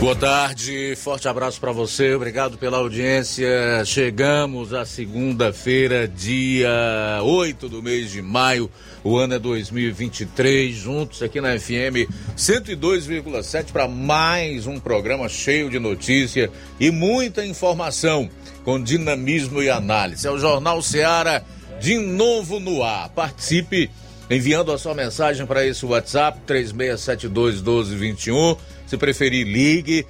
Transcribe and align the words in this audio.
Boa 0.00 0.16
tarde, 0.16 0.96
forte 0.96 1.28
abraço 1.28 1.60
para 1.60 1.72
você, 1.72 2.14
obrigado 2.14 2.56
pela 2.56 2.78
audiência. 2.78 3.84
Chegamos 3.84 4.72
à 4.72 4.86
segunda-feira, 4.86 6.08
dia 6.08 7.20
8 7.22 7.68
do 7.68 7.82
mês 7.82 8.10
de 8.10 8.22
maio, 8.22 8.70
o 9.04 9.18
ano 9.18 9.34
é 9.34 9.38
2023, 9.38 10.74
juntos 10.74 11.22
aqui 11.22 11.38
na 11.38 11.50
FM 11.60 12.08
102,7 12.34 13.72
para 13.72 13.86
mais 13.86 14.66
um 14.66 14.80
programa 14.80 15.28
cheio 15.28 15.68
de 15.68 15.78
notícia 15.78 16.50
e 16.80 16.90
muita 16.90 17.44
informação 17.44 18.30
com 18.64 18.82
dinamismo 18.82 19.62
e 19.62 19.68
análise. 19.68 20.26
É 20.26 20.30
o 20.30 20.38
Jornal 20.38 20.80
Seara 20.80 21.44
de 21.78 21.98
novo 21.98 22.58
no 22.58 22.82
ar. 22.82 23.10
Participe 23.10 23.90
enviando 24.30 24.72
a 24.72 24.78
sua 24.78 24.94
mensagem 24.94 25.44
para 25.44 25.66
esse 25.66 25.84
WhatsApp 25.84 26.40
3672 26.46 27.56
1221 27.56 28.79
se 28.90 28.98
preferir, 28.98 29.46
ligue 29.46 30.04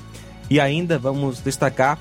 E 0.49 0.59
ainda 0.59 0.97
vamos 0.97 1.39
destacar 1.39 1.97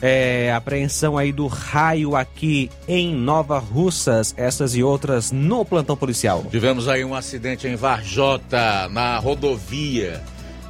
é, 0.00 0.52
apreensão 0.52 1.16
aí 1.16 1.32
do 1.32 1.46
raio 1.46 2.16
aqui 2.16 2.70
em 2.86 3.14
Nova 3.14 3.58
Russas, 3.58 4.34
essas 4.36 4.74
e 4.74 4.82
outras 4.82 5.32
no 5.32 5.64
plantão 5.64 5.96
policial. 5.96 6.44
Tivemos 6.50 6.88
aí 6.88 7.04
um 7.04 7.14
acidente 7.14 7.66
em 7.66 7.76
Varjota, 7.76 8.88
na 8.90 9.18
rodovia. 9.18 10.22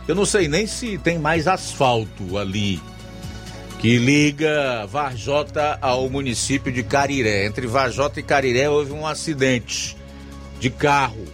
Eu 0.06 0.14
não 0.14 0.25
sei 0.25 0.48
nem 0.48 0.66
se 0.66 0.98
tem 0.98 1.19
mais 1.19 1.48
asfalto 1.48 2.36
ali, 2.36 2.81
que 3.78 3.98
liga 3.98 4.86
Varjota 4.86 5.78
ao 5.81 6.09
município 6.09 6.70
de 6.70 6.82
Cariré. 6.82 7.47
Entre 7.47 7.66
Varjota 7.66 8.20
e 8.20 8.22
Cariré 8.22 8.69
houve 8.69 8.93
um 8.93 9.06
acidente 9.06 9.97
de 10.60 10.70
carro. 10.70 11.25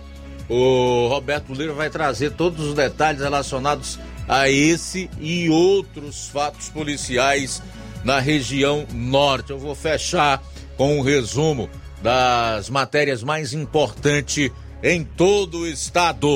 O 0.48 1.06
Roberto 1.08 1.52
Lira 1.52 1.72
vai 1.72 1.90
trazer 1.90 2.32
todos 2.32 2.66
os 2.66 2.74
detalhes 2.74 3.20
relacionados 3.20 3.98
a 4.28 4.48
esse 4.48 5.10
e 5.20 5.48
outros 5.50 6.28
fatos 6.28 6.68
policiais 6.68 7.62
na 8.04 8.18
região 8.18 8.86
norte. 8.92 9.50
Eu 9.50 9.58
vou 9.58 9.74
fechar 9.74 10.42
com 10.76 10.98
um 10.98 11.02
resumo 11.02 11.68
das 12.02 12.70
matérias 12.70 13.22
mais 13.22 13.52
importantes 13.52 14.50
em 14.82 15.04
todo 15.04 15.58
o 15.58 15.66
estado. 15.66 16.28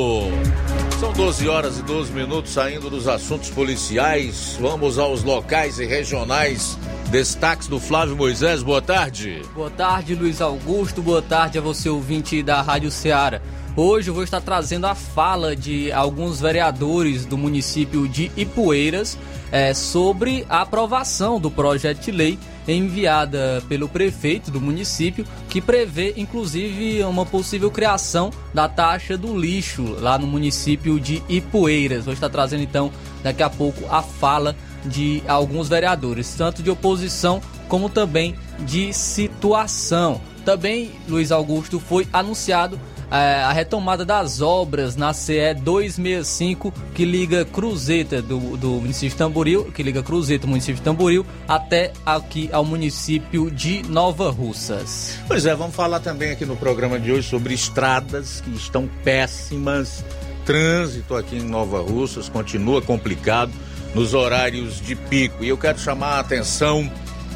São 1.01 1.13
12 1.13 1.49
horas 1.49 1.79
e 1.79 1.83
12 1.83 2.13
minutos 2.13 2.53
saindo 2.53 2.89
dos 2.89 3.09
assuntos 3.09 3.51
policiais. 3.51 4.57
Vamos 4.61 4.99
aos 4.99 5.23
locais 5.23 5.79
e 5.79 5.87
regionais. 5.87 6.79
Destaques 7.11 7.69
do 7.69 7.79
Flávio 7.79 8.17
Moisés, 8.17 8.63
boa 8.63 8.83
tarde. 8.83 9.43
Boa 9.55 9.71
tarde, 9.71 10.15
Luiz 10.15 10.41
Augusto. 10.41 11.03
Boa 11.03 11.23
tarde 11.23 11.59
a 11.59 11.61
você, 11.61 11.89
ouvinte 11.89 12.43
da 12.43 12.61
Rádio 12.61 12.91
Ceará. 12.91 13.41
Hoje 13.77 14.09
eu 14.09 14.15
vou 14.15 14.23
estar 14.23 14.41
trazendo 14.41 14.87
a 14.87 14.95
fala 14.95 15.57
de 15.57 15.91
alguns 15.91 16.41
vereadores 16.41 17.27
do 17.27 17.37
município 17.37 18.07
de 18.07 18.31
Ipueiras 18.37 19.19
é, 19.51 19.75
sobre 19.75 20.47
a 20.49 20.61
aprovação 20.61 21.41
do 21.41 21.51
projeto 21.51 22.05
de 22.05 22.13
lei 22.13 22.39
enviada 22.69 23.61
pelo 23.69 23.89
prefeito 23.89 24.49
do 24.49 24.61
município, 24.61 25.27
que 25.49 25.61
prevê 25.61 26.15
inclusive 26.17 27.03
uma 27.03 27.27
possível 27.27 27.69
criação 27.69 28.31
da 28.55 28.69
taxa 28.69 29.19
do 29.19 29.37
lixo 29.37 29.97
lá 29.99 30.17
no 30.17 30.27
município 30.29 31.01
de 31.01 31.21
Ipueiras. 31.29 32.05
Vou 32.05 32.15
estar 32.15 32.29
trazendo 32.29 32.63
então 32.63 32.93
daqui 33.25 33.43
a 33.43 33.51
pouco 33.51 33.93
a 33.93 34.03
fala 34.03 34.55
de 34.85 35.21
alguns 35.27 35.69
vereadores, 35.69 36.33
tanto 36.37 36.63
de 36.63 36.71
oposição 36.71 37.43
como 37.69 37.89
também 37.89 38.37
de 38.61 38.93
situação. 38.93 40.21
Também, 40.45 40.93
Luiz 41.09 41.33
Augusto, 41.33 41.81
foi 41.81 42.07
anunciado 42.13 42.79
a 43.11 43.53
retomada 43.53 44.05
das 44.05 44.41
obras 44.41 44.97
na 44.97 45.13
CE 45.13 45.55
265 45.55 46.73
que 46.95 47.05
liga 47.05 47.45
Cruzeta 47.45 48.21
do, 48.21 48.57
do 48.57 48.71
município 48.73 49.11
de 49.11 49.17
Tamboril, 49.17 49.65
que 49.73 49.83
liga 49.83 50.03
Cruzeta, 50.03 50.47
município 50.47 50.77
de 50.77 50.83
Tamboril, 50.83 51.27
até 51.47 51.93
aqui 52.05 52.49
ao 52.53 52.65
município 52.65 53.51
de 53.51 53.83
Nova 53.89 54.31
Russas. 54.31 55.19
Pois 55.27 55.47
é, 55.47 55.55
vamos 55.55 55.75
falar 55.75 56.01
também 56.01 56.31
aqui 56.31 56.45
no 56.45 56.57
programa 56.57 56.99
de 56.99 57.13
hoje 57.13 57.29
sobre 57.29 57.55
estradas 57.55 58.41
que 58.41 58.51
estão 58.51 58.89
péssimas. 59.03 60.05
Trânsito 60.45 61.17
aqui 61.17 61.37
em 61.37 61.43
Nova 61.43 61.81
Russas 61.81 62.29
continua 62.29 62.83
complicado 62.83 63.53
nos 63.95 64.13
horários 64.13 64.81
de 64.81 64.95
pico. 64.95 65.43
E 65.43 65.49
eu 65.49 65.57
quero 65.57 65.79
chamar 65.79 66.17
a 66.17 66.21
atenção 66.21 66.91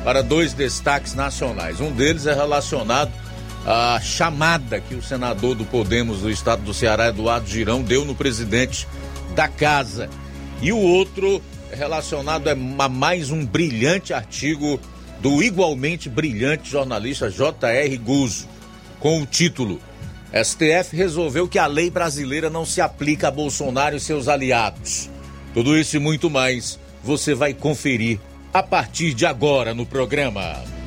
para 0.05 0.23
dois 0.23 0.53
destaques 0.53 1.15
nacionais. 1.15 1.81
Um 1.81 1.93
deles 1.93 2.27
é 2.27 2.35
relacionado 2.35 3.11
a 3.67 4.01
chamada 4.01 4.81
que 4.81 4.95
o 4.95 5.03
senador 5.03 5.55
do 5.55 5.65
Podemos 5.65 6.21
do 6.21 6.31
estado 6.31 6.63
do 6.63 6.73
Ceará, 6.73 7.09
Eduardo 7.09 7.49
Girão, 7.49 7.83
deu 7.83 8.05
no 8.05 8.15
presidente 8.15 8.87
da 9.35 9.49
casa. 9.49 10.09
E 10.63 10.73
o 10.73 10.79
outro 10.79 11.43
relacionado 11.71 12.49
a 12.49 12.89
mais 12.89 13.31
um 13.31 13.45
brilhante 13.45 14.13
artigo 14.13 14.81
do 15.21 15.43
igualmente 15.43 16.09
brilhante 16.09 16.71
jornalista 16.71 17.31
J.R. 17.31 17.97
Guzzo, 17.99 18.49
com 18.99 19.21
o 19.21 19.27
título 19.27 19.81
STF 20.33 20.95
resolveu 20.95 21.49
que 21.49 21.59
a 21.59 21.67
lei 21.67 21.91
brasileira 21.91 22.51
não 22.51 22.65
se 22.65 22.81
aplica 22.81 23.29
a 23.29 23.31
Bolsonaro 23.31 23.97
e 23.97 24.01
seus 24.01 24.29
aliados. 24.29 25.09
Tudo 25.55 25.77
isso 25.77 25.97
e 25.97 25.99
muito 25.99 26.29
mais 26.29 26.79
você 27.03 27.35
vai 27.35 27.55
conferir 27.55 28.21
a 28.53 28.63
partir 28.63 29.15
de 29.15 29.25
agora 29.25 29.73
no 29.73 29.87
programa. 29.87 30.78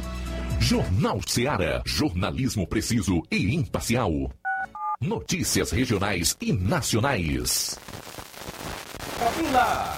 Jornal 0.61 1.19
Seara. 1.27 1.81
Jornalismo 1.85 2.67
preciso 2.67 3.23
e 3.31 3.55
imparcial. 3.55 4.11
Notícias 5.01 5.71
regionais 5.71 6.37
e 6.39 6.53
nacionais. 6.53 7.79
Camila, 9.17 9.97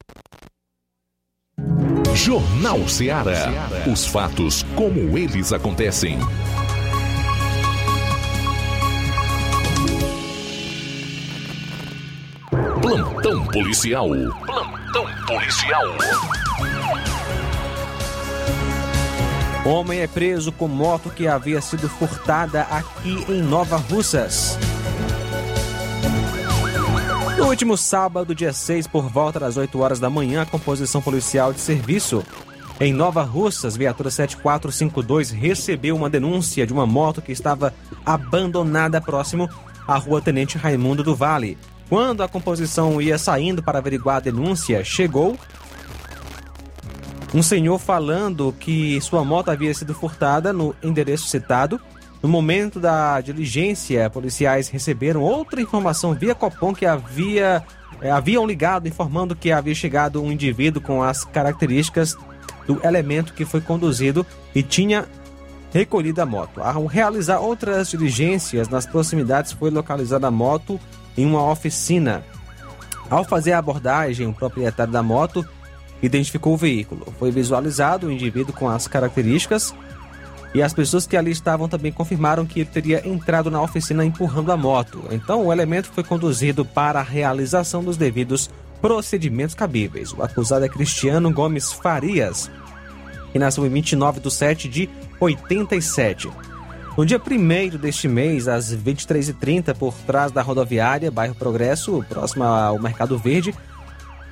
Jornal 2.15 2.87
Ceará. 2.87 3.69
Os 3.91 4.05
fatos 4.05 4.65
como 4.75 5.17
eles 5.17 5.53
acontecem. 5.53 6.19
Plantão 12.81 13.45
policial. 13.47 14.09
Plantão 14.45 15.05
policial. 15.25 15.85
Homem 19.65 20.01
é 20.01 20.07
preso 20.07 20.51
com 20.51 20.67
moto 20.67 21.09
que 21.09 21.27
havia 21.27 21.61
sido 21.61 21.87
furtada 21.87 22.63
aqui 22.63 23.25
em 23.29 23.41
Nova 23.41 23.77
Russas. 23.77 24.57
No 27.41 27.47
último 27.47 27.75
sábado, 27.75 28.35
dia 28.35 28.53
6, 28.53 28.85
por 28.85 29.09
volta 29.09 29.39
das 29.39 29.57
8 29.57 29.79
horas 29.79 29.99
da 29.99 30.11
manhã, 30.11 30.43
a 30.43 30.45
composição 30.45 31.01
policial 31.01 31.51
de 31.51 31.59
serviço 31.59 32.23
em 32.79 32.93
Nova 32.93 33.23
Russas, 33.23 33.75
viatura 33.75 34.11
7452, 34.11 35.31
recebeu 35.31 35.95
uma 35.95 36.07
denúncia 36.07 36.67
de 36.67 36.71
uma 36.71 36.85
moto 36.85 37.19
que 37.19 37.31
estava 37.31 37.73
abandonada 38.05 39.01
próximo 39.01 39.49
à 39.87 39.97
rua 39.97 40.21
Tenente 40.21 40.55
Raimundo 40.55 41.03
do 41.03 41.15
Vale. 41.15 41.57
Quando 41.89 42.21
a 42.21 42.27
composição 42.27 43.01
ia 43.01 43.17
saindo 43.17 43.63
para 43.63 43.79
averiguar 43.79 44.17
a 44.17 44.21
denúncia, 44.21 44.83
chegou 44.83 45.35
um 47.33 47.41
senhor 47.41 47.79
falando 47.79 48.53
que 48.59 49.01
sua 49.01 49.25
moto 49.25 49.49
havia 49.49 49.73
sido 49.73 49.95
furtada 49.95 50.53
no 50.53 50.75
endereço 50.83 51.27
citado. 51.27 51.81
No 52.21 52.29
momento 52.29 52.79
da 52.79 53.19
diligência, 53.19 54.09
policiais 54.09 54.69
receberam 54.69 55.21
outra 55.21 55.59
informação 55.59 56.13
via 56.13 56.35
Copom 56.35 56.73
que 56.73 56.85
havia 56.85 57.63
eh, 57.99 58.11
haviam 58.11 58.45
ligado 58.45 58.87
informando 58.87 59.35
que 59.35 59.51
havia 59.51 59.73
chegado 59.73 60.21
um 60.21 60.31
indivíduo 60.31 60.81
com 60.81 61.01
as 61.03 61.23
características 61.23 62.15
do 62.67 62.79
elemento 62.85 63.33
que 63.33 63.45
foi 63.45 63.59
conduzido 63.59 64.25
e 64.53 64.61
tinha 64.61 65.07
recolhido 65.73 66.21
a 66.21 66.25
moto. 66.25 66.61
Ao 66.61 66.85
realizar 66.85 67.39
outras 67.39 67.89
diligências 67.89 68.69
nas 68.69 68.85
proximidades, 68.85 69.51
foi 69.51 69.69
localizada 69.69 70.27
a 70.27 70.31
moto 70.31 70.79
em 71.17 71.25
uma 71.25 71.43
oficina. 71.49 72.23
Ao 73.09 73.23
fazer 73.23 73.53
a 73.53 73.59
abordagem, 73.59 74.27
o 74.27 74.33
proprietário 74.33 74.93
da 74.93 75.03
moto 75.03 75.45
identificou 76.01 76.53
o 76.53 76.57
veículo. 76.57 77.13
Foi 77.19 77.31
visualizado 77.31 78.07
o 78.07 78.11
indivíduo 78.11 78.53
com 78.53 78.69
as 78.69 78.87
características 78.87 79.73
e 80.53 80.61
as 80.61 80.73
pessoas 80.73 81.07
que 81.07 81.15
ali 81.15 81.31
estavam 81.31 81.69
também 81.69 81.91
confirmaram 81.91 82.45
que 82.45 82.59
ele 82.59 82.69
teria 82.69 83.07
entrado 83.07 83.49
na 83.49 83.61
oficina 83.61 84.03
empurrando 84.03 84.51
a 84.51 84.57
moto. 84.57 85.03
Então, 85.11 85.45
o 85.45 85.53
elemento 85.53 85.89
foi 85.93 86.03
conduzido 86.03 86.65
para 86.65 86.99
a 86.99 87.03
realização 87.03 87.83
dos 87.83 87.95
devidos 87.95 88.49
procedimentos 88.81 89.55
cabíveis. 89.55 90.11
O 90.11 90.21
acusado 90.21 90.65
é 90.65 90.69
Cristiano 90.69 91.31
Gomes 91.31 91.71
Farias, 91.71 92.49
que 93.31 93.39
nasceu 93.39 93.65
em 93.65 93.69
29 93.69 94.19
de 94.19 94.31
7 94.31 94.67
de 94.67 94.89
87. 95.19 96.29
No 96.97 97.05
dia 97.05 97.19
1 97.19 97.77
deste 97.77 98.09
mês, 98.09 98.49
às 98.49 98.75
23h30, 98.75 99.73
por 99.75 99.93
trás 100.05 100.31
da 100.31 100.41
rodoviária, 100.41 101.09
bairro 101.09 101.33
Progresso, 101.33 102.03
próximo 102.09 102.43
ao 102.43 102.77
Mercado 102.77 103.17
Verde, 103.17 103.55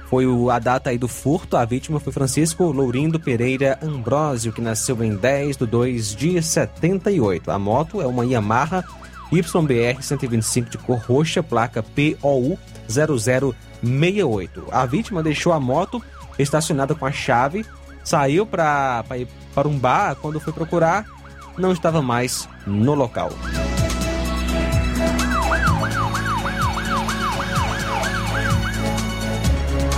foi 0.10 0.26
a 0.52 0.58
data 0.58 0.90
aí 0.90 0.98
do 0.98 1.08
furto. 1.08 1.56
A 1.56 1.64
vítima 1.64 2.00
foi 2.00 2.12
Francisco 2.12 2.64
Lourindo 2.72 3.20
Pereira 3.20 3.78
Ambrósio, 3.82 4.52
que 4.52 4.60
nasceu 4.60 5.04
em 5.04 5.16
10 5.16 5.58
de 5.58 5.66
2 5.68 6.16
de 6.16 6.42
78. 6.42 7.52
A 7.52 7.60
moto 7.60 8.02
é 8.02 8.08
uma 8.08 8.26
Yamaha 8.26 8.84
YBR 9.32 10.02
125 10.02 10.72
de 10.72 10.78
cor 10.80 10.98
roxa, 10.98 11.44
placa 11.44 11.84
POU 11.84 12.58
0068. 12.90 14.66
A 14.72 14.86
vítima 14.88 15.22
deixou 15.22 15.54
a 15.54 15.60
moto 15.60 16.04
estacionada 16.40 16.96
com 16.96 17.06
a 17.06 17.12
chave, 17.12 17.64
saiu 18.04 18.48
para 18.48 19.06
ir 19.16 19.28
para 19.54 19.68
um 19.68 19.78
bar. 19.78 20.16
Quando 20.16 20.40
foi 20.40 20.52
procurar, 20.52 21.06
não 21.56 21.72
estava 21.72 22.02
mais 22.02 22.50
no 22.66 22.96
local. 22.96 23.30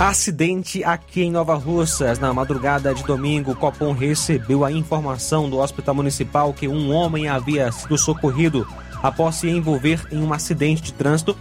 Acidente 0.00 0.82
aqui 0.82 1.22
em 1.22 1.30
Nova 1.30 1.54
Russas. 1.54 2.18
Na 2.18 2.32
madrugada 2.32 2.94
de 2.94 3.04
domingo, 3.04 3.54
Copom 3.54 3.92
recebeu 3.92 4.64
a 4.64 4.72
informação 4.72 5.48
do 5.48 5.58
Hospital 5.58 5.94
Municipal 5.94 6.52
que 6.52 6.66
um 6.66 6.92
homem 6.92 7.28
havia 7.28 7.70
sido 7.70 7.96
socorrido 7.96 8.66
após 9.02 9.36
se 9.36 9.48
envolver 9.48 10.00
em 10.10 10.18
um 10.18 10.32
acidente 10.32 10.82
de 10.82 10.92
trânsito 10.92 11.36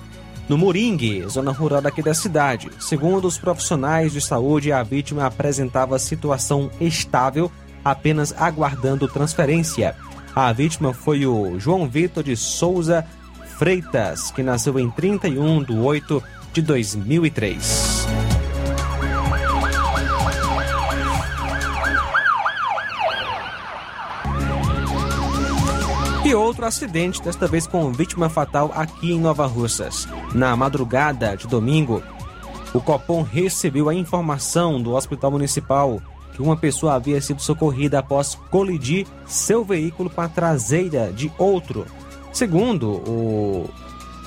no 0.48 0.58
Moringue, 0.58 1.25
zona 1.29 1.51
rural 1.51 1.81
daqui 1.81 2.01
da 2.01 2.13
cidade. 2.13 2.70
Segundo 2.79 3.25
os 3.25 3.38
profissionais 3.38 4.12
de 4.12 4.22
saúde, 4.22 4.72
a 4.72 4.84
vítima 4.84 5.25
apresentava 5.25 5.98
situação 5.98 6.70
estável, 6.79 7.51
apenas 7.84 8.34
aguardando 8.38 9.08
transferência. 9.08 9.96
A 10.36 10.51
vítima 10.51 10.93
foi 10.93 11.25
o 11.25 11.60
João 11.60 11.88
Vitor 11.88 12.24
de 12.24 12.36
Souza 12.36 13.05
Freitas, 13.58 14.31
que 14.31 14.43
nasceu 14.43 14.77
em 14.77 14.89
31 14.89 15.63
de 15.63 15.74
8 15.74 16.24
de 16.53 16.62
2003. 16.62 18.00
Outro 26.34 26.66
acidente, 26.66 27.22
desta 27.22 27.46
vez 27.46 27.68
com 27.68 27.92
vítima 27.92 28.30
fatal 28.30 28.72
aqui 28.74 29.12
em 29.12 29.20
Nova 29.20 29.46
Russas. 29.46 30.08
Na 30.34 30.56
madrugada 30.56 31.36
de 31.36 31.46
domingo, 31.46 32.02
o 32.74 32.80
Copom 32.80 33.22
recebeu 33.22 33.90
a 33.90 33.94
informação 33.94 34.82
do 34.82 34.94
Hospital 34.94 35.32
Municipal 35.32 36.02
que 36.34 36.42
uma 36.42 36.56
pessoa 36.56 36.94
havia 36.96 37.20
sido 37.22 37.42
socorrida 37.42 38.00
após 38.00 38.36
colidir 38.50 39.06
seu 39.26 39.66
veículo 39.66 40.10
com 40.10 40.22
a 40.22 40.30
traseira 40.30 41.12
de 41.12 41.32
outro. 41.38 41.86
Segundo 42.32 42.92
o 42.92 43.70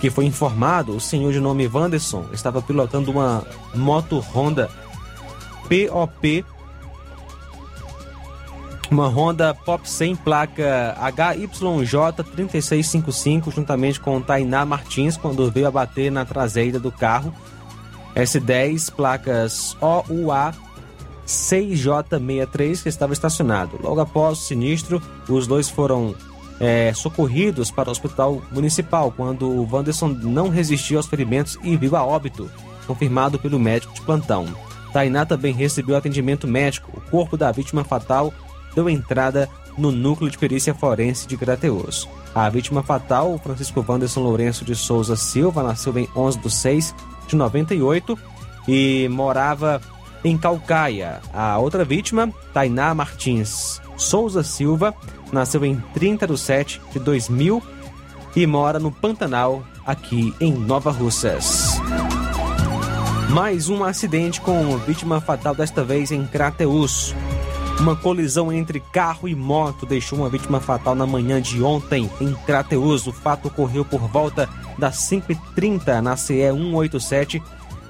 que 0.01 0.11
foi 0.11 0.27
informado, 0.27 0.95
o 0.97 1.01
senhor 1.01 1.33
de 1.33 1.41
nome 1.41 1.67
Wanderson 1.67 2.27
estava 2.33 2.61
pilotando 2.61 3.11
uma 3.11 3.43
moto 3.75 4.19
Honda 4.19 4.71
POP 5.69 6.45
uma 8.95 9.09
Honda 9.09 9.53
Pop 9.53 9.89
100 9.89 10.17
placa 10.17 10.97
HYJ3655 11.01 13.53
juntamente 13.53 13.99
com 13.99 14.21
Tainá 14.21 14.65
Martins 14.65 15.17
quando 15.17 15.51
veio 15.51 15.67
a 15.67 15.71
bater 15.71 16.13
na 16.13 16.25
traseira 16.25 16.79
do 16.79 16.93
carro. 16.93 17.35
S10 18.15 18.93
placas 18.93 19.77
OUA 19.81 20.55
6J63 21.27 22.85
que 22.85 22.89
estava 22.89 23.13
estacionado. 23.13 23.81
Logo 23.83 24.01
após 24.01 24.39
o 24.39 24.43
sinistro, 24.43 25.03
os 25.29 25.49
dois 25.49 25.69
foram 25.69 26.15
é, 26.61 26.93
socorridos 26.95 27.73
para 27.73 27.89
o 27.89 27.93
hospital 27.93 28.41
municipal 28.53 29.11
quando 29.11 29.49
o 29.49 29.69
Wanderson 29.69 30.07
não 30.09 30.51
resistiu 30.51 30.99
aos 30.99 31.07
ferimentos 31.07 31.59
e 31.65 31.77
viu 31.77 31.97
a 31.97 32.07
óbito, 32.07 32.49
confirmado 32.87 33.41
pelo 33.41 33.59
médico 33.59 33.93
de 33.93 34.03
plantão. 34.03 34.47
Tainá 34.93 35.27
também 35.27 35.53
recebeu 35.53 35.97
atendimento 35.97 36.47
médico. 36.47 36.93
O 36.97 37.01
corpo 37.11 37.37
da 37.37 37.51
vítima 37.51 37.83
fatal 37.83 38.33
deu 38.75 38.89
entrada 38.89 39.49
no 39.77 39.91
núcleo 39.91 40.31
de 40.31 40.39
perícia 40.39 40.75
forense 40.75 41.27
de 41.27 41.37
Crateus. 41.37 42.09
A 42.35 42.49
vítima 42.49 42.83
fatal, 42.83 43.39
Francisco 43.43 43.85
Wanderson 43.87 44.23
Lourenço 44.23 44.65
de 44.65 44.75
Souza 44.75 45.17
Silva, 45.17 45.63
nasceu 45.63 45.97
em 45.99 46.09
11 46.15 46.39
de 46.39 46.51
6 46.51 46.95
de 47.29 47.37
98 47.37 48.19
e 48.67 49.09
morava 49.11 49.81
em 50.25 50.37
Calcaia. 50.39 51.21
A 51.33 51.59
outra 51.59 51.85
vítima, 51.85 52.33
Tainá 52.53 52.95
Martins 52.95 53.81
Souza 53.97 54.43
Silva, 54.43 54.95
nasceu 55.33 55.65
em 55.65 55.77
30 55.93 56.27
de 56.27 56.39
7 56.39 56.81
de 56.93 56.99
2000 56.99 57.63
e 58.37 58.47
mora 58.47 58.79
no 58.79 58.91
Pantanal, 58.91 59.65
aqui 59.87 60.35
em 60.41 60.53
Nova 60.53 60.91
Russas. 60.91 61.81
Mais 63.31 63.69
um 63.69 63.85
acidente 63.85 64.41
com 64.41 64.77
vítima 64.79 65.21
fatal, 65.21 65.55
desta 65.55 65.85
vez 65.85 66.11
em 66.11 66.27
Crateus. 66.27 67.15
Uma 67.81 67.97
colisão 67.97 68.53
entre 68.53 68.81
carro 68.81 69.29
e 69.29 69.35
moto 69.35 69.85
deixou 69.85 70.19
uma 70.19 70.31
vítima 70.31 70.61
fatal 70.61 70.95
na 70.95 71.07
manhã 71.07 71.41
de 71.41 71.63
ontem 71.63 72.11
em 72.21 72.33
Crateus. 72.47 73.07
O 73.07 73.13
fato 73.13 73.49
ocorreu 73.49 73.85
por 73.85 74.01
volta 74.09 74.49
das 74.79 74.97
5h30 75.11 76.01
na 76.01 76.17
CE 76.17 76.51
187, 76.51 77.43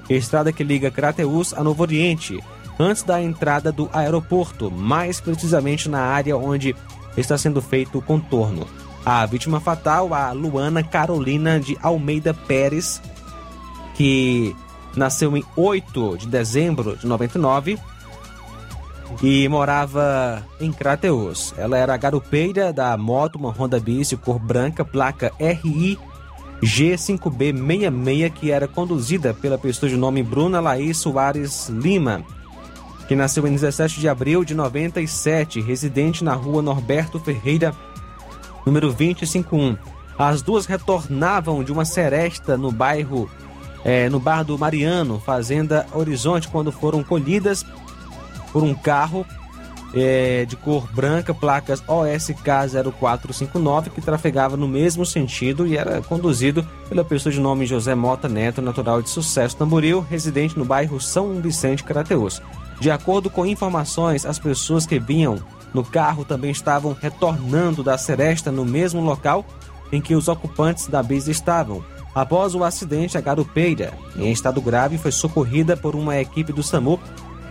estrada 0.09 0.51
que 0.51 0.63
liga 0.63 0.91
Crateus 0.91 1.53
a 1.53 1.63
Novo 1.63 1.83
Oriente, 1.83 2.43
antes 2.79 3.03
da 3.03 3.21
entrada 3.21 3.71
do 3.71 3.89
aeroporto, 3.93 4.69
mais 4.69 5.21
precisamente 5.21 5.87
na 5.87 6.01
área 6.01 6.35
onde 6.35 6.75
está 7.15 7.37
sendo 7.37 7.61
feito 7.61 7.99
o 7.99 8.01
contorno. 8.01 8.67
A 9.05 9.25
vítima 9.25 9.59
fatal, 9.59 10.13
a 10.13 10.31
Luana 10.31 10.83
Carolina 10.83 11.59
de 11.59 11.77
Almeida 11.81 12.33
Pérez, 12.33 13.01
que 13.93 14.55
nasceu 14.95 15.37
em 15.37 15.43
8 15.55 16.17
de 16.17 16.27
dezembro 16.27 16.97
de 16.97 17.05
99 17.05 17.77
e 19.21 19.47
morava 19.47 20.43
em 20.59 20.71
Crateus. 20.71 21.53
Ela 21.57 21.77
era 21.77 21.97
garupeira 21.97 22.73
da 22.73 22.95
moto, 22.97 23.35
uma 23.35 23.51
Honda 23.51 23.79
Bis 23.79 24.13
cor 24.23 24.39
branca, 24.39 24.83
placa 24.83 25.31
RI 25.39 25.97
G5B66, 26.61 28.31
que 28.31 28.51
era 28.51 28.67
conduzida 28.67 29.33
pela 29.33 29.57
pessoa 29.57 29.89
de 29.89 29.97
nome 29.97 30.23
Bruna 30.23 30.59
Laís 30.59 30.97
Soares 30.97 31.69
Lima, 31.69 32.23
que 33.07 33.15
nasceu 33.15 33.45
em 33.47 33.51
17 33.51 33.99
de 33.99 34.09
abril 34.09 34.43
de 34.43 34.55
97, 34.55 35.61
residente 35.61 36.23
na 36.23 36.33
rua 36.33 36.61
Norberto 36.61 37.19
Ferreira, 37.19 37.73
número 38.65 38.87
251. 38.87 39.77
As 40.17 40.41
duas 40.41 40.65
retornavam 40.65 41.63
de 41.63 41.71
uma 41.71 41.85
seresta 41.85 42.57
no 42.57 42.71
bairro, 42.71 43.29
é, 43.83 44.09
no 44.09 44.19
bar 44.19 44.43
do 44.43 44.57
Mariano, 44.57 45.19
Fazenda 45.19 45.85
Horizonte, 45.93 46.47
quando 46.47 46.71
foram 46.71 47.03
colhidas 47.03 47.65
por 48.55 48.63
um 48.63 48.73
carro 48.73 49.25
é, 49.93 50.45
de 50.45 50.55
cor 50.55 50.87
branca, 50.93 51.33
placas 51.33 51.83
OSK 51.85 52.41
0459, 52.97 53.89
que 53.89 53.99
trafegava 53.99 54.55
no 54.55 54.65
mesmo 54.65 55.05
sentido 55.05 55.67
e 55.67 55.75
era 55.75 56.01
conduzido 56.01 56.65
pela 56.87 57.03
pessoa 57.03 57.33
de 57.33 57.41
nome 57.41 57.65
José 57.65 57.93
Mota 57.93 58.29
Neto, 58.29 58.61
natural 58.61 59.01
de 59.01 59.09
Sucesso 59.09 59.57
Tamboril, 59.57 59.99
residente 60.09 60.57
no 60.57 60.63
bairro 60.63 61.01
São 61.01 61.41
Vicente 61.41 61.83
Crateus. 61.83 62.41
De 62.79 62.89
acordo 62.89 63.29
com 63.29 63.45
informações, 63.45 64.25
as 64.25 64.39
pessoas 64.39 64.85
que 64.85 64.99
vinham 64.99 65.37
no 65.73 65.83
carro 65.83 66.23
também 66.23 66.51
estavam 66.51 66.95
retornando 66.97 67.83
da 67.83 67.97
Seresta 67.97 68.53
no 68.53 68.63
mesmo 68.63 69.01
local 69.01 69.45
em 69.91 69.99
que 69.99 70.15
os 70.15 70.29
ocupantes 70.29 70.87
da 70.87 71.03
bis 71.03 71.27
estavam. 71.27 71.83
Após 72.15 72.55
o 72.55 72.63
acidente, 72.63 73.17
a 73.17 73.21
garupeira, 73.21 73.93
em 74.15 74.31
estado 74.31 74.61
grave, 74.61 74.97
foi 74.97 75.11
socorrida 75.11 75.75
por 75.75 75.93
uma 75.93 76.17
equipe 76.17 76.53
do 76.53 76.63
SAMU 76.63 76.97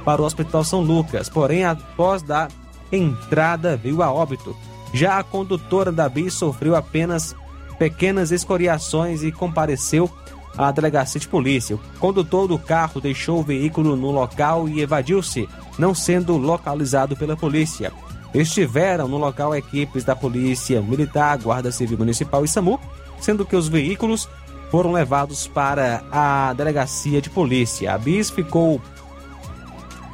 para 0.04 0.20
o 0.20 0.24
Hospital 0.24 0.62
São 0.64 0.80
Lucas, 0.80 1.28
porém, 1.28 1.64
após 1.64 2.22
da 2.22 2.48
entrada, 2.92 3.76
viu 3.76 4.02
a 4.02 4.12
óbito. 4.12 4.56
Já 4.92 5.18
a 5.18 5.24
condutora 5.24 5.90
da 5.90 6.08
bis 6.08 6.34
sofreu 6.34 6.76
apenas 6.76 7.34
pequenas 7.78 8.30
escoriações 8.30 9.22
e 9.22 9.32
compareceu 9.32 10.08
à 10.56 10.70
delegacia 10.70 11.20
de 11.20 11.26
polícia. 11.26 11.74
O 11.74 11.98
condutor 11.98 12.46
do 12.46 12.58
carro 12.58 13.00
deixou 13.00 13.40
o 13.40 13.42
veículo 13.42 13.96
no 13.96 14.10
local 14.10 14.68
e 14.68 14.80
evadiu-se, 14.80 15.48
não 15.78 15.94
sendo 15.94 16.36
localizado 16.36 17.16
pela 17.16 17.36
polícia. 17.36 17.92
Estiveram 18.32 19.08
no 19.08 19.16
local 19.16 19.54
equipes 19.54 20.04
da 20.04 20.16
Polícia 20.16 20.80
Militar, 20.82 21.38
Guarda 21.38 21.70
Civil 21.70 21.98
Municipal 21.98 22.44
e 22.44 22.48
SAMU, 22.48 22.80
sendo 23.20 23.44
que 23.44 23.54
os 23.54 23.68
veículos 23.68 24.28
foram 24.70 24.90
levados 24.90 25.46
para 25.46 26.02
a 26.10 26.52
delegacia 26.52 27.20
de 27.20 27.30
polícia. 27.30 27.94
A 27.94 27.98
bis 27.98 28.30
ficou 28.30 28.80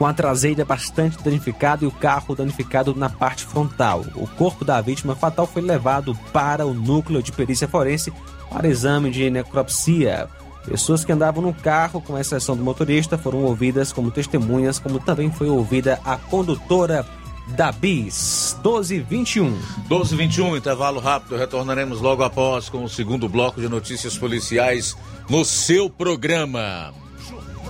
com 0.00 0.06
a 0.06 0.14
traseira 0.14 0.64
bastante 0.64 1.22
danificada 1.22 1.84
e 1.84 1.86
o 1.86 1.90
carro 1.90 2.34
danificado 2.34 2.94
na 2.94 3.10
parte 3.10 3.44
frontal. 3.44 4.02
O 4.14 4.26
corpo 4.26 4.64
da 4.64 4.80
vítima 4.80 5.14
fatal 5.14 5.46
foi 5.46 5.60
levado 5.60 6.18
para 6.32 6.64
o 6.64 6.72
núcleo 6.72 7.22
de 7.22 7.30
perícia 7.30 7.68
forense 7.68 8.10
para 8.50 8.66
exame 8.66 9.10
de 9.10 9.28
necropsia. 9.28 10.26
Pessoas 10.64 11.04
que 11.04 11.12
andavam 11.12 11.42
no 11.42 11.52
carro, 11.52 12.00
com 12.00 12.16
exceção 12.16 12.56
do 12.56 12.64
motorista, 12.64 13.18
foram 13.18 13.40
ouvidas 13.40 13.92
como 13.92 14.10
testemunhas, 14.10 14.78
como 14.78 14.98
também 14.98 15.30
foi 15.30 15.50
ouvida 15.50 16.00
a 16.02 16.16
condutora 16.16 17.04
da 17.48 17.70
BIS. 17.70 18.56
1221. 18.64 19.50
1221, 19.50 20.56
intervalo 20.56 20.98
rápido. 20.98 21.36
Retornaremos 21.36 22.00
logo 22.00 22.22
após 22.22 22.70
com 22.70 22.84
o 22.84 22.88
segundo 22.88 23.28
bloco 23.28 23.60
de 23.60 23.68
notícias 23.68 24.16
policiais 24.16 24.96
no 25.28 25.44
seu 25.44 25.90
programa. 25.90 26.90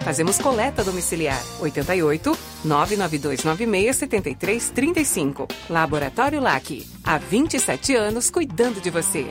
Fazemos 0.00 0.38
coleta 0.38 0.84
domiciliar. 0.84 1.42
88 1.60 2.38
99296 2.64 3.96
7335. 3.96 5.48
Laboratório 5.68 6.40
LAC. 6.40 6.86
Há 7.04 7.18
27 7.18 7.94
anos 7.94 8.30
cuidando 8.30 8.80
de 8.80 8.90
você. 8.90 9.26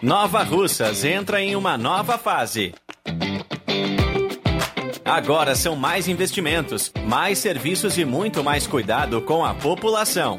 Nova 0.00 0.42
Russas 0.42 1.04
entra 1.04 1.42
em 1.42 1.56
uma 1.56 1.76
nova 1.76 2.16
fase. 2.16 2.72
Agora 5.04 5.54
são 5.54 5.74
mais 5.74 6.06
investimentos, 6.06 6.92
mais 7.06 7.38
serviços 7.38 7.98
e 7.98 8.04
muito 8.04 8.44
mais 8.44 8.66
cuidado 8.66 9.20
com 9.22 9.44
a 9.44 9.54
população. 9.54 10.38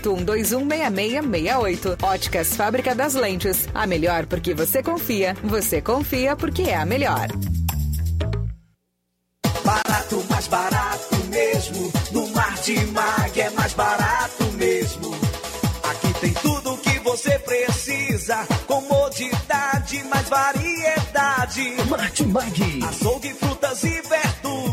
81216668. 0.00 2.02
Óticas 2.02 2.56
Fábrica 2.56 2.94
das 2.94 3.14
Lentes. 3.14 3.68
A 3.74 3.86
melhor 3.86 4.26
porque 4.26 4.54
você 4.54 4.82
confia. 4.82 5.34
Você 5.42 5.80
confia 5.80 6.36
porque 6.36 6.62
é 6.62 6.76
a 6.76 6.84
melhor. 6.84 7.28
Barato, 9.64 10.22
mais 10.28 10.46
barato 10.48 11.16
mesmo. 11.30 11.90
No 12.12 12.28
Martimag 12.28 13.40
é 13.40 13.50
mais 13.50 13.72
barato 13.72 14.44
mesmo. 14.52 15.14
Aqui 15.90 16.14
tem 16.20 16.32
tudo 16.34 16.74
o 16.74 16.78
que 16.78 16.98
você 17.00 17.38
precisa. 17.38 18.46
Comodidade, 18.66 20.04
mais 20.04 20.28
variedade. 20.28 21.74
Martimag. 21.88 22.84
Açougue, 22.84 23.32
frutas 23.34 23.82
e 23.84 23.88
verduras. 23.88 24.33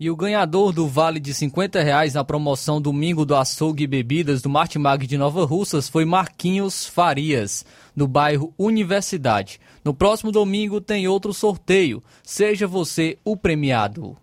E 0.00 0.08
o 0.08 0.14
ganhador 0.14 0.72
do 0.72 0.86
vale 0.86 1.18
de 1.18 1.34
50 1.34 1.82
reais 1.82 2.14
na 2.14 2.22
promoção 2.22 2.80
Domingo 2.80 3.24
do 3.24 3.34
Açougue 3.34 3.82
e 3.82 3.86
Bebidas 3.88 4.40
do 4.40 4.48
Martimag 4.48 5.04
de 5.08 5.18
Nova 5.18 5.44
Russas 5.44 5.88
foi 5.88 6.04
Marquinhos 6.04 6.86
Farias, 6.86 7.66
do 7.96 8.06
bairro 8.06 8.54
Universidade. 8.56 9.60
No 9.84 9.92
próximo 9.92 10.30
domingo 10.30 10.80
tem 10.80 11.08
outro 11.08 11.34
sorteio. 11.34 12.00
Seja 12.22 12.64
você 12.64 13.18
o 13.24 13.36
premiado. 13.36 14.16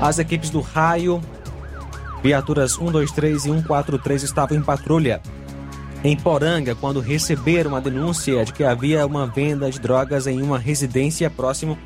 as 0.00 0.18
equipes 0.18 0.48
do 0.48 0.62
Raio, 0.62 1.20
viaturas 2.22 2.72
123 2.72 3.36
e 3.36 3.40
143 3.40 4.22
estavam 4.22 4.56
em 4.56 4.62
patrulha 4.62 5.20
em 6.02 6.16
Poranga 6.16 6.74
quando 6.74 6.98
receberam 6.98 7.76
a 7.76 7.80
denúncia 7.80 8.42
de 8.42 8.54
que 8.54 8.64
havia 8.64 9.06
uma 9.06 9.26
venda 9.26 9.70
de 9.70 9.78
drogas 9.78 10.26
em 10.26 10.40
uma 10.40 10.58
residência 10.58 11.28
próximo 11.28 11.76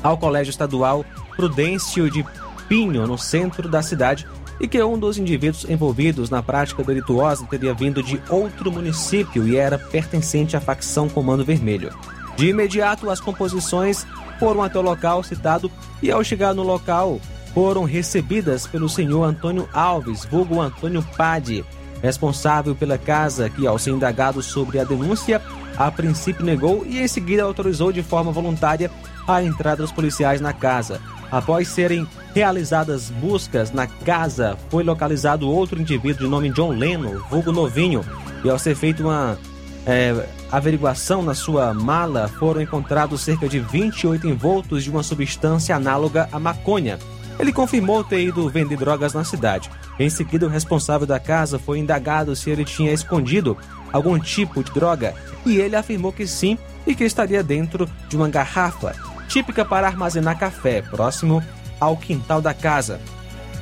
ao 0.00 0.16
Colégio 0.16 0.52
Estadual 0.52 1.04
Prudêncio 1.34 2.08
de 2.08 2.24
Pinho, 2.68 3.04
no 3.04 3.18
centro 3.18 3.68
da 3.68 3.82
cidade, 3.82 4.28
e 4.60 4.68
que 4.68 4.82
um 4.82 4.98
dos 4.98 5.18
indivíduos 5.18 5.64
envolvidos 5.68 6.30
na 6.30 6.42
prática 6.42 6.82
delituosa 6.82 7.46
teria 7.46 7.74
vindo 7.74 8.02
de 8.02 8.20
outro 8.28 8.70
município 8.70 9.46
e 9.46 9.56
era 9.56 9.78
pertencente 9.78 10.56
à 10.56 10.60
facção 10.60 11.08
Comando 11.08 11.44
Vermelho. 11.44 11.92
De 12.36 12.48
imediato, 12.48 13.10
as 13.10 13.20
composições 13.20 14.06
foram 14.38 14.62
até 14.62 14.78
o 14.78 14.82
local 14.82 15.22
citado 15.22 15.70
e, 16.02 16.10
ao 16.10 16.24
chegar 16.24 16.54
no 16.54 16.62
local, 16.62 17.20
foram 17.52 17.84
recebidas 17.84 18.66
pelo 18.66 18.88
senhor 18.88 19.22
Antônio 19.24 19.68
Alves, 19.72 20.24
vulgo 20.24 20.60
Antônio 20.60 21.02
Pade, 21.16 21.64
responsável 22.02 22.74
pela 22.74 22.98
casa, 22.98 23.48
que, 23.48 23.66
ao 23.66 23.78
ser 23.78 23.92
indagado 23.92 24.42
sobre 24.42 24.78
a 24.78 24.84
denúncia, 24.84 25.40
a 25.76 25.90
princípio 25.90 26.44
negou 26.44 26.84
e 26.84 26.98
em 26.98 27.08
seguida 27.08 27.42
autorizou 27.42 27.92
de 27.92 28.02
forma 28.02 28.30
voluntária 28.32 28.90
a 29.26 29.42
entrada 29.42 29.82
dos 29.82 29.92
policiais 29.92 30.40
na 30.40 30.52
casa. 30.52 31.00
Após 31.34 31.66
serem 31.66 32.06
realizadas 32.32 33.10
buscas 33.10 33.72
na 33.72 33.88
casa, 33.88 34.56
foi 34.70 34.84
localizado 34.84 35.50
outro 35.50 35.80
indivíduo 35.80 36.22
de 36.22 36.30
nome 36.30 36.48
John 36.50 36.68
Leno, 36.68 37.24
vulgo 37.28 37.50
Novinho, 37.50 38.04
e 38.44 38.48
ao 38.48 38.56
ser 38.56 38.76
feita 38.76 39.02
uma 39.02 39.36
é, 39.84 40.28
averiguação 40.52 41.24
na 41.24 41.34
sua 41.34 41.74
mala, 41.74 42.28
foram 42.28 42.62
encontrados 42.62 43.20
cerca 43.22 43.48
de 43.48 43.58
28 43.58 44.28
envoltos 44.28 44.84
de 44.84 44.90
uma 44.92 45.02
substância 45.02 45.74
análoga 45.74 46.28
à 46.30 46.38
maconha. 46.38 47.00
Ele 47.36 47.52
confirmou 47.52 48.04
ter 48.04 48.22
ido 48.22 48.48
vender 48.48 48.76
drogas 48.76 49.12
na 49.12 49.24
cidade. 49.24 49.68
Em 49.98 50.08
seguida, 50.08 50.46
o 50.46 50.48
responsável 50.48 51.04
da 51.04 51.18
casa 51.18 51.58
foi 51.58 51.80
indagado 51.80 52.36
se 52.36 52.48
ele 52.48 52.64
tinha 52.64 52.92
escondido 52.92 53.58
algum 53.92 54.20
tipo 54.20 54.62
de 54.62 54.70
droga 54.70 55.16
e 55.44 55.56
ele 55.56 55.74
afirmou 55.74 56.12
que 56.12 56.28
sim 56.28 56.56
e 56.86 56.94
que 56.94 57.02
estaria 57.02 57.42
dentro 57.42 57.90
de 58.08 58.16
uma 58.16 58.28
garrafa 58.28 58.94
típica 59.28 59.64
para 59.64 59.86
armazenar 59.86 60.38
café, 60.38 60.82
próximo 60.82 61.42
ao 61.80 61.96
quintal 61.96 62.40
da 62.40 62.54
casa. 62.54 63.00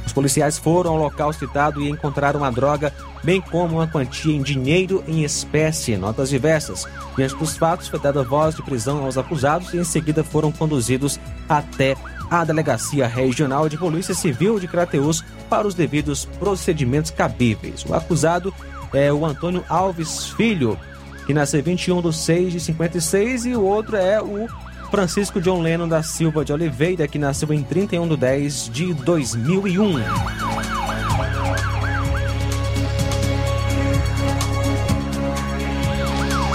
Os 0.05 0.13
policiais 0.13 0.59
foram 0.59 0.93
ao 0.93 0.99
local 0.99 1.33
citado 1.33 1.81
e 1.81 1.89
encontraram 1.89 2.45
a 2.45 2.51
droga, 2.51 2.93
bem 3.23 3.41
como 3.41 3.77
uma 3.77 3.87
quantia 3.87 4.35
em 4.35 4.43
dinheiro 4.43 5.03
em 5.07 5.23
espécie, 5.23 5.97
notas 5.97 6.29
diversas. 6.29 6.87
Diante 7.17 7.37
dos 7.37 7.57
fatos, 7.57 7.89
foi 7.89 8.01
dada 8.01 8.25
voz 8.25 8.55
de 8.55 8.63
prisão 8.63 9.05
aos 9.05 9.17
acusados 9.17 9.73
e 9.73 9.79
em 9.79 9.85
seguida 9.85 10.25
foram 10.25 10.51
conduzidos 10.51 11.21
até 11.49 11.97
a 12.31 12.45
Delegacia 12.45 13.07
Regional 13.07 13.69
de 13.69 13.77
Polícia 13.77 14.15
Civil 14.15 14.59
de 14.59 14.67
Crateús 14.67 15.23
para 15.49 15.67
os 15.67 15.75
devidos 15.75 16.25
procedimentos 16.25 17.11
cabíveis. 17.11 17.85
O 17.85 17.95
acusado 17.95 18.53
é 18.93 19.13
o 19.13 19.25
Antônio 19.25 19.65
Alves 19.69 20.29
Filho, 20.29 20.79
que 21.27 21.35
nasceu 21.35 21.63
21 21.63 22.03
de 22.03 22.17
6 22.17 22.53
de 22.53 22.61
56, 22.61 23.47
e 23.47 23.55
o 23.55 23.63
outro 23.63 23.97
é 23.97 24.21
o 24.21 24.49
Francisco 24.93 25.41
John 25.41 25.63
Lennon 25.63 25.89
da 25.89 26.03
Silva 26.03 26.45
de 26.45 26.53
Oliveira, 26.53 27.09
que 27.09 27.19
nasceu 27.19 27.51
em 27.51 27.63
31 27.63 28.07
de 28.07 28.15
10 28.15 28.69
de 28.71 28.93
2001. 28.93 29.99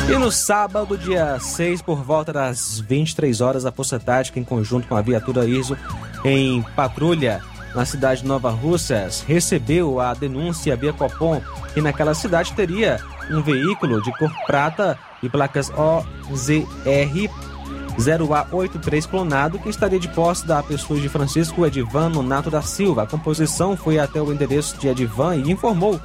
E 0.07 0.17
no 0.19 0.31
sábado, 0.31 0.95
dia 0.95 1.39
6, 1.39 1.81
por 1.81 2.03
volta 2.03 2.31
das 2.31 2.79
23 2.79 3.41
horas, 3.41 3.65
a 3.65 3.71
Força 3.71 3.99
Tática, 3.99 4.39
em 4.39 4.43
conjunto 4.43 4.87
com 4.87 4.95
a 4.95 5.01
viatura 5.01 5.43
ISO, 5.43 5.75
em 6.23 6.61
patrulha 6.75 7.41
na 7.73 7.85
cidade 7.85 8.21
de 8.21 8.27
Nova 8.27 8.51
Russas, 8.51 9.25
recebeu 9.27 9.99
a 9.99 10.13
denúncia 10.13 10.75
via 10.75 10.93
Copom 10.93 11.41
que 11.73 11.81
naquela 11.81 12.13
cidade 12.13 12.53
teria 12.53 12.99
um 13.31 13.41
veículo 13.41 13.99
de 13.99 14.15
cor 14.19 14.31
prata 14.45 14.95
e 15.23 15.27
placas 15.27 15.71
OZR 15.71 17.56
0A83 17.97 19.07
clonado 19.07 19.59
que 19.59 19.69
estaria 19.69 19.99
de 19.99 20.07
posse 20.07 20.45
da 20.45 20.61
pessoa 20.61 20.99
de 20.99 21.09
Francisco 21.09 21.65
Edivan 21.65 22.09
Nonato 22.09 22.49
da 22.49 22.61
Silva. 22.61 23.03
A 23.03 23.07
composição 23.07 23.75
foi 23.75 23.99
até 23.99 24.21
o 24.21 24.31
endereço 24.31 24.77
de 24.77 24.87
Edivan 24.87 25.35
e 25.35 25.51
informou 25.51 25.99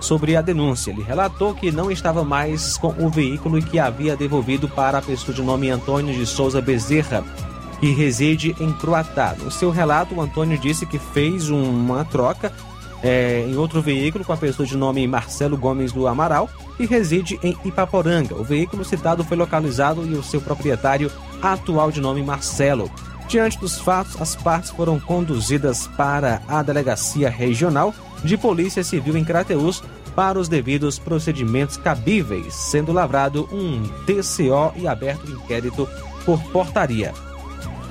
sobre 0.00 0.36
a 0.36 0.42
denúncia. 0.42 0.90
Ele 0.90 1.02
relatou 1.02 1.54
que 1.54 1.70
não 1.70 1.90
estava 1.90 2.24
mais 2.24 2.76
com 2.76 2.88
o 2.88 3.08
veículo 3.08 3.58
e 3.58 3.62
que 3.62 3.78
havia 3.78 4.16
devolvido 4.16 4.68
para 4.68 4.98
a 4.98 5.02
pessoa 5.02 5.34
de 5.34 5.42
nome 5.42 5.70
Antônio 5.70 6.14
de 6.14 6.26
Souza 6.26 6.60
Bezerra, 6.60 7.24
que 7.78 7.92
reside 7.92 8.54
em 8.60 8.72
Croatá. 8.72 9.34
No 9.38 9.50
seu 9.50 9.70
relato, 9.70 10.14
o 10.14 10.20
Antônio 10.20 10.58
disse 10.58 10.86
que 10.86 10.98
fez 10.98 11.48
uma 11.48 12.04
troca 12.04 12.52
é, 13.02 13.44
em 13.46 13.56
outro 13.56 13.80
veículo 13.80 14.24
com 14.24 14.32
a 14.32 14.36
pessoa 14.36 14.66
de 14.66 14.76
nome 14.76 15.06
Marcelo 15.06 15.56
Gomes 15.56 15.92
do 15.92 16.06
Amaral, 16.06 16.48
que 16.76 16.86
reside 16.86 17.38
em 17.42 17.56
Ipaporanga. 17.64 18.34
O 18.34 18.44
veículo 18.44 18.84
citado 18.84 19.24
foi 19.24 19.36
localizado 19.36 20.06
e 20.06 20.14
o 20.14 20.22
seu 20.22 20.40
proprietário 20.40 21.10
atual 21.42 21.90
de 21.90 22.00
nome 22.00 22.22
Marcelo. 22.22 22.90
Diante 23.28 23.58
dos 23.58 23.78
fatos, 23.78 24.20
as 24.20 24.34
partes 24.34 24.70
foram 24.70 24.98
conduzidas 24.98 25.86
para 25.96 26.42
a 26.48 26.62
Delegacia 26.62 27.30
Regional 27.30 27.94
de 28.24 28.36
Polícia 28.36 28.82
Civil 28.82 29.16
em 29.16 29.24
Crateús 29.24 29.82
para 30.16 30.38
os 30.38 30.48
devidos 30.48 30.98
procedimentos 30.98 31.76
cabíveis, 31.76 32.52
sendo 32.52 32.92
lavrado 32.92 33.48
um 33.52 33.82
TCO 34.04 34.72
e 34.76 34.88
aberto 34.88 35.30
inquérito 35.30 35.88
por 36.24 36.42
portaria. 36.50 37.14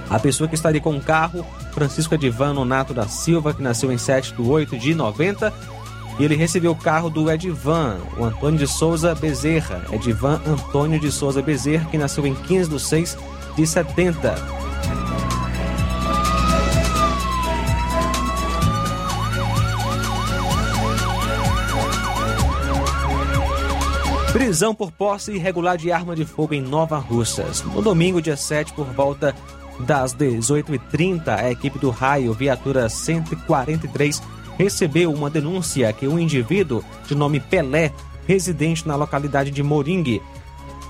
A 0.10 0.20
pessoa 0.20 0.48
que 0.48 0.56
estaria 0.56 0.82
com 0.82 0.96
o 0.98 1.02
carro, 1.02 1.46
Francisco 1.80 2.14
Edivano 2.14 2.66
Nato 2.66 2.94
da 2.94 3.08
Silva, 3.08 3.54
que 3.54 3.64
nasceu 3.64 3.90
em 3.90 3.98
7 3.98 4.34
de 4.34 4.42
8 4.42 4.78
de 4.78 4.94
90, 4.94 5.54
e 6.20 6.26
ele 6.26 6.36
recebeu 6.36 6.74
o 6.74 6.76
carro 6.76 7.10
do 7.10 7.32
Edivan, 7.32 7.96
o 8.18 8.26
Antônio 8.26 8.60
de 8.60 8.68
Souza 8.68 9.16
Bezerra. 9.16 9.86
Edivan 9.90 10.42
Antônio 10.46 11.00
de 11.00 11.10
Souza 11.10 11.42
Bezerra, 11.42 11.90
que 11.90 11.98
nasceu 11.98 12.28
em 12.28 12.36
15 12.36 12.70
de 12.70 12.80
6 12.82 13.18
de 13.56 13.66
70. 13.66 14.36
Prisão 24.34 24.76
por 24.76 24.92
posse 24.92 25.32
irregular 25.32 25.78
de 25.78 25.94
arma 25.94 26.14
de 26.14 26.26
fogo 26.26 26.54
em 26.54 26.62
Nova 26.62 26.98
Russas. 26.98 27.64
No 27.64 27.82
domingo, 27.82 28.22
dia 28.22 28.36
7, 28.36 28.74
por 28.74 28.86
volta 28.88 29.34
das 29.80 30.14
18h30, 30.14 31.28
a 31.28 31.52
equipe 31.52 31.80
do 31.80 31.90
Raio, 31.90 32.34
viatura 32.34 32.90
143, 32.90 34.22
recebeu 34.58 35.14
uma 35.14 35.30
denúncia 35.30 35.92
que 35.94 36.08
um 36.08 36.20
indivíduo 36.20 36.84
de 37.08 37.16
nome 37.16 37.40
Pelé, 37.40 37.94
residente 38.28 38.88
na 38.88 38.96
localidade 38.96 39.52
de 39.52 39.64
Moringue, 39.64 40.22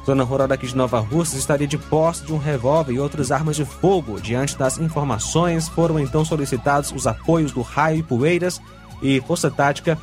zona 0.06 0.24
rural 0.24 0.48
daqui 0.48 0.66
de 0.66 0.76
Nova 0.76 1.00
Russas, 1.00 1.40
estaria 1.40 1.68
de 1.68 1.78
posse 1.78 2.26
de 2.26 2.34
um 2.34 2.38
revólver 2.38 2.94
e 2.94 3.00
outras 3.00 3.32
armas 3.32 3.56
de 3.56 3.64
fogo. 3.64 4.20
Diante 4.20 4.58
das 4.58 4.80
informações, 4.80 5.70
foram 5.70 6.00
então 6.00 6.26
solicitados 6.26 6.92
os 6.92 7.06
apoios 7.06 7.52
do 7.52 7.62
Raio 7.62 8.00
e 8.00 8.04
Poeiras 8.04 8.60
e 9.02 9.22
Força 9.22 9.52
Tática 9.52 9.98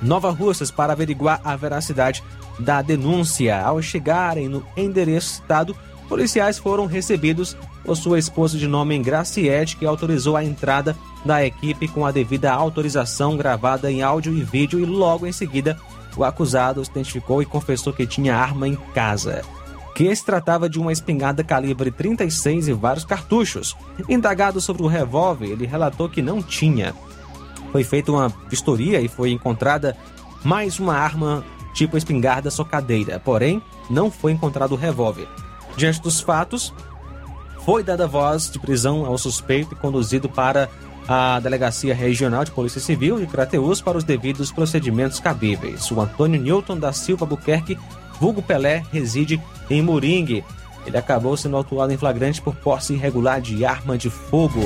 Nova 0.00 0.30
Russas 0.30 0.70
para 0.70 0.92
averiguar 0.92 1.40
a 1.44 1.56
veracidade 1.56 2.22
da 2.58 2.82
denúncia. 2.82 3.60
Ao 3.60 3.80
chegarem 3.82 4.48
no 4.48 4.64
endereço 4.76 5.34
citado, 5.34 5.76
policiais 6.06 6.58
foram 6.58 6.86
recebidos 6.86 7.56
por 7.84 7.96
sua 7.96 8.18
esposa 8.18 8.58
de 8.58 8.66
nome 8.66 8.98
Graciete, 8.98 9.76
que 9.76 9.86
autorizou 9.86 10.36
a 10.36 10.44
entrada 10.44 10.96
da 11.24 11.44
equipe 11.44 11.88
com 11.88 12.06
a 12.06 12.10
devida 12.10 12.52
autorização 12.52 13.36
gravada 13.36 13.90
em 13.90 14.02
áudio 14.02 14.32
e 14.32 14.42
vídeo, 14.42 14.78
e 14.80 14.84
logo 14.84 15.26
em 15.26 15.32
seguida 15.32 15.78
o 16.16 16.24
acusado 16.24 16.84
se 16.84 16.90
identificou 16.90 17.42
e 17.42 17.46
confessou 17.46 17.92
que 17.92 18.06
tinha 18.06 18.36
arma 18.36 18.66
em 18.66 18.74
casa. 18.94 19.42
Que 19.94 20.14
se 20.14 20.24
tratava 20.24 20.68
de 20.68 20.78
uma 20.78 20.92
espingarda 20.92 21.44
calibre 21.44 21.90
36 21.90 22.68
e 22.68 22.72
vários 22.72 23.04
cartuchos. 23.04 23.76
Indagado 24.08 24.60
sobre 24.60 24.82
o 24.82 24.86
revólver, 24.86 25.46
ele 25.46 25.66
relatou 25.66 26.08
que 26.08 26.20
não 26.20 26.42
tinha. 26.42 26.94
Foi 27.72 27.82
feita 27.82 28.12
uma 28.12 28.32
vistoria 28.48 29.00
e 29.00 29.08
foi 29.08 29.30
encontrada 29.30 29.96
mais 30.44 30.78
uma 30.78 30.94
arma 30.94 31.44
tipo 31.72 31.96
espingarda 31.96 32.50
socadeira, 32.50 33.20
porém 33.20 33.62
não 33.88 34.10
foi 34.10 34.32
encontrado 34.32 34.72
o 34.72 34.76
revólver. 34.76 35.28
Diante 35.76 36.00
dos 36.00 36.20
fatos, 36.20 36.72
foi 37.64 37.82
dada 37.82 38.06
voz 38.06 38.50
de 38.50 38.58
prisão 38.58 39.04
ao 39.04 39.18
suspeito 39.18 39.74
e 39.74 39.76
conduzido 39.76 40.28
para 40.28 40.68
a 41.08 41.38
Delegacia 41.40 41.94
Regional 41.94 42.44
de 42.44 42.50
Polícia 42.50 42.80
Civil 42.80 43.18
de 43.18 43.26
Crateús 43.26 43.80
para 43.80 43.98
os 43.98 44.04
devidos 44.04 44.50
procedimentos 44.50 45.20
cabíveis. 45.20 45.90
O 45.90 46.00
Antônio 46.00 46.40
Newton 46.40 46.78
da 46.78 46.92
Silva 46.92 47.26
Buquerque, 47.26 47.78
vulgo 48.20 48.42
Pelé, 48.42 48.84
reside 48.92 49.40
em 49.70 49.82
Moringue. 49.82 50.44
Ele 50.84 50.96
acabou 50.96 51.36
sendo 51.36 51.56
autuado 51.56 51.92
em 51.92 51.96
flagrante 51.96 52.40
por 52.40 52.54
posse 52.54 52.94
irregular 52.94 53.40
de 53.40 53.64
arma 53.64 53.98
de 53.98 54.08
fogo. 54.08 54.60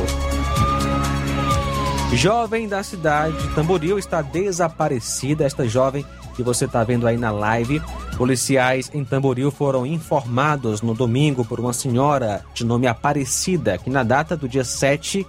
Jovem 2.13 2.67
da 2.67 2.83
cidade 2.83 3.37
de 3.41 3.55
Tamboril 3.55 3.99
está 3.99 4.21
desaparecida. 4.21 5.45
Esta 5.45 5.67
jovem 5.67 6.05
que 6.35 6.43
você 6.43 6.65
está 6.65 6.83
vendo 6.83 7.07
aí 7.07 7.17
na 7.17 7.31
live. 7.31 7.81
Policiais 8.17 8.91
em 8.93 9.05
Tamboril 9.05 9.51
foram 9.51 9.87
informados 9.87 10.83
no 10.83 10.93
domingo 10.93 11.45
por 11.45 11.61
uma 11.61 11.73
senhora 11.73 12.45
de 12.53 12.65
nome 12.65 12.87
Aparecida, 12.87 13.79
que 13.79 13.89
na 13.89 14.03
data 14.03 14.37
do 14.37 14.49
dia 14.49 14.65
7, 14.65 15.27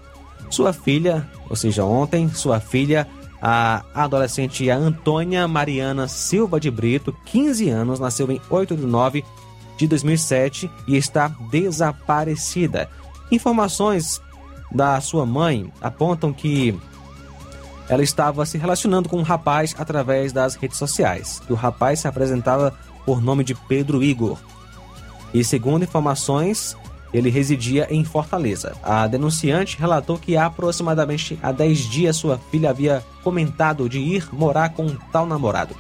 sua 0.50 0.74
filha, 0.74 1.30
ou 1.50 1.56
seja, 1.56 1.86
ontem, 1.86 2.30
sua 2.30 2.60
filha, 2.60 3.08
a 3.42 3.84
adolescente 3.94 4.70
Antônia 4.70 5.48
Mariana 5.48 6.08
Silva 6.08 6.60
de 6.60 6.70
Brito, 6.70 7.16
15 7.26 7.70
anos, 7.70 8.00
nasceu 8.00 8.30
em 8.32 8.42
8 8.50 8.76
de 8.76 8.86
9 8.86 9.24
de 9.78 9.88
2007 9.88 10.70
e 10.88 10.98
está 10.98 11.30
desaparecida. 11.50 12.90
Informações 13.32 14.22
da 14.72 15.00
sua 15.02 15.26
mãe 15.26 15.72
apontam 15.82 16.32
que 16.32 16.78
ela 17.90 18.02
estava 18.02 18.46
se 18.46 18.58
relacionando 18.58 19.10
com 19.10 19.18
um 19.18 19.24
rapaz 19.24 19.76
através 19.78 20.32
das 20.32 20.56
redes 20.56 20.78
sociais. 20.78 21.42
O 21.50 21.54
rapaz 21.54 22.00
se 22.00 22.08
apresentava 22.08 22.74
por 23.06 23.22
nome 23.22 23.44
de 23.44 23.54
Pedro 23.54 24.02
Igor. 24.02 24.38
E 25.34 25.44
segundo 25.44 25.84
informações, 25.84 26.78
ele 27.14 27.30
residia 27.30 27.88
em 27.90 28.04
Fortaleza. 28.04 28.76
A 28.82 29.08
denunciante 29.08 29.78
relatou 29.78 30.18
que 30.18 30.38
aproximadamente 30.38 31.38
há 31.42 31.52
10 31.52 31.80
dias 31.80 32.16
sua 32.16 32.38
filha 32.50 32.70
havia 32.70 33.04
comentado 33.24 33.90
de 33.90 34.00
ir 34.00 34.28
morar 34.32 34.70
com 34.70 34.86
um 34.86 34.98
tal 35.12 35.26
namorado. 35.26 35.76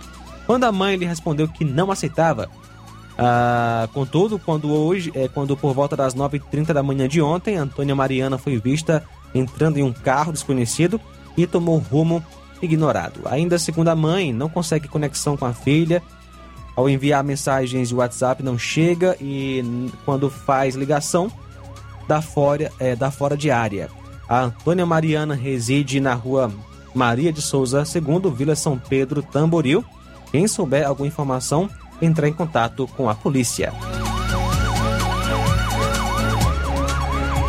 Quando 0.46 0.66
a 0.66 0.72
mãe 0.72 0.98
lhe 0.98 1.06
respondeu 1.06 1.48
que 1.48 1.64
não 1.64 1.92
aceitava, 1.92 2.50
ah, 3.18 3.88
contudo, 3.94 4.40
quando 4.40 4.72
hoje, 4.72 5.12
é, 5.16 5.28
quando 5.28 5.56
por 5.56 5.74
volta 5.74 5.96
das 5.96 6.16
9h30 6.16 6.74
da 6.74 6.84
manhã 6.84 7.08
de 7.08 7.22
ontem, 7.22 7.58
Antônia 7.58 7.96
Mariana 7.96 8.38
foi 8.38 8.58
vista 8.58 9.04
entrando 9.34 9.78
em 9.78 9.84
um 9.84 9.94
carro 9.94 10.32
desconhecido 10.32 11.00
e 11.38 11.46
tomou 11.48 11.78
rumo 11.78 12.24
ignorado. 12.62 13.22
Ainda 13.26 13.58
segundo 13.58 13.90
a 13.90 13.96
mãe, 13.96 14.34
não 14.34 14.50
consegue 14.50 14.88
conexão 14.88 15.36
com 15.36 15.46
a 15.46 15.54
filha. 15.54 16.02
Ao 16.76 16.90
enviar 16.90 17.24
mensagens 17.24 17.90
de 17.90 17.96
WhatsApp 17.96 18.42
não 18.42 18.58
chega 18.58 19.18
e 19.20 19.90
quando 20.06 20.30
faz 20.30 20.76
ligação 20.76 21.32
dá 22.08 22.22
fora, 22.22 22.72
é, 22.80 22.96
dá 22.96 23.12
fora 23.12 23.36
de 23.36 23.52
área. 23.52 23.90
A 24.28 24.42
Antônia 24.44 24.86
Mariana 24.86 25.36
reside 25.36 26.00
na 26.00 26.14
rua 26.14 26.52
Maria 26.94 27.32
de 27.32 27.42
Souza, 27.42 27.84
segundo 27.86 28.32
Vila 28.32 28.56
São 28.56 28.78
Pedro, 28.78 29.22
Tamboril. 29.22 29.84
Quem 30.32 30.48
souber 30.48 30.88
alguma 30.88 31.08
informação, 31.08 31.70
entrar 32.02 32.28
em 32.28 32.34
contato 32.34 32.88
com 32.96 33.10
a 33.10 33.16
polícia. 33.16 33.74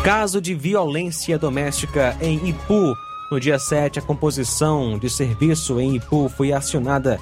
Caso 0.03 0.41
de 0.41 0.53
violência 0.53 1.39
doméstica 1.39 2.17
em 2.21 2.49
Ipu. 2.49 2.93
No 3.31 3.39
dia 3.39 3.57
7, 3.57 3.99
a 3.99 4.01
composição 4.01 4.99
de 4.99 5.09
serviço 5.09 5.79
em 5.79 5.95
Ipu 5.95 6.27
foi 6.29 6.51
acionada 6.51 7.19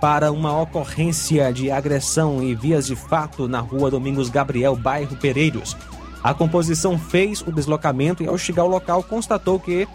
para 0.00 0.30
uma 0.32 0.60
ocorrência 0.60 1.52
de 1.52 1.70
agressão 1.70 2.42
e 2.42 2.54
vias 2.54 2.86
de 2.86 2.96
fato 2.96 3.48
na 3.48 3.60
rua 3.60 3.90
Domingos 3.90 4.28
Gabriel, 4.28 4.76
bairro 4.76 5.16
Pereiros. 5.16 5.76
A 6.22 6.34
composição 6.34 6.98
fez 6.98 7.40
o 7.42 7.52
deslocamento 7.52 8.22
e, 8.22 8.26
ao 8.26 8.36
chegar 8.36 8.62
ao 8.62 8.68
local, 8.68 9.02
constatou 9.02 9.60
que 9.60 9.86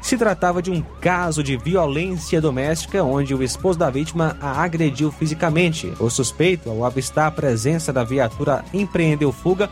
se 0.00 0.16
tratava 0.16 0.62
de 0.62 0.70
um 0.70 0.82
caso 1.00 1.42
de 1.42 1.56
violência 1.56 2.40
doméstica 2.40 3.02
onde 3.02 3.34
o 3.34 3.42
esposo 3.42 3.78
da 3.78 3.90
vítima 3.90 4.36
a 4.40 4.62
agrediu 4.62 5.10
fisicamente. 5.10 5.92
O 5.98 6.08
suspeito, 6.08 6.70
ao 6.70 6.84
avistar 6.84 7.26
a 7.26 7.30
presença 7.30 7.92
da 7.92 8.04
viatura, 8.04 8.64
empreendeu 8.72 9.32
fuga 9.32 9.68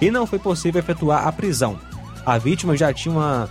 e 0.00 0.10
não 0.10 0.26
foi 0.26 0.38
possível 0.38 0.80
efetuar 0.80 1.26
a 1.26 1.32
prisão. 1.32 1.78
A 2.24 2.36
vítima 2.36 2.76
já 2.76 2.92
tinha 2.92 3.14
uma 3.14 3.48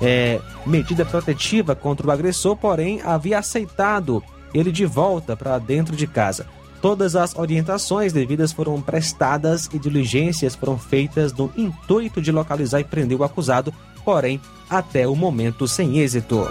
é, 0.00 0.40
medida 0.66 1.04
protetiva 1.04 1.74
contra 1.74 2.06
o 2.06 2.10
agressor, 2.10 2.56
porém 2.56 3.00
havia 3.02 3.38
aceitado 3.38 4.22
ele 4.52 4.72
de 4.72 4.84
volta 4.84 5.36
para 5.36 5.58
dentro 5.58 5.94
de 5.94 6.06
casa. 6.06 6.46
Todas 6.80 7.16
as 7.16 7.34
orientações 7.36 8.12
devidas 8.12 8.52
foram 8.52 8.80
prestadas 8.80 9.68
e 9.72 9.78
diligências 9.78 10.54
foram 10.54 10.78
feitas 10.78 11.32
no 11.32 11.50
intuito 11.56 12.20
de 12.20 12.30
localizar 12.30 12.80
e 12.80 12.84
prender 12.84 13.18
o 13.18 13.24
acusado, 13.24 13.72
porém, 14.04 14.40
até 14.68 15.06
o 15.06 15.14
momento 15.14 15.66
sem 15.66 15.98
êxito. 15.98 16.46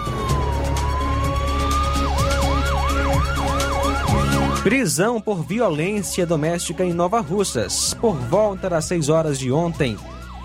Prisão 4.62 5.20
por 5.20 5.44
violência 5.44 6.26
doméstica 6.26 6.84
em 6.84 6.92
Nova 6.92 7.20
Russas. 7.20 7.94
Por 7.94 8.16
volta 8.16 8.68
das 8.68 8.84
6 8.86 9.08
horas 9.08 9.38
de 9.38 9.52
ontem, 9.52 9.96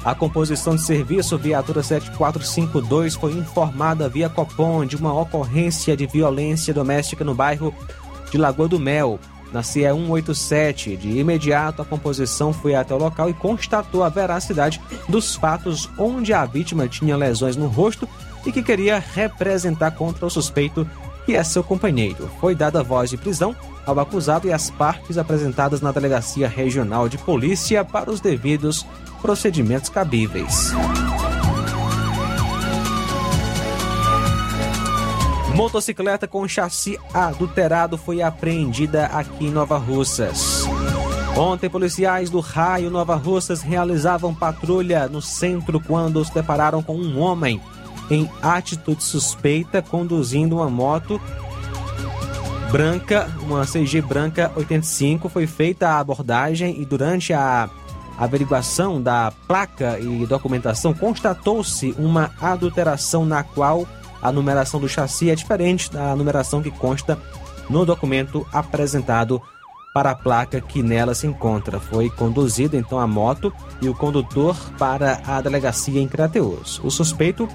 a 0.06 0.14
composição 0.14 0.76
de 0.76 0.84
serviço 0.84 1.38
viatura 1.38 1.82
7452 1.82 3.16
foi 3.16 3.34
informada 3.34 4.08
via 4.08 4.30
Copom 4.30 4.86
de 4.86 4.96
uma 4.96 5.14
ocorrência 5.20 5.98
de 5.98 6.06
violência 6.06 6.74
doméstica 6.74 7.24
no 7.24 7.34
bairro 7.34 7.74
de 8.32 8.38
Lagoa 8.38 8.68
do 8.68 8.80
Mel, 8.80 9.20
na 9.52 9.64
CE 9.64 9.82
187. 9.82 10.98
De 10.98 11.20
imediato, 11.20 11.82
a 11.82 11.86
composição 11.86 12.54
foi 12.54 12.76
até 12.76 12.94
o 12.94 12.98
local 12.98 13.30
e 13.30 13.34
constatou 13.34 14.04
a 14.04 14.10
veracidade 14.10 14.82
dos 15.08 15.36
fatos 15.36 15.90
onde 15.98 16.34
a 16.34 16.46
vítima 16.46 16.88
tinha 16.88 17.18
lesões 17.18 17.56
no 17.56 17.68
rosto 17.68 18.08
e 18.46 18.52
que 18.52 18.64
queria 18.64 19.00
representar 19.00 19.92
contra 19.92 20.26
o 20.26 20.30
suspeito 20.30 20.88
que 21.26 21.36
é 21.36 21.44
seu 21.44 21.64
companheiro. 21.64 22.30
Foi 22.40 22.56
dada 22.56 22.84
voz 22.84 23.10
de 23.10 23.18
prisão 23.18 23.56
ao 23.86 24.00
acusado 24.00 24.48
e 24.48 24.54
as 24.54 24.70
partes 24.70 25.18
apresentadas 25.18 25.82
na 25.82 25.92
Delegacia 25.92 26.48
Regional 26.48 27.10
de 27.10 27.18
Polícia 27.18 27.84
para 27.84 28.12
os 28.12 28.20
devidos 28.20 28.86
procedimentos 29.22 29.90
cabíveis. 29.90 30.74
Motocicleta 35.62 36.28
com 36.28 36.47
chassi 36.47 37.00
adulterado 37.13 37.95
foi 37.95 38.19
apreendida 38.19 39.06
aqui 39.06 39.45
em 39.45 39.52
Nova 39.52 39.78
Russas. 39.78 40.65
Ontem, 41.38 41.69
policiais 41.69 42.32
do 42.32 42.39
Raio 42.39 42.89
Nova 42.89 43.15
Russas 43.15 43.62
realizavam 43.62 44.34
patrulha 44.34 45.08
no 45.08 45.21
centro 45.21 45.80
quando 45.80 46.26
se 46.26 46.34
depararam 46.34 46.82
com 46.82 46.95
um 46.97 47.19
homem 47.19 47.62
em 48.10 48.28
atitude 48.41 49.04
suspeita 49.04 49.84
conduzindo 49.84 50.56
uma 50.56 50.67
moto 50.67 51.21
branca, 52.71 53.30
uma 53.43 53.63
CG 53.63 54.02
branca 54.02 54.52
85. 54.56 55.30
Foi 55.30 55.45
feita 55.45 55.89
a 55.89 56.00
abordagem 56.00 56.82
e 56.82 56.86
durante 56.86 57.34
a 57.34 57.69
averiguação 58.17 59.00
da 59.00 59.32
placa 59.47 60.00
e 60.00 60.26
documentação 60.26 60.91
constatou-se 60.91 61.93
uma 62.00 62.32
adulteração 62.41 63.28
na 63.28 63.43
qual 63.43 63.88
a 64.22 64.32
numeração 64.32 64.80
do 64.80 64.88
chassi 64.88 65.30
é 65.30 65.36
diferente 65.36 65.92
da 65.92 66.16
numeração 66.16 66.62
que 66.62 66.72
consta 66.72 67.18
no 67.70 67.86
documento 67.86 68.46
apresentado 68.52 69.42
para 69.94 70.12
a 70.12 70.16
placa 70.16 70.62
que 70.62 70.82
nela 70.82 71.14
se 71.14 71.28
encontra. 71.28 71.80
Foi 71.80 72.10
conduzida 72.10 72.78
então 72.78 73.00
a 73.00 73.08
moto 73.08 73.54
e 73.82 73.90
o 73.90 73.96
condutor 73.96 74.56
para 74.78 75.22
a 75.26 75.42
delegacia 75.42 76.00
em 76.00 76.08
Crateus. 76.08 76.80
O 76.84 76.90
suspeito 76.90 77.48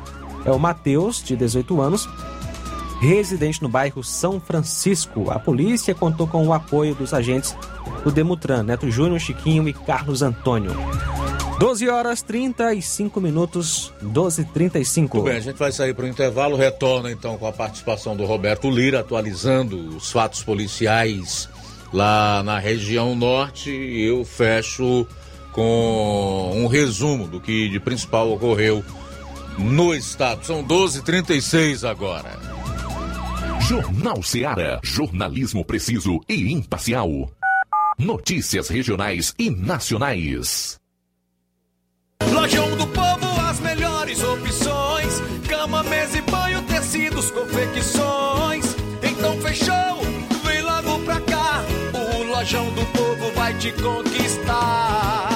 é 0.44 0.50
o 0.50 0.59
Matheus, 0.59 1.22
de 1.22 1.35
18 1.35 1.81
anos, 1.81 2.09
residente 3.00 3.62
no 3.62 3.68
bairro 3.68 4.02
São 4.02 4.40
Francisco. 4.40 5.30
A 5.30 5.38
polícia 5.38 5.94
contou 5.94 6.26
com 6.26 6.46
o 6.46 6.52
apoio 6.52 6.94
dos 6.94 7.12
agentes 7.12 7.56
do 8.02 8.11
Demutran, 8.11 8.62
Neto 8.62 8.90
Júnior, 8.90 9.20
Chiquinho 9.20 9.68
e 9.68 9.72
Carlos 9.72 10.22
Antônio. 10.22 10.72
12 11.59 11.88
horas 11.88 12.20
35 12.20 13.18
minutos, 13.18 13.92
12 14.02 14.44
35 14.44 15.16
Muito 15.16 15.28
bem, 15.28 15.38
a 15.38 15.40
gente 15.40 15.56
vai 15.56 15.72
sair 15.72 15.94
para 15.94 16.04
o 16.04 16.09
intervalo, 16.09 16.54
retorna 16.54 17.11
então 17.11 17.38
com 17.38 17.46
a 17.46 17.52
participação 17.52 18.14
do 18.14 18.26
Roberto 18.26 18.68
Lira, 18.70 19.00
atualizando 19.00 19.96
os 19.96 20.12
fatos 20.12 20.42
policiais 20.42 21.48
lá 21.92 22.42
na 22.42 22.59
região 22.59 23.14
norte. 23.14 23.70
Eu 23.70 24.22
fecho 24.24 25.06
com 25.52 26.52
um 26.54 26.66
resumo 26.66 27.26
do 27.26 27.40
que 27.40 27.70
de 27.70 27.80
principal 27.80 28.30
ocorreu 28.30 28.85
no 29.56 29.94
estado. 29.94 30.44
São 30.44 30.62
12h36 30.62 31.88
agora. 31.88 32.55
Jornal 33.68 34.22
Seara. 34.22 34.79
Jornalismo 34.81 35.64
preciso 35.64 36.20
e 36.29 36.52
imparcial. 36.52 37.11
Notícias 37.98 38.68
regionais 38.68 39.35
e 39.37 39.50
nacionais. 39.50 40.76
Lojão 42.31 42.76
do 42.76 42.87
Povo, 42.87 43.40
as 43.40 43.59
melhores 43.59 44.22
opções: 44.22 45.20
cama, 45.48 45.83
mesa 45.83 46.16
e 46.16 46.22
banho, 46.22 46.62
tecidos, 46.62 47.29
confecções. 47.33 48.76
Então 49.02 49.37
fechou, 49.40 50.00
vem 50.44 50.62
logo 50.62 51.00
pra 51.00 51.20
cá. 51.22 51.64
O 51.92 52.22
Lojão 52.22 52.72
do 52.72 52.87
Povo 52.92 53.33
vai 53.35 53.52
te 53.59 53.72
conquistar. 53.72 55.36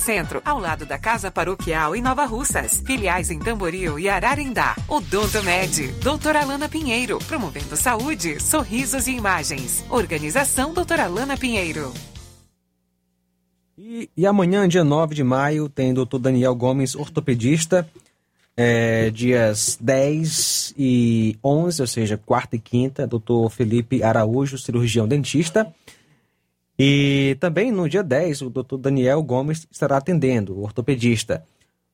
Centro, 0.01 0.41
ao 0.43 0.59
lado 0.59 0.85
da 0.85 0.97
Casa 0.97 1.29
Paroquial 1.29 1.95
em 1.95 2.01
Nova 2.01 2.25
Russas. 2.25 2.81
Filiais 2.85 3.29
em 3.29 3.39
Tamboril 3.39 3.99
e 3.99 4.09
Ararindá. 4.09 4.75
Odonto 4.87 5.43
Med, 5.43 5.87
doutora 6.03 6.41
Alana 6.41 6.67
Pinheiro, 6.67 7.19
promovendo 7.27 7.77
saúde, 7.77 8.41
sorrisos 8.41 9.07
e 9.07 9.11
imagens. 9.11 9.85
Organização 9.89 10.73
doutora 10.73 11.05
Alana 11.05 11.37
Pinheiro. 11.37 11.93
E, 13.77 14.09
e 14.17 14.25
amanhã, 14.25 14.67
dia 14.67 14.83
9 14.83 15.13
de 15.13 15.23
maio, 15.23 15.69
tem 15.69 15.93
doutor 15.93 16.19
Daniel 16.19 16.55
Gomes, 16.55 16.95
ortopedista, 16.95 17.87
é, 18.57 19.09
dias 19.09 19.77
10 19.79 20.73
e 20.77 21.37
11, 21.43 21.81
ou 21.81 21.87
seja, 21.87 22.17
quarta 22.17 22.55
e 22.55 22.59
quinta, 22.59 23.07
doutor 23.07 23.49
Felipe 23.49 24.03
Araújo, 24.03 24.57
cirurgião 24.57 25.07
dentista. 25.07 25.73
E 26.77 27.37
também 27.39 27.71
no 27.71 27.87
dia 27.87 28.03
10, 28.03 28.41
o 28.43 28.49
doutor 28.49 28.77
Daniel 28.77 29.21
Gomes 29.21 29.67
estará 29.71 29.97
atendendo, 29.97 30.57
o 30.57 30.63
ortopedista. 30.63 31.43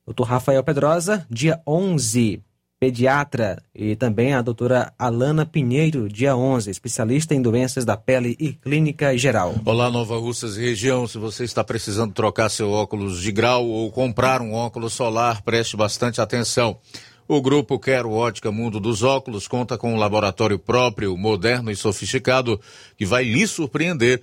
Doutor 0.06 0.24
Rafael 0.24 0.64
Pedrosa, 0.64 1.26
dia 1.28 1.60
11, 1.66 2.42
pediatra. 2.80 3.62
E 3.74 3.96
também 3.96 4.32
a 4.32 4.40
doutora 4.40 4.92
Alana 4.98 5.44
Pinheiro, 5.44 6.08
dia 6.08 6.36
11, 6.36 6.70
especialista 6.70 7.34
em 7.34 7.42
doenças 7.42 7.84
da 7.84 7.96
pele 7.96 8.36
e 8.38 8.52
clínica 8.52 9.16
geral. 9.18 9.54
Olá, 9.64 9.90
Nova 9.90 10.16
Russas 10.16 10.56
e 10.56 10.60
região. 10.60 11.06
Se 11.06 11.18
você 11.18 11.44
está 11.44 11.62
precisando 11.62 12.14
trocar 12.14 12.48
seu 12.48 12.70
óculos 12.70 13.20
de 13.20 13.32
grau 13.32 13.66
ou 13.66 13.90
comprar 13.92 14.40
um 14.40 14.54
óculos 14.54 14.94
solar, 14.94 15.42
preste 15.42 15.76
bastante 15.76 16.20
atenção. 16.20 16.78
O 17.26 17.42
grupo 17.42 17.78
Quero 17.78 18.10
Ótica 18.10 18.50
Mundo 18.50 18.80
dos 18.80 19.02
Óculos 19.02 19.46
conta 19.46 19.76
com 19.76 19.92
um 19.92 19.98
laboratório 19.98 20.58
próprio, 20.58 21.14
moderno 21.14 21.70
e 21.70 21.76
sofisticado, 21.76 22.58
que 22.96 23.04
vai 23.04 23.24
lhe 23.24 23.46
surpreender 23.46 24.22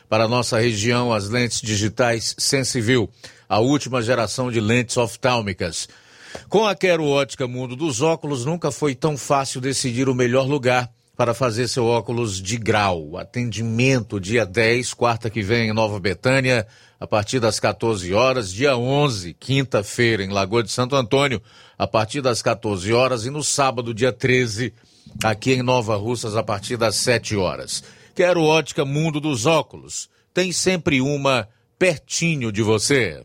para 0.11 0.27
nossa 0.27 0.59
região 0.59 1.13
as 1.13 1.29
lentes 1.29 1.61
digitais 1.61 2.35
Sensivil, 2.37 3.09
a 3.47 3.61
última 3.61 4.01
geração 4.01 4.51
de 4.51 4.59
lentes 4.59 4.97
oftálmicas. 4.97 5.87
Com 6.49 6.67
a 6.67 6.75
Quero 6.75 7.05
Ótica 7.05 7.47
Mundo 7.47 7.77
dos 7.77 8.01
Óculos, 8.01 8.43
nunca 8.43 8.71
foi 8.71 8.93
tão 8.93 9.17
fácil 9.17 9.61
decidir 9.61 10.09
o 10.09 10.13
melhor 10.13 10.45
lugar 10.45 10.91
para 11.15 11.33
fazer 11.33 11.69
seu 11.69 11.85
óculos 11.85 12.41
de 12.41 12.57
grau. 12.57 13.15
Atendimento 13.15 14.19
dia 14.19 14.45
10, 14.45 14.93
quarta 14.95 15.29
que 15.29 15.41
vem 15.41 15.69
em 15.69 15.73
Nova 15.73 15.97
Betânia, 15.97 16.67
a 16.99 17.07
partir 17.07 17.39
das 17.39 17.57
14 17.57 18.13
horas, 18.13 18.51
dia 18.51 18.75
11, 18.75 19.33
quinta-feira, 19.39 20.25
em 20.25 20.29
Lagoa 20.29 20.61
de 20.61 20.71
Santo 20.71 20.93
Antônio, 20.93 21.41
a 21.79 21.87
partir 21.87 22.19
das 22.19 22.41
14 22.41 22.91
horas, 22.91 23.25
e 23.25 23.29
no 23.29 23.41
sábado, 23.41 23.93
dia 23.93 24.11
13, 24.11 24.73
aqui 25.23 25.53
em 25.53 25.63
Nova 25.63 25.95
Russas, 25.95 26.35
a 26.35 26.43
partir 26.43 26.75
das 26.75 26.97
7 26.97 27.37
horas. 27.37 27.81
Quero 28.15 28.43
ótica 28.43 28.85
Mundo 28.85 29.19
dos 29.19 29.45
Óculos. 29.45 30.09
Tem 30.33 30.51
sempre 30.51 31.01
uma 31.01 31.47
pertinho 31.77 32.51
de 32.51 32.61
você. 32.61 33.23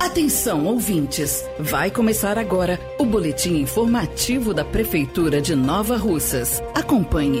Atenção, 0.00 0.64
ouvintes! 0.64 1.44
Vai 1.58 1.90
começar 1.90 2.38
agora 2.38 2.80
o 2.98 3.04
boletim 3.04 3.56
informativo 3.56 4.54
da 4.54 4.64
Prefeitura 4.64 5.42
de 5.42 5.54
Nova 5.54 5.96
Russas. 5.96 6.62
Acompanhe. 6.74 7.40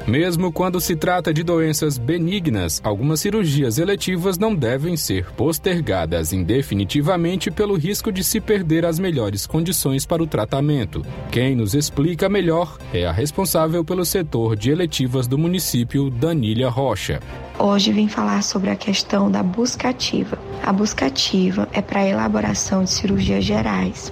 Mesmo 0.07 0.51
quando 0.51 0.81
se 0.81 0.95
trata 0.95 1.33
de 1.33 1.43
doenças 1.43 1.97
benignas, 1.97 2.81
algumas 2.83 3.19
cirurgias 3.19 3.77
eletivas 3.77 4.37
não 4.37 4.55
devem 4.55 4.97
ser 4.97 5.31
postergadas 5.33 6.33
indefinitivamente 6.33 7.51
pelo 7.51 7.75
risco 7.75 8.11
de 8.11 8.23
se 8.23 8.41
perder 8.41 8.83
as 8.85 8.97
melhores 8.97 9.45
condições 9.45 10.05
para 10.05 10.23
o 10.23 10.27
tratamento. 10.27 11.05
Quem 11.31 11.55
nos 11.55 11.75
explica 11.75 12.27
melhor 12.27 12.77
é 12.91 13.05
a 13.05 13.11
responsável 13.11 13.85
pelo 13.85 14.03
setor 14.03 14.55
de 14.55 14.71
eletivas 14.71 15.27
do 15.27 15.37
município, 15.37 16.09
Danília 16.09 16.69
Rocha. 16.69 17.19
Hoje 17.59 17.91
vim 17.91 18.07
falar 18.07 18.41
sobre 18.41 18.71
a 18.71 18.75
questão 18.75 19.29
da 19.29 19.43
busca 19.43 19.89
ativa. 19.89 20.37
A 20.63 20.73
busca 20.73 21.05
ativa 21.05 21.69
é 21.71 21.81
para 21.81 21.99
a 21.99 22.07
elaboração 22.07 22.83
de 22.83 22.89
cirurgias 22.89 23.43
gerais. 23.43 24.11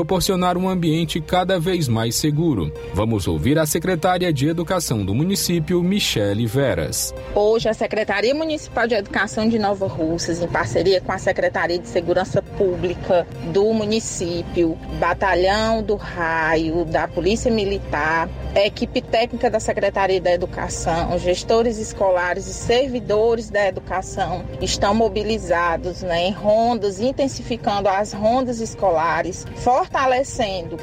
proporcionar 0.00 0.56
um 0.56 0.66
ambiente 0.66 1.20
cada 1.20 1.60
vez 1.60 1.86
mais 1.86 2.16
seguro. 2.16 2.72
Vamos 2.94 3.28
ouvir 3.28 3.58
a 3.58 3.66
secretária 3.66 4.32
de 4.32 4.48
Educação 4.48 5.04
do 5.04 5.14
município, 5.14 5.82
Michele 5.82 6.46
Veras. 6.46 7.14
Hoje, 7.34 7.68
a 7.68 7.74
Secretaria 7.74 8.34
Municipal 8.34 8.86
de 8.86 8.94
Educação 8.94 9.46
de 9.46 9.58
Nova 9.58 9.86
Russas, 9.86 10.40
em 10.40 10.48
parceria 10.48 11.02
com 11.02 11.12
a 11.12 11.18
Secretaria 11.18 11.78
de 11.78 11.86
Segurança 11.86 12.40
Pública 12.40 13.26
do 13.52 13.74
município, 13.74 14.74
Batalhão 14.98 15.82
do 15.82 15.96
Raio, 15.96 16.86
da 16.86 17.06
Polícia 17.06 17.50
Militar, 17.50 18.26
equipe 18.56 19.00
técnica 19.00 19.48
da 19.48 19.60
Secretaria 19.60 20.20
da 20.20 20.32
Educação, 20.32 21.16
gestores 21.18 21.78
escolares 21.78 22.46
e 22.46 22.52
servidores 22.52 23.48
da 23.48 23.66
educação 23.66 24.44
estão 24.60 24.94
mobilizados 24.94 26.02
né, 26.02 26.26
em 26.26 26.32
rondas, 26.32 27.00
intensificando 27.00 27.88
as 27.88 28.12
rondas 28.12 28.60
escolares, 28.60 29.46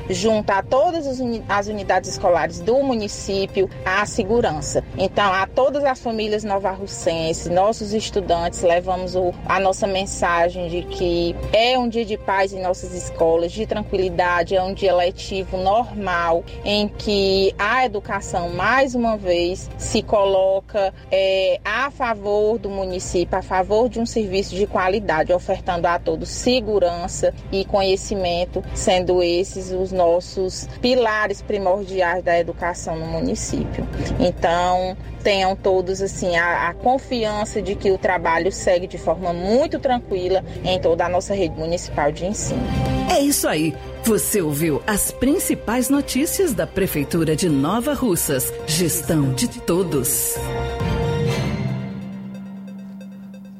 junto 0.09 0.51
a 0.51 0.61
todas 0.61 1.07
as 1.47 1.67
unidades 1.67 2.11
escolares 2.11 2.59
do 2.59 2.83
município, 2.83 3.69
a 3.85 4.05
segurança. 4.05 4.83
Então, 4.97 5.33
a 5.33 5.47
todas 5.47 5.83
as 5.85 5.99
famílias 5.99 6.43
novarrucenses, 6.43 7.47
nossos 7.47 7.93
estudantes, 7.93 8.61
levamos 8.61 9.15
o, 9.15 9.33
a 9.45 9.59
nossa 9.59 9.87
mensagem 9.87 10.67
de 10.67 10.83
que 10.83 11.35
é 11.53 11.79
um 11.79 11.87
dia 11.87 12.03
de 12.03 12.17
paz 12.17 12.51
em 12.51 12.61
nossas 12.61 12.93
escolas, 12.93 13.51
de 13.53 13.65
tranquilidade, 13.65 14.55
é 14.55 14.61
um 14.61 14.73
dia 14.73 14.93
letivo 14.93 15.57
normal, 15.57 16.43
em 16.65 16.89
que 16.89 17.55
a 17.57 17.85
educação, 17.85 18.49
mais 18.49 18.93
uma 18.93 19.15
vez, 19.15 19.69
se 19.77 20.01
coloca 20.03 20.93
é, 21.09 21.59
a 21.63 21.89
favor 21.89 22.57
do 22.57 22.69
município, 22.69 23.37
a 23.37 23.41
favor 23.41 23.87
de 23.87 23.99
um 23.99 24.05
serviço 24.05 24.53
de 24.53 24.67
qualidade, 24.67 25.31
ofertando 25.31 25.87
a 25.87 25.97
todos 25.97 26.27
segurança 26.29 27.33
e 27.51 27.63
conhecimento, 27.63 28.61
sendo 28.73 28.96
sendo 28.97 29.21
esses 29.21 29.71
os 29.71 29.91
nossos 29.91 30.67
pilares 30.81 31.41
primordiais 31.41 32.23
da 32.23 32.37
educação 32.39 32.97
no 32.97 33.05
município. 33.05 33.87
Então, 34.19 34.97
tenham 35.23 35.55
todos 35.55 36.01
assim 36.01 36.35
a, 36.35 36.69
a, 36.69 36.73
confiança 36.73 37.61
de 37.61 37.75
que 37.75 37.91
o 37.91 37.97
trabalho 37.97 38.51
segue 38.51 38.87
de 38.87 38.97
forma 38.97 39.33
muito 39.33 39.77
tranquila 39.79 40.43
em 40.63 40.79
toda 40.79 41.05
a 41.05 41.09
nossa 41.09 41.33
rede 41.33 41.55
municipal 41.57 42.11
de 42.11 42.25
ensino. 42.25 42.63
É 43.09 43.19
isso 43.19 43.47
aí. 43.47 43.75
Você 44.03 44.41
ouviu 44.41 44.81
as 44.87 45.11
principais 45.11 45.89
notícias 45.89 46.53
da 46.53 46.65
Prefeitura 46.65 47.35
de 47.35 47.49
Nova 47.49 47.93
Russas. 47.93 48.51
Gestão 48.65 49.33
de 49.33 49.47
todos. 49.47 50.35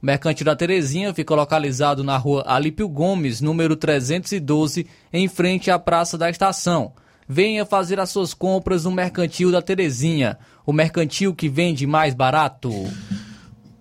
O 0.00 0.06
Mercantil 0.06 0.44
da 0.44 0.54
Terezinha 0.54 1.12
fica 1.12 1.34
localizado 1.34 2.04
na 2.04 2.16
rua 2.16 2.44
Alípio 2.46 2.88
Gomes, 2.88 3.40
número 3.40 3.74
312, 3.74 4.86
em 5.12 5.26
frente 5.26 5.72
à 5.72 5.78
Praça 5.78 6.16
da 6.16 6.30
Estação. 6.30 6.92
Venha 7.28 7.66
fazer 7.66 7.98
as 7.98 8.10
suas 8.10 8.32
compras 8.32 8.84
no 8.84 8.92
Mercantil 8.92 9.50
da 9.50 9.60
Terezinha, 9.60 10.38
o 10.64 10.72
mercantil 10.72 11.34
que 11.34 11.48
vende 11.48 11.84
mais 11.84 12.14
barato. 12.14 12.70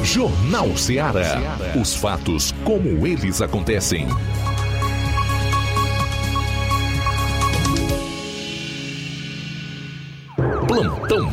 Jornal 0.04 0.76
Ceará. 0.76 1.40
Os 1.80 1.94
fatos 1.94 2.52
como 2.62 3.06
eles 3.06 3.40
acontecem. 3.40 4.06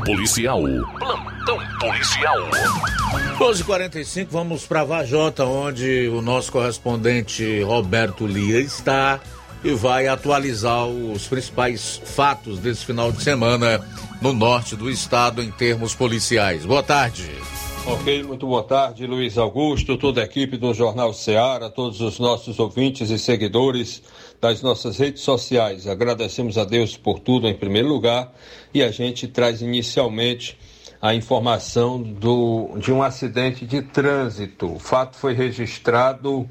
Policial. 0.04 0.62
Plantão 1.00 1.58
policial. 1.80 2.38
12h45, 3.38 4.28
vamos 4.30 4.66
para 4.66 4.84
Vajota, 4.84 5.46
onde 5.46 6.08
o 6.10 6.22
nosso 6.22 6.52
correspondente 6.52 7.62
Roberto 7.62 8.28
Lia 8.28 8.60
está 8.60 9.20
e 9.64 9.72
vai 9.72 10.08
atualizar 10.08 10.86
os 10.86 11.28
principais 11.28 12.02
fatos 12.04 12.60
desse 12.60 12.86
final 12.86 13.12
de 13.12 13.24
semana 13.24 13.82
no 14.22 14.34
norte 14.34 14.76
do 14.76 14.90
estado 14.90 15.42
em 15.42 15.52
termos 15.52 15.96
policiais. 15.96 16.66
Boa 16.66 16.84
tarde. 16.84 17.30
Ok, 17.86 18.24
muito 18.24 18.48
boa 18.48 18.64
tarde, 18.64 19.06
Luiz 19.06 19.38
Augusto, 19.38 19.98
toda 19.98 20.22
a 20.22 20.24
equipe 20.24 20.56
do 20.56 20.74
Jornal 20.74 21.14
Ceará, 21.14 21.70
todos 21.70 22.00
os 22.00 22.18
nossos 22.18 22.58
ouvintes 22.58 23.10
e 23.10 23.20
seguidores 23.20 24.02
das 24.44 24.62
nossas 24.62 24.98
redes 24.98 25.22
sociais. 25.22 25.88
Agradecemos 25.88 26.58
a 26.58 26.66
Deus 26.66 26.98
por 26.98 27.18
tudo 27.20 27.48
em 27.48 27.56
primeiro 27.56 27.88
lugar 27.88 28.34
e 28.74 28.84
a 28.84 28.92
gente 28.92 29.26
traz 29.26 29.62
inicialmente 29.62 30.60
a 31.02 31.16
informação 31.16 32.04
do, 32.04 32.78
de 32.78 32.92
um 32.92 33.02
acidente 33.02 33.66
de 33.66 33.82
trânsito. 33.82 34.76
O 34.76 34.80
fato 34.80 35.16
foi 35.16 35.34
registrado 35.34 36.46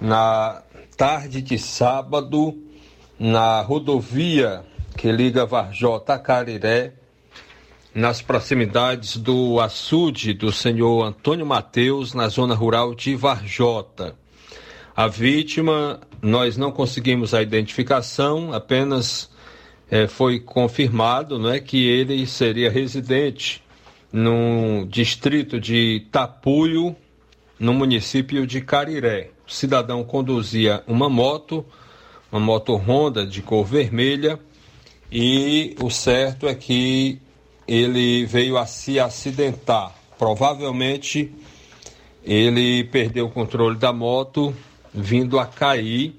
na 0.00 0.62
tarde 0.96 1.42
de 1.42 1.58
sábado 1.58 2.56
na 3.18 3.60
rodovia 3.60 4.64
que 4.96 5.12
liga 5.12 5.44
Varjota 5.44 6.14
a 6.14 6.18
Cariré, 6.18 6.94
nas 7.94 8.22
proximidades 8.22 9.18
do 9.18 9.60
açude 9.60 10.32
do 10.32 10.50
senhor 10.50 11.04
Antônio 11.04 11.44
Mateus, 11.44 12.14
na 12.14 12.28
zona 12.28 12.54
rural 12.54 12.94
de 12.94 13.14
Varjota. 13.14 14.16
A 14.96 15.06
vítima, 15.06 16.00
nós 16.20 16.56
não 16.56 16.72
conseguimos 16.72 17.34
a 17.34 17.42
identificação, 17.42 18.52
apenas 18.52 19.30
é, 19.90 20.06
foi 20.06 20.40
confirmado 20.40 21.38
né, 21.38 21.60
que 21.60 21.86
ele 21.86 22.26
seria 22.26 22.70
residente 22.70 23.62
no 24.12 24.86
distrito 24.86 25.60
de 25.60 26.06
Tapuio, 26.10 26.96
no 27.58 27.74
município 27.74 28.46
de 28.46 28.60
Cariré. 28.60 29.30
O 29.46 29.52
cidadão 29.52 30.04
conduzia 30.04 30.82
uma 30.86 31.08
moto, 31.08 31.64
uma 32.30 32.40
moto 32.40 32.74
Honda 32.76 33.26
de 33.26 33.42
cor 33.42 33.64
vermelha, 33.64 34.38
e 35.10 35.74
o 35.80 35.90
certo 35.90 36.46
é 36.46 36.54
que 36.54 37.20
ele 37.66 38.26
veio 38.26 38.56
a 38.58 38.66
se 38.66 39.00
acidentar. 39.00 39.94
Provavelmente 40.18 41.32
ele 42.24 42.84
perdeu 42.84 43.26
o 43.26 43.30
controle 43.30 43.76
da 43.76 43.92
moto, 43.92 44.54
vindo 44.92 45.38
a 45.38 45.46
cair, 45.46 46.14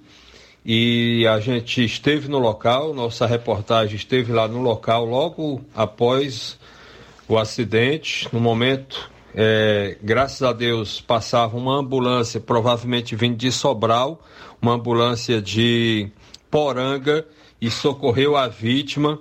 e 0.65 1.25
a 1.27 1.39
gente 1.39 1.83
esteve 1.83 2.27
no 2.27 2.37
local, 2.37 2.93
nossa 2.93 3.25
reportagem 3.25 3.95
esteve 3.95 4.31
lá 4.31 4.47
no 4.47 4.61
local 4.61 5.05
logo 5.05 5.61
após 5.73 6.59
o 7.27 7.37
acidente. 7.37 8.27
No 8.31 8.39
momento, 8.39 9.09
é, 9.33 9.97
graças 10.03 10.43
a 10.43 10.51
Deus, 10.51 10.99
passava 10.99 11.57
uma 11.57 11.77
ambulância, 11.77 12.39
provavelmente 12.39 13.15
vindo 13.15 13.37
de 13.37 13.51
Sobral, 13.51 14.21
uma 14.61 14.73
ambulância 14.73 15.41
de 15.41 16.09
Poranga, 16.51 17.25
e 17.61 17.69
socorreu 17.69 18.35
a 18.35 18.47
vítima 18.47 19.19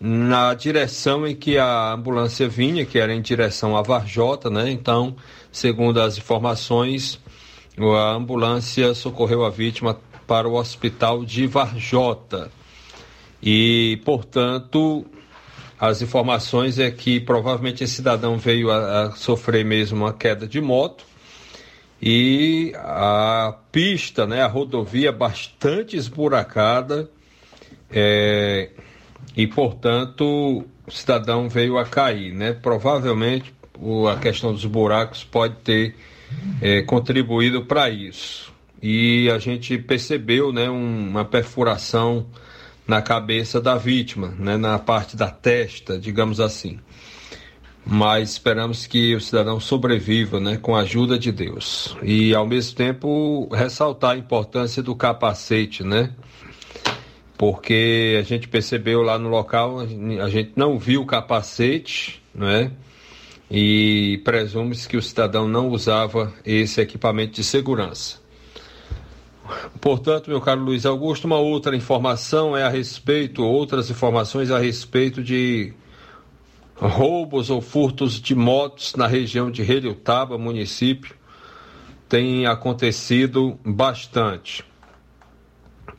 na 0.00 0.54
direção 0.54 1.26
em 1.26 1.34
que 1.34 1.58
a 1.58 1.92
ambulância 1.92 2.48
vinha, 2.48 2.86
que 2.86 2.98
era 2.98 3.12
em 3.12 3.20
direção 3.20 3.76
a 3.76 3.82
Varjota, 3.82 4.48
né? 4.48 4.70
Então, 4.70 5.16
segundo 5.50 6.00
as 6.00 6.18
informações, 6.18 7.18
a 7.96 8.12
ambulância 8.12 8.94
socorreu 8.94 9.44
a 9.44 9.50
vítima 9.50 9.98
para 10.26 10.48
o 10.48 10.54
hospital 10.54 11.24
de 11.24 11.46
Varjota. 11.46 12.50
E, 13.42 14.00
portanto, 14.04 15.06
as 15.78 16.02
informações 16.02 16.78
é 16.78 16.90
que 16.90 17.20
provavelmente 17.20 17.84
esse 17.84 17.94
cidadão 17.94 18.36
veio 18.36 18.70
a, 18.70 19.04
a 19.04 19.10
sofrer 19.12 19.64
mesmo 19.64 20.04
uma 20.04 20.12
queda 20.12 20.46
de 20.46 20.60
moto 20.60 21.04
e 22.00 22.72
a 22.76 23.56
pista, 23.72 24.26
né, 24.26 24.42
a 24.42 24.46
rodovia 24.46 25.10
bastante 25.10 25.96
esburacada 25.96 27.10
é, 27.90 28.70
e, 29.36 29.46
portanto, 29.46 30.64
o 30.86 30.90
cidadão 30.90 31.48
veio 31.48 31.78
a 31.78 31.84
cair, 31.84 32.32
né? 32.32 32.52
Provavelmente 32.52 33.54
a 34.12 34.16
questão 34.18 34.52
dos 34.52 34.64
buracos 34.64 35.24
pode 35.24 35.56
ter 35.56 35.94
é, 36.60 36.82
contribuído 36.82 37.64
para 37.64 37.88
isso. 37.90 38.52
E 38.82 39.28
a 39.30 39.38
gente 39.38 39.76
percebeu, 39.78 40.52
né, 40.52 40.68
uma 40.68 41.24
perfuração 41.24 42.26
na 42.86 43.02
cabeça 43.02 43.60
da 43.60 43.76
vítima, 43.76 44.34
né, 44.38 44.56
na 44.56 44.78
parte 44.78 45.16
da 45.16 45.28
testa, 45.28 45.98
digamos 45.98 46.40
assim. 46.40 46.78
Mas 47.84 48.32
esperamos 48.32 48.86
que 48.86 49.14
o 49.14 49.20
cidadão 49.20 49.58
sobreviva, 49.58 50.38
né, 50.38 50.56
com 50.56 50.76
a 50.76 50.80
ajuda 50.80 51.18
de 51.18 51.32
Deus. 51.32 51.96
E 52.02 52.34
ao 52.34 52.46
mesmo 52.46 52.76
tempo 52.76 53.48
ressaltar 53.52 54.12
a 54.12 54.16
importância 54.18 54.82
do 54.82 54.94
capacete, 54.94 55.82
né? 55.82 56.12
Porque 57.36 58.16
a 58.18 58.22
gente 58.22 58.48
percebeu 58.48 59.00
lá 59.00 59.18
no 59.18 59.28
local, 59.28 59.80
a 59.80 60.28
gente 60.28 60.52
não 60.56 60.78
viu 60.78 61.02
o 61.02 61.06
capacete, 61.06 62.22
né? 62.34 62.72
E 63.50 64.20
presume-se 64.24 64.88
que 64.88 64.96
o 64.96 65.02
cidadão 65.02 65.48
não 65.48 65.68
usava 65.68 66.32
esse 66.44 66.80
equipamento 66.80 67.32
de 67.32 67.44
segurança. 67.44 68.18
Portanto, 69.80 70.28
meu 70.28 70.40
caro 70.40 70.60
Luiz 70.60 70.84
Augusto, 70.84 71.26
uma 71.26 71.38
outra 71.38 71.74
informação 71.74 72.56
é 72.56 72.62
a 72.62 72.68
respeito, 72.68 73.42
outras 73.42 73.90
informações 73.90 74.50
a 74.50 74.58
respeito 74.58 75.22
de 75.22 75.72
roubos 76.76 77.50
ou 77.50 77.60
furtos 77.60 78.20
de 78.20 78.34
motos 78.34 78.94
na 78.94 79.06
região 79.06 79.50
de 79.50 79.62
Relutaba, 79.62 80.36
município, 80.36 81.14
tem 82.08 82.46
acontecido 82.46 83.58
bastante. 83.64 84.64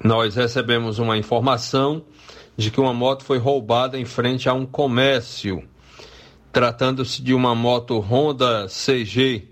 Nós 0.03 0.35
recebemos 0.35 0.99
uma 0.99 1.17
informação 1.17 2.03
de 2.55 2.71
que 2.71 2.79
uma 2.79 2.93
moto 2.93 3.23
foi 3.23 3.37
roubada 3.37 3.99
em 3.99 4.05
frente 4.05 4.47
a 4.47 4.53
um 4.53 4.65
comércio, 4.65 5.63
tratando-se 6.51 7.21
de 7.21 7.33
uma 7.33 7.53
moto 7.53 7.99
Honda 7.99 8.67
CG 8.67 9.47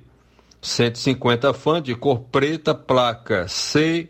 150 0.62 1.54
fã 1.54 1.82
de 1.82 1.96
cor 1.96 2.20
preta, 2.32 2.76
placa 2.76 3.48
C, 3.48 4.10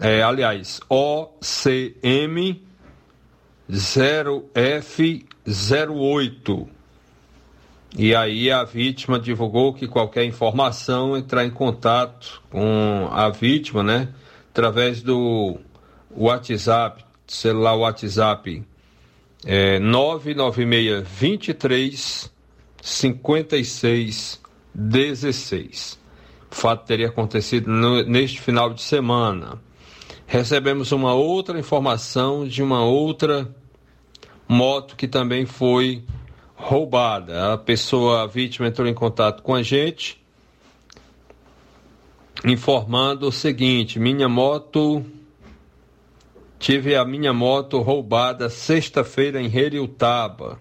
é, 0.00 0.22
aliás, 0.22 0.80
OCM 0.88 2.62
0F08. 3.70 6.66
E 7.96 8.14
aí 8.14 8.50
a 8.50 8.64
vítima 8.64 9.18
divulgou 9.18 9.74
que 9.74 9.86
qualquer 9.86 10.24
informação 10.24 11.14
entrar 11.14 11.44
em 11.44 11.50
contato 11.50 12.42
com 12.48 13.06
a 13.12 13.28
vítima, 13.28 13.82
né? 13.82 14.08
Através 14.50 15.02
do 15.02 15.58
WhatsApp, 16.10 17.04
celular 17.26 17.74
WhatsApp 17.74 18.64
é, 19.44 19.78
996 19.78 21.08
23 21.08 22.32
56 22.80 24.40
16. 24.74 26.00
O 26.50 26.54
fato 26.54 26.86
teria 26.86 27.08
acontecido 27.08 27.70
no, 27.70 28.02
neste 28.02 28.40
final 28.40 28.72
de 28.72 28.82
semana. 28.82 29.60
Recebemos 30.26 30.92
uma 30.92 31.14
outra 31.14 31.58
informação 31.58 32.46
de 32.46 32.62
uma 32.62 32.84
outra 32.84 33.54
moto 34.48 34.96
que 34.96 35.08
também 35.08 35.46
foi 35.46 36.04
roubada. 36.54 37.52
A 37.52 37.58
pessoa, 37.58 38.22
a 38.22 38.26
vítima, 38.26 38.68
entrou 38.68 38.86
em 38.86 38.94
contato 38.94 39.42
com 39.42 39.54
a 39.54 39.62
gente, 39.62 40.22
informando 42.44 43.28
o 43.28 43.32
seguinte: 43.32 43.98
minha 43.98 44.28
moto. 44.28 45.04
Tive 46.62 46.94
a 46.94 47.04
minha 47.04 47.32
moto 47.32 47.80
roubada 47.80 48.48
sexta-feira 48.48 49.42
em 49.42 49.52
Heriutaba. 49.52 50.60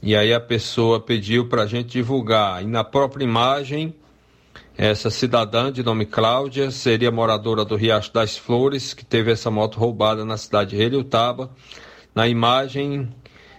E 0.00 0.14
aí 0.14 0.32
a 0.32 0.38
pessoa 0.38 1.00
pediu 1.00 1.48
para 1.48 1.62
a 1.62 1.66
gente 1.66 1.88
divulgar. 1.88 2.62
E 2.62 2.68
na 2.68 2.84
própria 2.84 3.24
imagem, 3.24 3.92
essa 4.78 5.10
cidadã 5.10 5.72
de 5.72 5.82
nome 5.82 6.06
Cláudia 6.06 6.70
seria 6.70 7.10
moradora 7.10 7.64
do 7.64 7.74
Riacho 7.74 8.12
das 8.12 8.36
Flores, 8.38 8.94
que 8.94 9.04
teve 9.04 9.32
essa 9.32 9.50
moto 9.50 9.76
roubada 9.76 10.24
na 10.24 10.36
cidade 10.36 10.76
de 10.76 10.80
Heliutaba. 10.80 11.50
Na 12.14 12.28
imagem, 12.28 13.12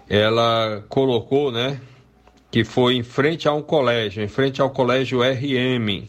ela 0.08 0.82
colocou, 0.88 1.52
né, 1.52 1.82
que 2.50 2.64
foi 2.64 2.96
em 2.96 3.04
frente 3.04 3.50
a 3.50 3.54
um 3.54 3.62
colégio, 3.62 4.24
em 4.24 4.30
frente 4.30 4.62
ao 4.62 4.70
colégio 4.70 5.20
RM, 5.20 6.08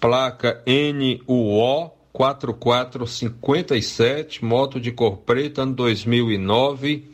placa 0.00 0.62
NUO 0.66 1.92
4457, 2.14 4.42
moto 4.42 4.80
de 4.80 4.92
cor 4.92 5.18
preta, 5.18 5.60
ano 5.62 5.74
2009 5.74 7.12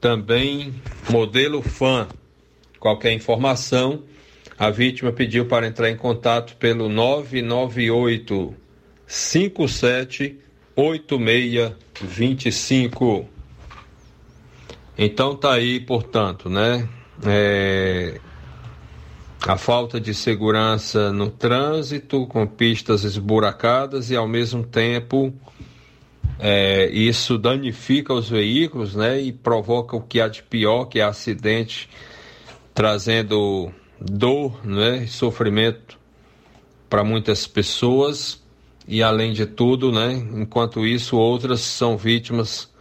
também 0.00 0.72
modelo 1.10 1.60
fã. 1.60 2.08
Qualquer 2.78 3.12
informação, 3.12 4.04
a 4.56 4.70
vítima 4.70 5.10
pediu 5.12 5.44
para 5.46 5.66
entrar 5.66 5.90
em 5.90 5.96
contato 5.96 6.54
pelo 6.56 6.88
998 6.88 8.54
57 9.06 10.38
8625. 10.76 13.28
Então 14.96 15.34
tá 15.34 15.54
aí, 15.54 15.80
portanto, 15.80 16.48
né? 16.48 16.88
É, 17.26 18.20
a 19.46 19.56
falta 19.56 20.00
de 20.00 20.12
segurança 20.12 21.12
no 21.12 21.30
trânsito, 21.30 22.26
com 22.26 22.46
pistas 22.46 23.04
esburacadas 23.04 24.10
e 24.10 24.16
ao 24.16 24.26
mesmo 24.26 24.64
tempo 24.64 25.32
é, 26.38 26.88
isso 26.90 27.36
danifica 27.38 28.12
os 28.12 28.28
veículos 28.28 28.94
né, 28.94 29.20
e 29.20 29.32
provoca 29.32 29.96
o 29.96 30.00
que 30.00 30.20
há 30.20 30.28
de 30.28 30.42
pior, 30.42 30.86
que 30.86 31.00
é 31.00 31.02
acidente, 31.02 31.88
trazendo 32.74 33.72
dor 34.00 34.64
né, 34.64 35.04
e 35.04 35.08
sofrimento 35.08 35.98
para 36.88 37.02
muitas 37.02 37.46
pessoas 37.46 38.42
e 38.86 39.02
além 39.02 39.32
de 39.32 39.46
tudo, 39.46 39.92
né, 39.92 40.12
enquanto 40.34 40.86
isso 40.86 41.16
outras 41.16 41.60
são 41.60 41.96
vítimas 41.96 42.72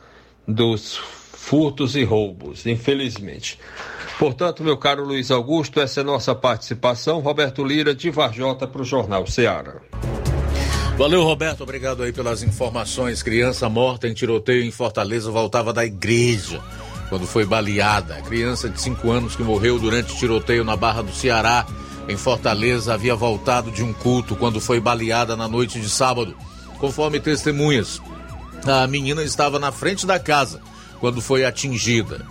dos 0.48 0.96
furtos 0.96 1.96
e 1.96 2.04
roubos, 2.04 2.66
infelizmente. 2.66 3.60
Portanto, 4.20 4.64
meu 4.64 4.76
caro 4.78 5.04
Luiz 5.04 5.30
Augusto, 5.30 5.80
essa 5.80 6.02
é 6.02 6.04
nossa 6.04 6.34
participação. 6.34 7.20
Roberto 7.20 7.64
Lira, 7.64 7.94
de 7.94 8.10
Varjota, 8.10 8.68
para 8.68 8.82
o 8.82 8.86
Jornal 8.86 9.28
Ceará. 9.28 9.76
Valeu, 10.98 11.24
Roberto. 11.24 11.62
Obrigado 11.62 12.02
aí 12.02 12.12
pelas 12.12 12.42
informações. 12.42 13.22
Criança 13.22 13.70
morta 13.70 14.08
em 14.08 14.16
tiroteio 14.16 14.64
em 14.64 14.72
Fortaleza 14.72 15.30
voltava 15.30 15.72
da 15.72 15.86
igreja 15.86 16.60
quando 17.10 17.28
foi 17.28 17.46
baleada. 17.46 18.16
A 18.16 18.22
criança 18.22 18.68
de 18.68 18.82
5 18.82 19.12
anos 19.12 19.36
que 19.36 19.44
morreu 19.44 19.78
durante 19.78 20.18
tiroteio 20.18 20.64
na 20.64 20.76
Barra 20.76 21.04
do 21.04 21.14
Ceará, 21.14 21.68
em 22.10 22.18
Fortaleza, 22.18 22.96
havia 22.96 23.16
voltado 23.16 23.70
de 23.70 23.84
um 23.84 23.94
culto 23.94 24.36
quando 24.36 24.60
foi 24.60 24.80
baleada 24.80 25.36
na 25.36 25.48
noite 25.48 25.80
de 25.80 25.90
sábado. 25.90 26.36
Conforme 26.80 27.20
testemunhas, 27.20 28.02
a 28.66 28.88
menina 28.88 29.22
estava 29.22 29.60
na 29.60 29.72
frente 29.72 30.08
da 30.08 30.20
casa 30.20 30.60
quando 31.00 31.22
foi 31.22 31.46
atingida. 31.46 32.26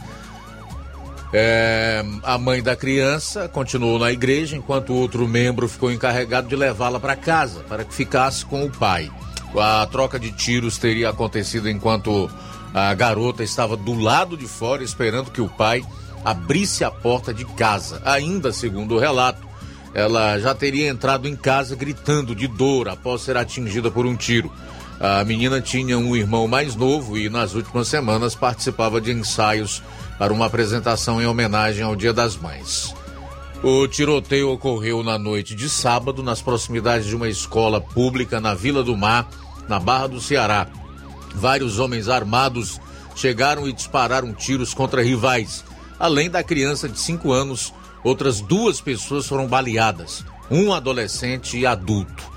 É, 1.38 2.02
a 2.22 2.38
mãe 2.38 2.62
da 2.62 2.74
criança 2.74 3.46
continuou 3.46 3.98
na 3.98 4.10
igreja, 4.10 4.56
enquanto 4.56 4.94
outro 4.94 5.28
membro 5.28 5.68
ficou 5.68 5.92
encarregado 5.92 6.48
de 6.48 6.56
levá-la 6.56 6.98
para 6.98 7.14
casa, 7.14 7.60
para 7.68 7.84
que 7.84 7.92
ficasse 7.92 8.42
com 8.42 8.64
o 8.64 8.70
pai. 8.70 9.10
A 9.54 9.86
troca 9.86 10.18
de 10.18 10.32
tiros 10.32 10.78
teria 10.78 11.10
acontecido 11.10 11.68
enquanto 11.68 12.30
a 12.72 12.94
garota 12.94 13.44
estava 13.44 13.76
do 13.76 13.92
lado 13.92 14.34
de 14.34 14.46
fora, 14.46 14.82
esperando 14.82 15.30
que 15.30 15.42
o 15.42 15.48
pai 15.48 15.84
abrisse 16.24 16.84
a 16.84 16.90
porta 16.90 17.34
de 17.34 17.44
casa. 17.44 18.00
Ainda 18.06 18.50
segundo 18.50 18.94
o 18.94 18.98
relato, 18.98 19.46
ela 19.92 20.38
já 20.38 20.54
teria 20.54 20.88
entrado 20.88 21.28
em 21.28 21.36
casa 21.36 21.76
gritando 21.76 22.34
de 22.34 22.48
dor 22.48 22.88
após 22.88 23.20
ser 23.20 23.36
atingida 23.36 23.90
por 23.90 24.06
um 24.06 24.16
tiro. 24.16 24.50
A 24.98 25.22
menina 25.22 25.60
tinha 25.60 25.98
um 25.98 26.16
irmão 26.16 26.48
mais 26.48 26.74
novo 26.74 27.18
e 27.18 27.28
nas 27.28 27.52
últimas 27.52 27.88
semanas 27.88 28.34
participava 28.34 29.02
de 29.02 29.12
ensaios 29.12 29.82
para 30.18 30.32
uma 30.32 30.46
apresentação 30.46 31.20
em 31.20 31.26
homenagem 31.26 31.82
ao 31.82 31.96
Dia 31.96 32.12
das 32.12 32.36
Mães. 32.36 32.94
O 33.62 33.88
tiroteio 33.88 34.50
ocorreu 34.50 35.02
na 35.02 35.18
noite 35.18 35.54
de 35.54 35.68
sábado 35.68 36.22
nas 36.22 36.42
proximidades 36.42 37.06
de 37.06 37.16
uma 37.16 37.28
escola 37.28 37.80
pública 37.80 38.40
na 38.40 38.54
Vila 38.54 38.82
do 38.82 38.96
Mar, 38.96 39.28
na 39.68 39.80
Barra 39.80 40.06
do 40.06 40.20
Ceará. 40.20 40.66
Vários 41.34 41.78
homens 41.78 42.08
armados 42.08 42.80
chegaram 43.14 43.66
e 43.68 43.72
dispararam 43.72 44.32
tiros 44.32 44.74
contra 44.74 45.02
rivais. 45.02 45.64
Além 45.98 46.30
da 46.30 46.42
criança 46.42 46.88
de 46.88 46.98
5 46.98 47.32
anos, 47.32 47.72
outras 48.04 48.40
duas 48.40 48.80
pessoas 48.80 49.26
foram 49.26 49.46
baleadas, 49.46 50.24
um 50.50 50.72
adolescente 50.72 51.58
e 51.58 51.66
adulto. 51.66 52.35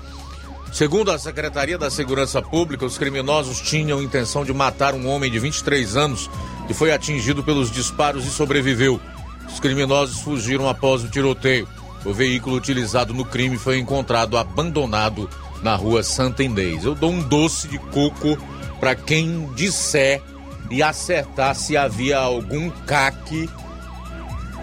Segundo 0.72 1.10
a 1.10 1.18
Secretaria 1.18 1.76
da 1.76 1.90
Segurança 1.90 2.40
Pública, 2.40 2.86
os 2.86 2.96
criminosos 2.96 3.60
tinham 3.60 4.02
intenção 4.02 4.44
de 4.44 4.52
matar 4.52 4.94
um 4.94 5.08
homem 5.08 5.30
de 5.30 5.38
23 5.38 5.96
anos 5.96 6.30
que 6.66 6.72
foi 6.72 6.92
atingido 6.92 7.42
pelos 7.42 7.70
disparos 7.70 8.24
e 8.24 8.30
sobreviveu. 8.30 9.00
Os 9.48 9.58
criminosos 9.58 10.20
fugiram 10.20 10.68
após 10.68 11.02
o 11.02 11.08
tiroteio. 11.08 11.68
O 12.04 12.14
veículo 12.14 12.56
utilizado 12.56 13.12
no 13.12 13.24
crime 13.24 13.58
foi 13.58 13.78
encontrado 13.78 14.38
abandonado 14.38 15.28
na 15.60 15.74
rua 15.74 16.02
Santa 16.02 16.42
Inês. 16.42 16.84
Eu 16.84 16.94
dou 16.94 17.10
um 17.10 17.20
doce 17.20 17.66
de 17.66 17.78
coco 17.78 18.38
para 18.78 18.94
quem 18.94 19.52
disser 19.54 20.22
e 20.70 20.82
acertar 20.82 21.54
se 21.56 21.76
havia 21.76 22.18
algum 22.18 22.70
caque 22.86 23.50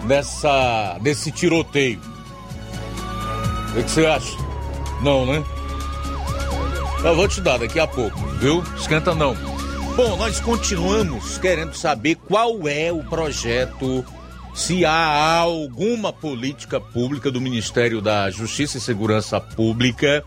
nessa 0.04 0.98
nesse 1.02 1.32
tiroteio. 1.32 2.00
O 3.78 3.84
que 3.84 3.92
você 3.92 4.06
acha? 4.06 4.38
Não, 5.04 5.26
né? 5.26 5.44
Eu 7.04 7.16
vou 7.16 7.28
te 7.28 7.40
dar 7.40 7.58
daqui 7.58 7.80
a 7.80 7.88
pouco, 7.88 8.20
viu? 8.40 8.64
Esquenta 8.76 9.14
não. 9.14 9.36
Bom, 9.96 10.18
nós 10.18 10.40
continuamos 10.40 11.38
querendo 11.38 11.74
saber 11.76 12.16
qual 12.16 12.68
é 12.68 12.92
o 12.92 13.04
projeto, 13.04 14.04
se 14.54 14.84
há 14.84 15.38
alguma 15.38 16.12
política 16.12 16.80
pública 16.82 17.32
do 17.32 17.40
Ministério 17.40 18.02
da 18.02 18.30
Justiça 18.30 18.78
e 18.78 18.82
Segurança 18.82 19.40
Pública 19.40 20.24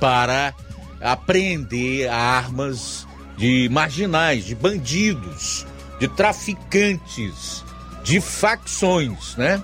para 0.00 0.54
apreender 1.00 2.08
armas 2.08 3.06
de 3.36 3.68
marginais, 3.70 4.44
de 4.44 4.54
bandidos, 4.54 5.66
de 6.00 6.08
traficantes, 6.08 7.64
de 8.02 8.20
facções, 8.20 9.36
né? 9.36 9.62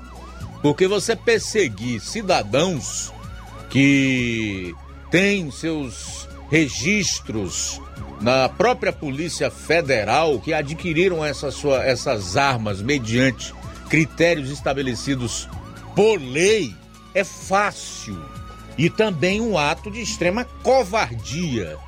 Porque 0.63 0.87
você 0.87 1.17
perseguir 1.17 2.01
cidadãos 2.01 3.13
que 3.69 4.75
têm 5.11 5.51
seus 5.51 6.22
registros 6.53 7.81
na 8.21 8.47
própria 8.47 8.93
Polícia 8.93 9.51
Federal 9.51 10.39
que 10.39 10.53
adquiriram 10.53 11.25
essa 11.25 11.51
sua, 11.51 11.83
essas 11.83 12.37
armas 12.37 12.83
mediante 12.83 13.55
critérios 13.89 14.51
estabelecidos 14.51 15.49
por 15.97 16.21
lei 16.21 16.77
é 17.15 17.25
fácil 17.25 18.23
e 18.77 18.91
também 18.91 19.41
um 19.41 19.57
ato 19.57 19.91
de 19.91 20.03
extrema 20.03 20.45
covardia 20.63 21.79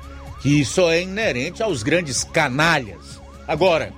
que 0.41 0.65
só 0.65 0.91
é 0.91 1.03
inerente 1.03 1.61
aos 1.61 1.83
grandes 1.83 2.23
canalhas. 2.23 3.21
Agora, 3.47 3.93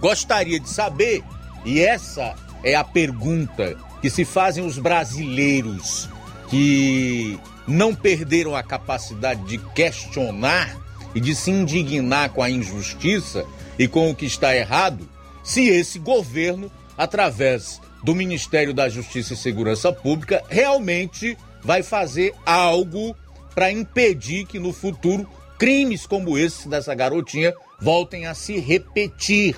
gostaria 0.00 0.58
de 0.58 0.68
saber, 0.68 1.22
e 1.64 1.80
essa 1.80 2.34
é 2.64 2.74
a 2.74 2.82
pergunta 2.82 3.76
que 4.00 4.10
se 4.10 4.24
fazem 4.24 4.66
os 4.66 4.78
brasileiros 4.78 6.08
que 6.50 7.38
não 7.66 7.94
perderam 7.94 8.54
a 8.56 8.62
capacidade 8.62 9.44
de 9.44 9.58
questionar 9.58 10.76
e 11.14 11.20
de 11.20 11.34
se 11.34 11.50
indignar 11.50 12.30
com 12.30 12.42
a 12.42 12.50
injustiça 12.50 13.44
e 13.78 13.86
com 13.86 14.10
o 14.10 14.14
que 14.14 14.26
está 14.26 14.54
errado, 14.54 15.08
se 15.42 15.68
esse 15.68 15.98
governo, 15.98 16.70
através 16.96 17.80
do 18.02 18.14
Ministério 18.14 18.74
da 18.74 18.88
Justiça 18.88 19.34
e 19.34 19.36
Segurança 19.36 19.92
Pública, 19.92 20.42
realmente 20.48 21.36
vai 21.62 21.82
fazer 21.82 22.34
algo 22.44 23.14
para 23.54 23.70
impedir 23.70 24.46
que 24.46 24.58
no 24.58 24.72
futuro 24.72 25.28
crimes 25.58 26.06
como 26.06 26.36
esse 26.36 26.68
dessa 26.68 26.94
garotinha 26.94 27.52
voltem 27.80 28.26
a 28.26 28.34
se 28.34 28.58
repetir 28.58 29.56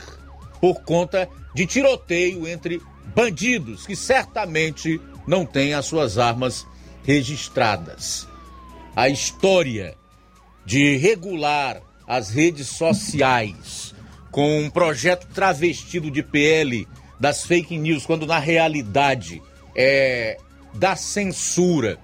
por 0.60 0.82
conta 0.82 1.28
de 1.54 1.66
tiroteio 1.66 2.46
entre 2.46 2.82
bandidos 3.14 3.86
que 3.86 3.96
certamente 3.96 5.00
não 5.26 5.46
têm 5.46 5.72
as 5.72 5.86
suas 5.86 6.18
armas 6.18 6.66
registradas. 7.04 8.26
A 8.96 9.08
história 9.08 9.94
de 10.64 10.96
regular 10.96 11.80
as 12.06 12.30
redes 12.30 12.68
sociais 12.68 13.94
com 14.30 14.60
um 14.60 14.70
projeto 14.70 15.28
travestido 15.32 16.10
de 16.10 16.22
PL 16.22 16.88
das 17.20 17.44
fake 17.44 17.78
news, 17.78 18.04
quando 18.04 18.26
na 18.26 18.38
realidade 18.38 19.40
é 19.76 20.38
da 20.74 20.96
censura, 20.96 21.98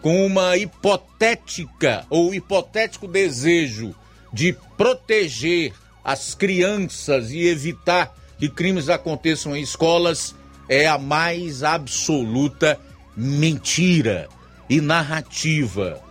com 0.00 0.24
uma 0.26 0.56
hipotética 0.56 2.06
ou 2.08 2.34
hipotético 2.34 3.06
desejo 3.06 3.94
de 4.32 4.56
proteger 4.76 5.72
as 6.02 6.34
crianças 6.34 7.30
e 7.30 7.46
evitar 7.46 8.14
que 8.38 8.48
crimes 8.48 8.88
aconteçam 8.88 9.56
em 9.56 9.62
escolas, 9.62 10.34
é 10.68 10.86
a 10.86 10.98
mais 10.98 11.62
absoluta 11.62 12.78
mentira 13.16 14.28
e 14.74 14.80
narrativa, 14.80 16.02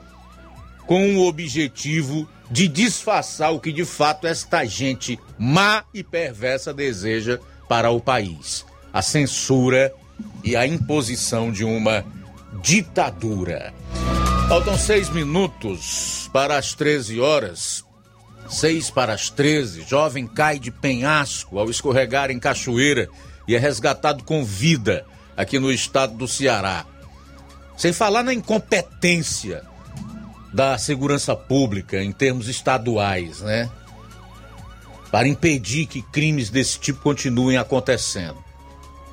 com 0.88 1.18
o 1.18 1.28
objetivo 1.28 2.30
de 2.50 2.70
disfarçar 2.70 3.54
o 3.54 3.60
que 3.60 3.74
de 3.74 3.84
fato 3.84 4.26
esta 4.26 4.64
gente 4.64 5.20
má 5.38 5.84
e 5.94 6.02
perversa 6.02 6.74
deseja 6.74 7.40
para 7.68 7.90
o 7.90 8.00
país: 8.00 8.66
a 8.94 9.02
censura 9.02 9.94
e 10.46 10.56
a 10.56 10.66
imposição 10.66 11.52
de 11.52 11.66
uma 11.66 12.06
ditadura. 12.62 13.74
Faltam 14.48 14.78
seis 14.78 15.10
minutos 15.10 16.30
para 16.32 16.58
as 16.58 16.74
13 16.74 17.20
horas. 17.20 17.84
Seis 18.48 18.90
para 18.90 19.14
as 19.14 19.30
13. 19.30 19.82
Jovem 19.82 20.26
cai 20.26 20.58
de 20.58 20.72
penhasco 20.72 21.60
ao 21.60 21.70
escorregar 21.70 22.32
em 22.32 22.40
cachoeira 22.40 23.10
e 23.46 23.56
é 23.56 23.60
resgatado 23.60 24.24
com 24.24 24.46
vida 24.46 25.06
aqui 25.36 25.60
no 25.60 25.70
estado 25.70 26.16
do 26.16 26.30
Ceará. 26.30 26.86
Sem 27.78 27.92
falar 27.92 28.24
na 28.24 28.34
incompetência 28.34 29.64
da 30.54 30.78
segurança 30.78 31.36
pública 31.36 32.04
em 32.04 32.12
termos 32.12 32.48
estaduais, 32.48 33.42
né? 33.42 33.70
Para 35.12 35.28
impedir 35.28 35.88
que 35.88 36.02
crimes 36.02 36.50
desse 36.50 36.80
tipo 36.80 37.02
continuem 37.02 37.58
acontecendo. 37.58 38.44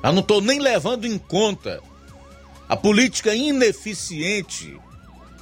Eu 0.03 0.13
não 0.13 0.21
estou 0.21 0.41
nem 0.41 0.59
levando 0.59 1.05
em 1.05 1.17
conta 1.17 1.81
a 2.69 2.75
política 2.75 3.35
ineficiente 3.35 4.79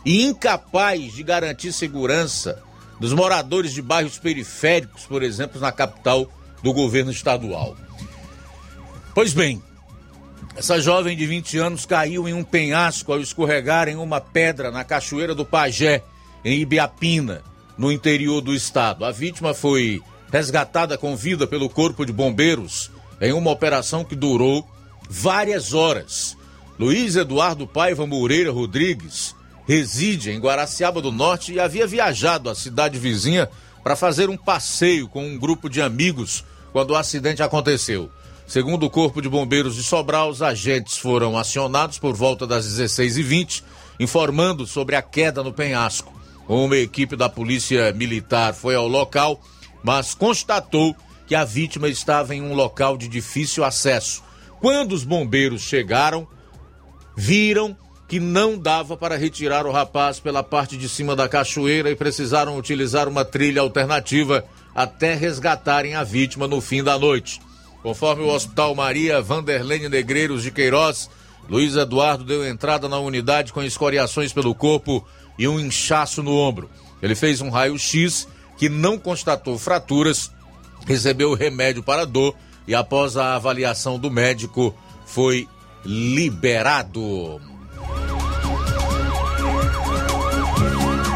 e 0.05 0.23
incapaz 0.23 1.13
de 1.13 1.23
garantir 1.23 1.71
segurança 1.71 2.61
dos 2.99 3.13
moradores 3.13 3.73
de 3.73 3.81
bairros 3.81 4.17
periféricos, 4.17 5.05
por 5.05 5.23
exemplo, 5.23 5.61
na 5.61 5.71
capital 5.71 6.29
do 6.61 6.73
governo 6.73 7.11
estadual. 7.11 7.77
Pois 9.13 9.33
bem, 9.33 9.61
essa 10.59 10.81
jovem 10.81 11.15
de 11.15 11.25
20 11.25 11.57
anos 11.57 11.85
caiu 11.85 12.27
em 12.27 12.33
um 12.33 12.43
penhasco 12.43 13.13
ao 13.13 13.21
escorregar 13.21 13.87
em 13.87 13.95
uma 13.95 14.19
pedra 14.19 14.69
na 14.69 14.83
Cachoeira 14.83 15.33
do 15.33 15.45
Pajé, 15.45 16.03
em 16.43 16.59
Ibiapina, 16.59 17.41
no 17.77 17.89
interior 17.89 18.41
do 18.41 18.53
estado. 18.53 19.05
A 19.05 19.11
vítima 19.11 19.53
foi 19.53 20.01
resgatada 20.29 20.97
com 20.97 21.15
vida 21.15 21.47
pelo 21.47 21.69
Corpo 21.69 22.05
de 22.05 22.11
Bombeiros 22.11 22.91
em 23.21 23.31
uma 23.31 23.51
operação 23.51 24.03
que 24.03 24.17
durou 24.17 24.69
várias 25.09 25.73
horas. 25.73 26.35
Luiz 26.77 27.15
Eduardo 27.15 27.65
Paiva 27.65 28.05
Moreira 28.05 28.51
Rodrigues 28.51 29.33
reside 29.65 30.29
em 30.29 30.41
Guaraciaba 30.41 31.01
do 31.01 31.09
Norte 31.09 31.53
e 31.53 31.59
havia 31.61 31.87
viajado 31.87 32.49
à 32.49 32.53
cidade 32.53 32.99
vizinha 32.99 33.49
para 33.81 33.95
fazer 33.95 34.29
um 34.29 34.35
passeio 34.35 35.07
com 35.07 35.25
um 35.25 35.39
grupo 35.39 35.69
de 35.69 35.81
amigos 35.81 36.43
quando 36.73 36.91
o 36.91 36.97
acidente 36.97 37.41
aconteceu. 37.41 38.11
Segundo 38.49 38.87
o 38.87 38.89
Corpo 38.89 39.21
de 39.21 39.29
Bombeiros 39.29 39.75
de 39.75 39.83
Sobral, 39.83 40.27
os 40.27 40.41
agentes 40.41 40.97
foram 40.97 41.37
acionados 41.37 41.99
por 41.99 42.15
volta 42.15 42.47
das 42.47 42.65
16h20, 42.65 43.61
informando 43.99 44.65
sobre 44.65 44.95
a 44.95 45.03
queda 45.03 45.43
no 45.43 45.53
penhasco. 45.53 46.11
Uma 46.47 46.75
equipe 46.77 47.15
da 47.15 47.29
Polícia 47.29 47.93
Militar 47.93 48.55
foi 48.55 48.73
ao 48.73 48.87
local, 48.87 49.39
mas 49.83 50.15
constatou 50.15 50.95
que 51.27 51.35
a 51.35 51.45
vítima 51.45 51.87
estava 51.89 52.33
em 52.33 52.41
um 52.41 52.55
local 52.55 52.97
de 52.97 53.07
difícil 53.07 53.63
acesso. 53.63 54.23
Quando 54.59 54.93
os 54.93 55.03
bombeiros 55.03 55.61
chegaram, 55.61 56.27
viram 57.15 57.77
que 58.07 58.19
não 58.19 58.57
dava 58.57 58.97
para 58.97 59.15
retirar 59.15 59.67
o 59.67 59.71
rapaz 59.71 60.19
pela 60.19 60.41
parte 60.41 60.75
de 60.75 60.89
cima 60.89 61.15
da 61.15 61.29
cachoeira 61.29 61.91
e 61.91 61.95
precisaram 61.95 62.57
utilizar 62.57 63.07
uma 63.07 63.23
trilha 63.23 63.61
alternativa 63.61 64.43
até 64.73 65.13
resgatarem 65.13 65.93
a 65.93 66.03
vítima 66.03 66.47
no 66.47 66.59
fim 66.59 66.83
da 66.83 66.97
noite. 66.97 67.39
Conforme 67.81 68.23
o 68.23 68.33
Hospital 68.33 68.75
Maria 68.75 69.21
Vanderlene 69.21 69.87
Negreiros 69.87 70.43
de 70.43 70.51
Queiroz, 70.51 71.09
Luiz 71.49 71.75
Eduardo 71.75 72.23
deu 72.23 72.45
entrada 72.45 72.89
na 72.89 72.99
unidade 72.99 73.53
com 73.53 73.63
escoriações 73.63 74.33
pelo 74.33 74.53
corpo 74.53 75.05
e 75.37 75.47
um 75.47 75.59
inchaço 75.59 76.21
no 76.21 76.35
ombro. 76.35 76.69
Ele 77.01 77.15
fez 77.15 77.41
um 77.41 77.49
raio-x 77.49 78.27
que 78.57 78.67
não 78.67 78.99
constatou 78.99 79.57
fraturas, 79.57 80.31
recebeu 80.85 81.33
remédio 81.33 81.81
para 81.81 82.05
dor 82.05 82.35
e 82.67 82.75
após 82.75 83.15
a 83.15 83.35
avaliação 83.35 83.97
do 83.97 84.11
médico 84.11 84.75
foi 85.05 85.47
liberado. 85.85 87.41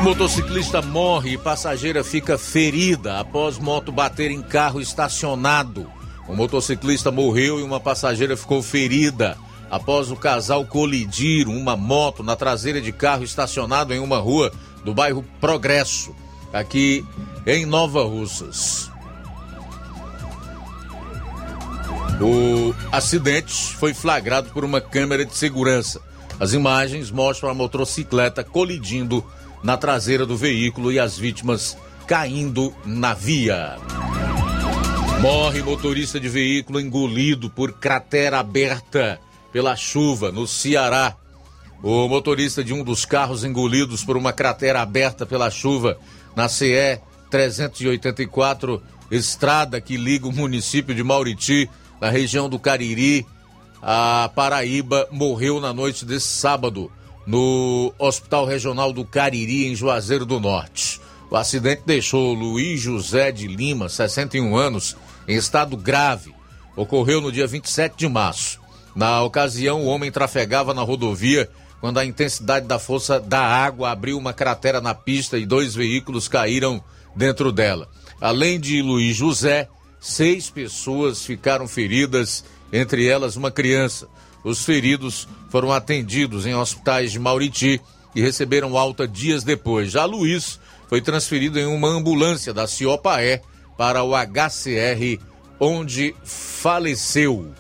Motociclista 0.02 0.82
morre 0.82 1.34
e 1.34 1.38
passageira 1.38 2.04
fica 2.04 2.38
ferida 2.38 3.20
após 3.20 3.58
moto 3.58 3.92
bater 3.92 4.32
em 4.32 4.42
carro 4.42 4.82
estacionado. 4.82 5.90
Um 6.28 6.36
motociclista 6.36 7.12
morreu 7.12 7.60
e 7.60 7.64
uma 7.64 7.80
passageira 7.80 8.38
ficou 8.38 8.62
ferida 8.62 9.38
após 9.70 10.12
o 10.12 10.16
casal 10.16 10.66
colidir 10.66 11.50
uma 11.50 11.76
moto 11.76 12.24
na 12.24 12.36
traseira 12.36 12.80
de 12.80 12.92
carro 12.92 13.24
estacionado 13.24 13.94
em 13.94 14.00
uma 14.00 14.20
rua 14.20 14.52
do 14.84 14.94
bairro 14.94 15.26
Progresso, 15.42 16.16
aqui 16.54 17.06
em 17.46 17.66
Nova 17.66 18.04
Russas. 18.04 18.92
O 22.22 22.74
acidente 22.92 23.76
foi 23.76 23.94
flagrado 23.94 24.50
por 24.52 24.64
uma 24.64 24.80
câmera 24.80 25.26
de 25.26 25.36
segurança. 25.36 26.02
As 26.40 26.54
imagens 26.54 27.12
mostram 27.12 27.50
a 27.50 27.54
motocicleta 27.54 28.44
colidindo 28.44 29.26
na 29.64 29.76
traseira 29.76 30.26
do 30.26 30.38
veículo 30.38 30.92
e 30.92 31.00
as 31.00 31.18
vítimas 31.18 31.76
caindo 32.06 32.74
na 32.86 33.14
via. 33.14 33.78
Morre 35.24 35.64
motorista 35.64 36.20
de 36.20 36.28
veículo 36.28 36.82
engolido 36.82 37.50
por 37.50 37.72
cratera 37.72 38.40
aberta 38.40 39.22
pela 39.54 39.74
chuva 39.74 40.34
no 40.34 40.46
Ceará. 40.46 41.16
O 41.82 42.10
motorista 42.10 42.62
de 42.62 42.74
um 42.74 42.84
dos 42.84 43.06
carros 43.06 43.46
engolidos 43.46 44.04
por 44.04 44.18
uma 44.18 44.34
cratera 44.34 44.82
aberta 44.82 45.26
pela 45.26 45.50
chuva 45.50 45.98
na 46.36 46.50
CE 46.50 47.00
384, 47.32 48.84
estrada 49.10 49.80
que 49.80 49.96
liga 49.96 50.28
o 50.28 50.34
município 50.34 50.94
de 50.94 51.02
Mauriti, 51.06 51.70
na 52.02 52.10
região 52.10 52.50
do 52.50 52.60
Cariri, 52.60 53.26
a 53.82 54.30
Paraíba, 54.36 55.08
morreu 55.10 55.62
na 55.62 55.72
noite 55.72 56.04
desse 56.04 56.28
sábado 56.28 56.92
no 57.26 57.94
Hospital 57.98 58.46
Regional 58.46 58.92
do 58.92 59.06
Cariri, 59.06 59.68
em 59.68 59.74
Juazeiro 59.76 60.26
do 60.26 60.38
Norte. 60.38 61.00
O 61.32 61.38
acidente 61.38 61.84
deixou 61.86 62.34
Luiz 62.34 62.82
José 62.82 63.32
de 63.32 63.48
Lima, 63.48 63.88
61 63.88 64.56
anos, 64.56 64.98
em 65.28 65.36
estado 65.36 65.78
grave. 65.78 66.34
Ocorreu 66.76 67.22
no 67.22 67.32
dia 67.32 67.48
27 67.48 67.96
de 67.98 68.08
março. 68.08 68.60
Na 68.96 69.22
ocasião, 69.24 69.82
o 69.82 69.88
homem 69.88 70.12
trafegava 70.12 70.74
na 70.74 70.82
rodovia 70.82 71.50
quando 71.80 71.98
a 71.98 72.06
intensidade 72.06 72.66
da 72.66 72.80
força 72.80 73.20
da 73.20 73.42
água 73.42 73.92
abriu 73.92 74.18
uma 74.18 74.34
cratera 74.34 74.80
na 74.80 74.94
pista 74.94 75.38
e 75.38 75.46
dois 75.46 75.76
veículos 75.76 76.28
caíram 76.28 76.82
dentro 77.16 77.52
dela. 77.52 77.90
Além 78.22 78.60
de 78.60 78.82
Luiz 78.82 79.18
José, 79.18 79.68
seis 80.00 80.50
pessoas 80.50 81.26
ficaram 81.26 81.68
feridas, 81.68 82.46
entre 82.72 83.06
elas 83.06 83.36
uma 83.36 83.52
criança. 83.52 84.08
Os 84.44 84.64
feridos 84.64 85.28
foram 85.50 85.72
atendidos 85.72 86.46
em 86.46 86.56
hospitais 86.56 87.12
de 87.12 87.20
Mauriti 87.20 87.82
e 88.16 88.22
receberam 88.22 88.78
alta 88.78 89.08
dias 89.08 89.44
depois. 89.44 89.92
Já 89.92 90.06
Luiz 90.06 90.60
foi 90.88 91.02
transferido 91.02 91.60
em 91.60 91.66
uma 91.66 91.90
ambulância 91.90 92.54
da 92.54 92.68
Ciopaé 92.68 93.42
para 93.78 94.04
o 94.04 94.14
HCR, 94.16 95.20
onde 95.60 96.16
faleceu. 96.24 97.52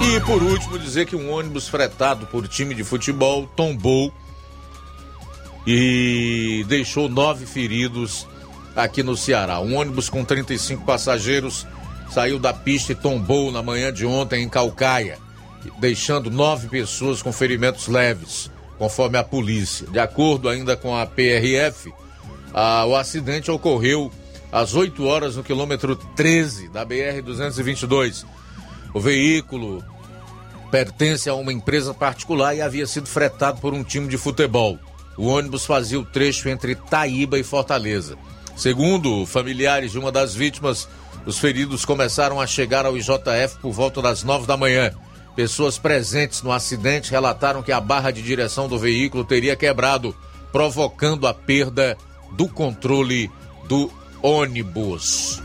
E 0.00 0.20
por 0.20 0.42
último, 0.42 0.78
dizer 0.78 1.06
que 1.06 1.16
um 1.16 1.30
ônibus 1.30 1.68
fretado 1.68 2.26
por 2.26 2.46
time 2.48 2.74
de 2.74 2.84
futebol 2.84 3.46
tombou 3.56 4.12
e 5.66 6.64
deixou 6.68 7.08
nove 7.08 7.46
feridos 7.46 8.26
aqui 8.74 9.02
no 9.02 9.16
Ceará. 9.16 9.60
Um 9.60 9.76
ônibus 9.76 10.10
com 10.10 10.24
35 10.24 10.84
passageiros 10.84 11.66
saiu 12.10 12.38
da 12.38 12.52
pista 12.52 12.92
e 12.92 12.96
tombou 12.96 13.52
na 13.52 13.62
manhã 13.62 13.92
de 13.92 14.04
ontem 14.04 14.42
em 14.42 14.48
Calcaia, 14.48 15.18
deixando 15.78 16.30
nove 16.30 16.68
pessoas 16.68 17.22
com 17.22 17.32
ferimentos 17.32 17.86
leves 17.86 18.50
conforme 18.82 19.16
a 19.16 19.22
polícia. 19.22 19.86
De 19.86 20.00
acordo 20.00 20.48
ainda 20.48 20.76
com 20.76 20.96
a 20.96 21.06
PRF, 21.06 21.94
a, 22.52 22.84
o 22.84 22.96
acidente 22.96 23.48
ocorreu 23.48 24.10
às 24.50 24.74
8 24.74 25.04
horas 25.04 25.36
no 25.36 25.44
quilômetro 25.44 25.94
13 25.94 26.68
da 26.68 26.84
BR-222. 26.84 28.24
O 28.92 28.98
veículo 28.98 29.84
pertence 30.68 31.30
a 31.30 31.34
uma 31.36 31.52
empresa 31.52 31.94
particular 31.94 32.56
e 32.56 32.60
havia 32.60 32.84
sido 32.84 33.06
fretado 33.06 33.60
por 33.60 33.72
um 33.72 33.84
time 33.84 34.08
de 34.08 34.18
futebol. 34.18 34.76
O 35.16 35.28
ônibus 35.28 35.64
fazia 35.64 36.00
o 36.00 36.04
trecho 36.04 36.48
entre 36.48 36.74
Taíba 36.74 37.38
e 37.38 37.44
Fortaleza. 37.44 38.16
Segundo 38.56 39.24
familiares 39.26 39.92
de 39.92 39.98
uma 40.00 40.10
das 40.10 40.34
vítimas, 40.34 40.88
os 41.24 41.38
feridos 41.38 41.84
começaram 41.84 42.40
a 42.40 42.48
chegar 42.48 42.84
ao 42.84 42.96
IJF 42.96 43.58
por 43.60 43.70
volta 43.70 44.02
das 44.02 44.24
nove 44.24 44.44
da 44.44 44.56
manhã. 44.56 44.92
Pessoas 45.34 45.78
presentes 45.78 46.42
no 46.42 46.52
acidente 46.52 47.10
relataram 47.10 47.62
que 47.62 47.72
a 47.72 47.80
barra 47.80 48.10
de 48.10 48.22
direção 48.22 48.68
do 48.68 48.78
veículo 48.78 49.24
teria 49.24 49.56
quebrado, 49.56 50.14
provocando 50.50 51.26
a 51.26 51.32
perda 51.32 51.96
do 52.32 52.48
controle 52.48 53.30
do 53.66 53.90
ônibus. 54.22 55.42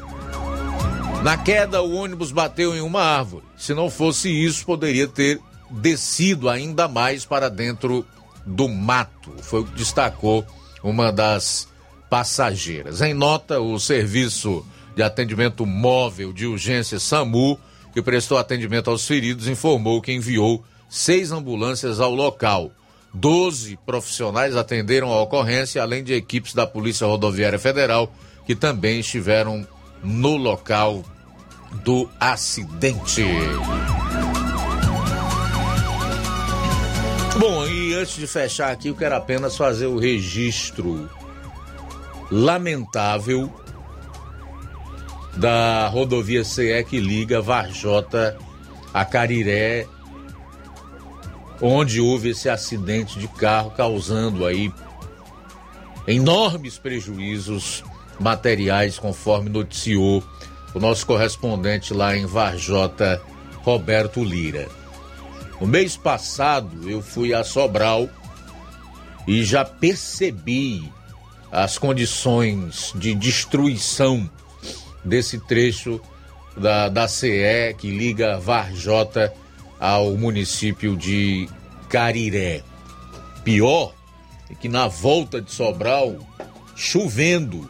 Na 1.23 1.37
queda, 1.37 1.81
o 1.81 1.95
ônibus 1.95 2.31
bateu 2.31 2.75
em 2.75 2.81
uma 2.81 3.01
árvore. 3.01 3.45
Se 3.57 3.73
não 3.73 3.89
fosse 3.89 4.29
isso, 4.29 4.65
poderia 4.65 5.07
ter 5.07 5.41
descido 5.69 6.49
ainda 6.49 6.87
mais 6.87 7.25
para 7.25 7.49
dentro 7.49 8.05
do 8.45 8.69
mato. 8.69 9.31
Foi 9.41 9.61
o 9.61 9.65
que 9.65 9.75
destacou 9.75 10.45
uma 10.83 11.11
das 11.11 11.67
passageiras. 12.09 13.01
Em 13.01 13.13
nota, 13.13 13.59
o 13.59 13.79
serviço 13.79 14.65
de 14.95 15.03
atendimento 15.03 15.65
móvel 15.65 16.31
de 16.31 16.45
urgência 16.45 16.99
SAMU, 16.99 17.59
que 17.97 18.01
prestou 18.03 18.37
atendimento 18.37 18.91
aos 18.91 19.07
feridos, 19.07 19.47
informou 19.47 19.99
que 19.99 20.13
enviou 20.13 20.63
seis 20.87 21.31
ambulâncias 21.31 21.99
ao 21.99 22.13
local. 22.13 22.69
Doze 23.11 23.75
profissionais 23.87 24.55
atenderam 24.55 25.11
a 25.11 25.19
ocorrência, 25.19 25.81
além 25.81 26.03
de 26.03 26.13
equipes 26.13 26.53
da 26.53 26.67
Polícia 26.67 27.07
Rodoviária 27.07 27.57
Federal, 27.57 28.13
que 28.45 28.55
também 28.55 28.99
estiveram 28.99 29.67
no 30.03 30.37
local 30.37 31.03
do 31.83 32.07
acidente. 32.19 33.23
Bom, 37.39 37.65
e 37.65 37.95
antes 37.95 38.15
de 38.15 38.27
fechar 38.27 38.71
aqui, 38.71 38.89
eu 38.89 38.95
quero 38.95 39.15
apenas 39.15 39.57
fazer 39.57 39.87
o 39.87 39.97
registro 39.97 41.09
lamentável 42.29 43.51
da 45.37 45.87
rodovia 45.87 46.43
CE 46.43 46.83
que 46.83 46.99
liga 46.99 47.41
Varjota 47.41 48.37
a 48.93 49.05
Cariré, 49.05 49.87
onde 51.61 52.01
houve 52.01 52.29
esse 52.29 52.49
acidente 52.49 53.19
de 53.19 53.27
carro 53.27 53.71
causando 53.71 54.45
aí 54.45 54.73
enormes 56.07 56.77
prejuízos 56.77 57.83
materiais, 58.19 58.97
conforme 58.97 59.49
noticiou 59.49 60.23
o 60.73 60.79
nosso 60.79 61.05
correspondente 61.05 61.93
lá 61.93 62.15
em 62.15 62.25
Varjota, 62.25 63.21
Roberto 63.57 64.23
Lira. 64.23 64.67
No 65.61 65.67
mês 65.67 65.95
passado 65.95 66.89
eu 66.89 67.01
fui 67.01 67.33
a 67.33 67.43
Sobral 67.43 68.09
e 69.27 69.43
já 69.43 69.63
percebi 69.65 70.91
as 71.51 71.77
condições 71.77 72.91
de 72.95 73.13
destruição 73.13 74.29
desse 75.07 75.39
trecho 75.39 76.01
da, 76.55 76.89
da 76.89 77.07
CE 77.07 77.73
que 77.77 77.89
liga 77.89 78.39
Varjota 78.39 79.33
ao 79.79 80.15
município 80.17 80.95
de 80.95 81.47
Cariré. 81.89 82.63
Pior 83.43 83.93
é 84.49 84.55
que 84.55 84.67
na 84.67 84.87
volta 84.87 85.41
de 85.41 85.51
Sobral, 85.51 86.15
chovendo, 86.75 87.69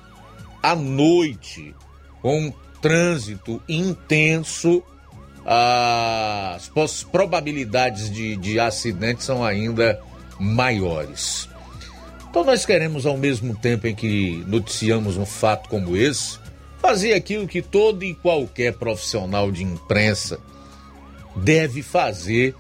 à 0.62 0.76
noite, 0.76 1.76
com 2.22 2.48
um 2.48 2.54
trânsito 2.82 3.62
intenso, 3.68 4.84
as 5.46 7.04
probabilidades 7.04 8.12
de, 8.12 8.36
de 8.38 8.60
acidentes 8.60 9.26
são 9.26 9.44
ainda 9.44 10.00
maiores. 10.40 11.50
Então 12.30 12.44
nós 12.44 12.66
queremos, 12.66 13.06
ao 13.06 13.18
mesmo 13.18 13.56
tempo 13.56 13.88
em 13.88 13.96
que 13.96 14.44
noticiamos 14.46 15.18
um 15.18 15.26
fato 15.26 15.70
como 15.70 15.96
esse, 15.96 16.38
fazer 16.82 17.14
aquilo 17.14 17.48
que 17.48 17.62
todo 17.62 18.04
e 18.04 18.14
qualquer 18.14 18.74
profissional 18.74 19.52
de 19.52 19.64
imprensa 19.64 20.40
deve 21.36 21.82
fazer 21.82 22.56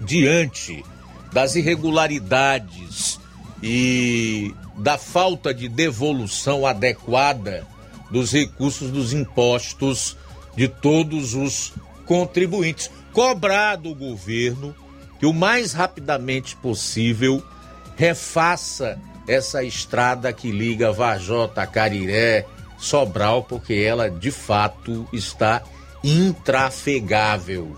diante 0.00 0.84
das 1.32 1.54
irregularidades 1.54 3.20
e 3.62 4.54
da 4.76 4.96
falta 4.96 5.52
de 5.52 5.68
devolução 5.68 6.66
adequada 6.66 7.66
dos 8.10 8.32
recursos 8.32 8.90
dos 8.90 9.12
impostos 9.12 10.16
de 10.56 10.66
todos 10.66 11.34
os 11.34 11.72
contribuintes. 12.06 12.90
Cobrar 13.12 13.76
do 13.76 13.94
governo 13.94 14.74
que 15.18 15.26
o 15.26 15.32
mais 15.32 15.72
rapidamente 15.72 16.56
possível 16.56 17.42
refaça 17.96 18.98
essa 19.28 19.62
estrada 19.62 20.32
que 20.32 20.50
liga 20.50 20.92
Vajota, 20.92 21.66
Cariré, 21.66 22.46
Sobral, 22.80 23.44
porque 23.44 23.74
ela 23.74 24.10
de 24.10 24.30
fato 24.30 25.06
está 25.12 25.62
intrafegável. 26.02 27.76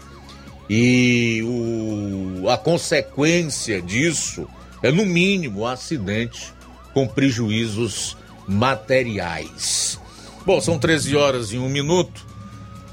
E 0.71 1.43
o, 1.45 2.49
a 2.49 2.57
consequência 2.57 3.83
disso 3.83 4.49
é, 4.83 4.91
no 4.91 5.05
mínimo, 5.05 5.61
um 5.61 5.67
acidente 5.67 6.53
com 6.95 7.07
prejuízos 7.07 8.17
materiais. 8.47 9.99
Bom, 10.45 10.61
são 10.61 10.79
13 10.79 11.17
horas 11.17 11.53
e 11.53 11.59
um 11.59 11.69
minuto, 11.69 12.27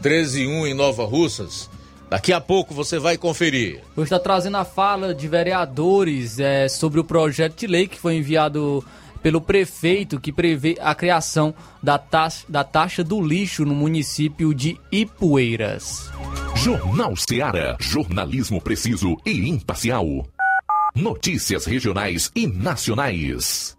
13 0.02 0.44
e 0.44 0.48
1 0.48 0.68
em 0.68 0.74
Nova 0.74 1.06
Russas. 1.06 1.70
Daqui 2.10 2.34
a 2.34 2.42
pouco 2.42 2.74
você 2.74 2.98
vai 2.98 3.18
conferir. 3.18 3.82
Hoje 3.96 4.06
está 4.06 4.20
trazendo 4.20 4.58
a 4.58 4.66
fala 4.66 5.14
de 5.14 5.28
vereadores 5.28 6.40
é, 6.40 6.68
sobre 6.68 7.00
o 7.00 7.04
projeto 7.04 7.60
de 7.60 7.68
lei 7.68 7.88
que 7.88 8.00
foi 8.00 8.16
enviado 8.16 8.84
pelo 9.22 9.42
prefeito 9.42 10.20
que 10.20 10.32
prevê 10.32 10.78
a 10.80 10.94
criação 10.94 11.54
da 11.82 11.98
taxa, 11.98 12.46
da 12.50 12.64
taxa 12.64 13.04
do 13.04 13.22
lixo 13.22 13.66
no 13.66 13.74
município 13.74 14.54
de 14.54 14.78
Ipueiras. 14.92 16.12
Jornal 16.56 17.16
Seara. 17.16 17.78
Jornalismo 17.80 18.62
preciso 18.62 19.16
e 19.26 19.50
imparcial. 19.50 20.06
Notícias 20.96 21.66
regionais 21.66 22.32
e 22.36 22.48
nacionais. 22.48 23.79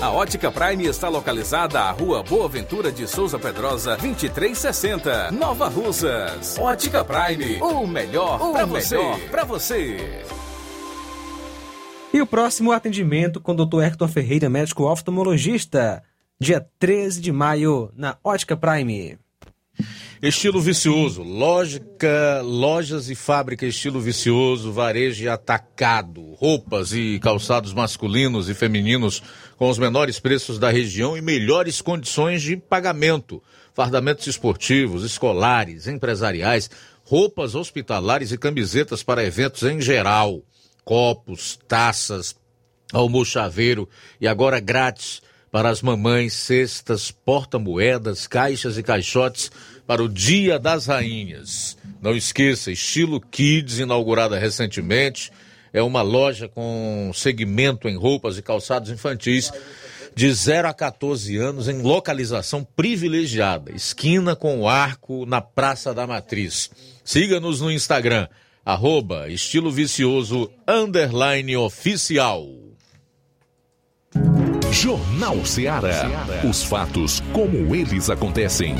A 0.00 0.12
Ótica 0.12 0.48
Prime 0.48 0.86
está 0.86 1.08
localizada 1.08 1.80
à 1.80 1.90
Rua 1.90 2.22
Boa 2.22 2.48
Ventura 2.48 2.92
de 2.92 3.04
Souza 3.08 3.36
Pedrosa, 3.36 3.96
2360, 3.96 5.32
Nova 5.32 5.66
Russas. 5.66 6.56
Ótica 6.56 7.04
Prime, 7.04 7.60
o 7.60 7.84
melhor 7.84 8.38
para 8.52 8.64
você. 8.64 8.96
Pra 9.28 9.42
você. 9.42 10.22
E 12.14 12.22
o 12.22 12.26
próximo 12.28 12.70
atendimento 12.70 13.40
com 13.40 13.50
o 13.50 13.66
Dr. 13.66 13.82
Hector 13.82 14.06
Ferreira, 14.06 14.48
médico 14.48 14.84
oftalmologista, 14.84 16.00
dia 16.38 16.64
13 16.78 17.20
de 17.20 17.32
maio, 17.32 17.90
na 17.96 18.16
Ótica 18.22 18.56
Prime. 18.56 19.18
Estilo 20.22 20.60
vicioso, 20.60 21.22
lógica, 21.22 22.42
lojas 22.42 23.08
e 23.08 23.14
fábrica 23.14 23.64
estilo 23.64 23.98
vicioso, 23.98 24.70
varejo 24.70 25.24
e 25.24 25.28
atacado, 25.28 26.34
roupas 26.34 26.92
e 26.92 27.18
calçados 27.20 27.72
masculinos 27.72 28.50
e 28.50 28.54
femininos 28.54 29.22
com 29.56 29.70
os 29.70 29.78
menores 29.78 30.20
preços 30.20 30.58
da 30.58 30.70
região 30.70 31.16
e 31.16 31.22
melhores 31.22 31.80
condições 31.80 32.42
de 32.42 32.54
pagamento, 32.54 33.42
fardamentos 33.72 34.26
esportivos, 34.26 35.04
escolares, 35.04 35.86
empresariais, 35.86 36.70
roupas 37.02 37.54
hospitalares 37.54 38.30
e 38.30 38.36
camisetas 38.36 39.02
para 39.02 39.24
eventos 39.24 39.62
em 39.62 39.80
geral, 39.80 40.42
copos, 40.84 41.58
taças, 41.66 42.36
almochaveiro 42.92 43.88
e 44.20 44.28
agora 44.28 44.60
grátis 44.60 45.22
para 45.50 45.68
as 45.68 45.82
mamães, 45.82 46.32
cestas, 46.34 47.10
porta-moedas, 47.10 48.26
caixas 48.26 48.78
e 48.78 48.82
caixotes 48.82 49.50
para 49.86 50.02
o 50.02 50.08
Dia 50.08 50.58
das 50.58 50.86
Rainhas. 50.86 51.76
Não 52.00 52.14
esqueça, 52.14 52.70
Estilo 52.70 53.20
Kids, 53.20 53.78
inaugurada 53.78 54.38
recentemente, 54.38 55.32
é 55.72 55.82
uma 55.82 56.02
loja 56.02 56.48
com 56.48 57.10
segmento 57.14 57.88
em 57.88 57.96
roupas 57.96 58.38
e 58.38 58.42
calçados 58.42 58.90
infantis 58.90 59.52
de 60.14 60.32
0 60.32 60.68
a 60.68 60.74
14 60.74 61.36
anos 61.36 61.68
em 61.68 61.82
localização 61.82 62.64
privilegiada, 62.64 63.72
esquina 63.72 64.34
com 64.34 64.60
o 64.60 64.68
arco 64.68 65.24
na 65.24 65.40
Praça 65.40 65.94
da 65.94 66.06
Matriz. 66.06 66.70
Siga-nos 67.04 67.60
no 67.60 67.70
Instagram, 67.70 68.28
arroba 68.64 69.28
estilo 69.28 69.70
vicioso, 69.70 70.50
underline 70.66 71.56
oficial. 71.56 72.46
Jornal 74.72 75.44
Ceará. 75.44 76.08
Os 76.48 76.62
fatos 76.62 77.20
como 77.32 77.74
eles 77.74 78.08
acontecem. 78.08 78.76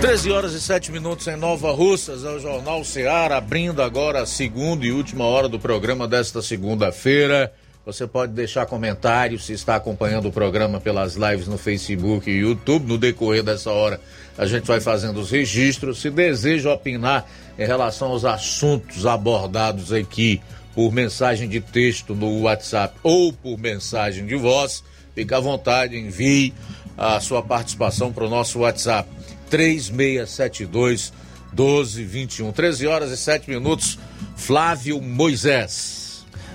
Treze 0.00 0.30
horas 0.32 0.52
e 0.52 0.60
sete 0.60 0.90
minutos 0.90 1.26
em 1.28 1.36
Nova 1.36 1.70
Russas, 1.70 2.24
é 2.24 2.28
o 2.28 2.40
Jornal 2.40 2.84
Ceará, 2.84 3.36
abrindo 3.36 3.80
agora 3.80 4.20
a 4.22 4.26
segunda 4.26 4.84
e 4.84 4.90
última 4.90 5.24
hora 5.24 5.48
do 5.48 5.60
programa 5.60 6.08
desta 6.08 6.42
segunda-feira. 6.42 7.52
Você 7.84 8.06
pode 8.06 8.32
deixar 8.32 8.64
comentário 8.66 9.40
se 9.40 9.52
está 9.52 9.74
acompanhando 9.74 10.28
o 10.28 10.32
programa 10.32 10.80
pelas 10.80 11.16
lives 11.16 11.48
no 11.48 11.58
Facebook 11.58 12.30
e 12.30 12.38
YouTube. 12.38 12.86
No 12.86 12.96
decorrer 12.96 13.42
dessa 13.42 13.72
hora, 13.72 14.00
a 14.38 14.46
gente 14.46 14.68
vai 14.68 14.80
fazendo 14.80 15.18
os 15.18 15.32
registros. 15.32 16.00
Se 16.00 16.08
deseja 16.08 16.72
opinar 16.72 17.28
em 17.58 17.66
relação 17.66 18.08
aos 18.08 18.24
assuntos 18.24 19.04
abordados 19.04 19.92
aqui 19.92 20.40
por 20.76 20.92
mensagem 20.92 21.48
de 21.48 21.60
texto 21.60 22.14
no 22.14 22.42
WhatsApp 22.42 22.96
ou 23.02 23.32
por 23.32 23.58
mensagem 23.58 24.26
de 24.26 24.36
voz, 24.36 24.84
fique 25.12 25.34
à 25.34 25.40
vontade, 25.40 25.98
envie 25.98 26.54
a 26.96 27.18
sua 27.18 27.42
participação 27.42 28.12
para 28.12 28.24
o 28.24 28.30
nosso 28.30 28.60
WhatsApp 28.60 29.08
3672 29.50 31.12
1221. 31.50 32.52
13 32.52 32.86
horas 32.86 33.10
e 33.10 33.16
7 33.16 33.50
minutos. 33.50 33.98
Flávio 34.36 35.02
Moisés. 35.02 36.01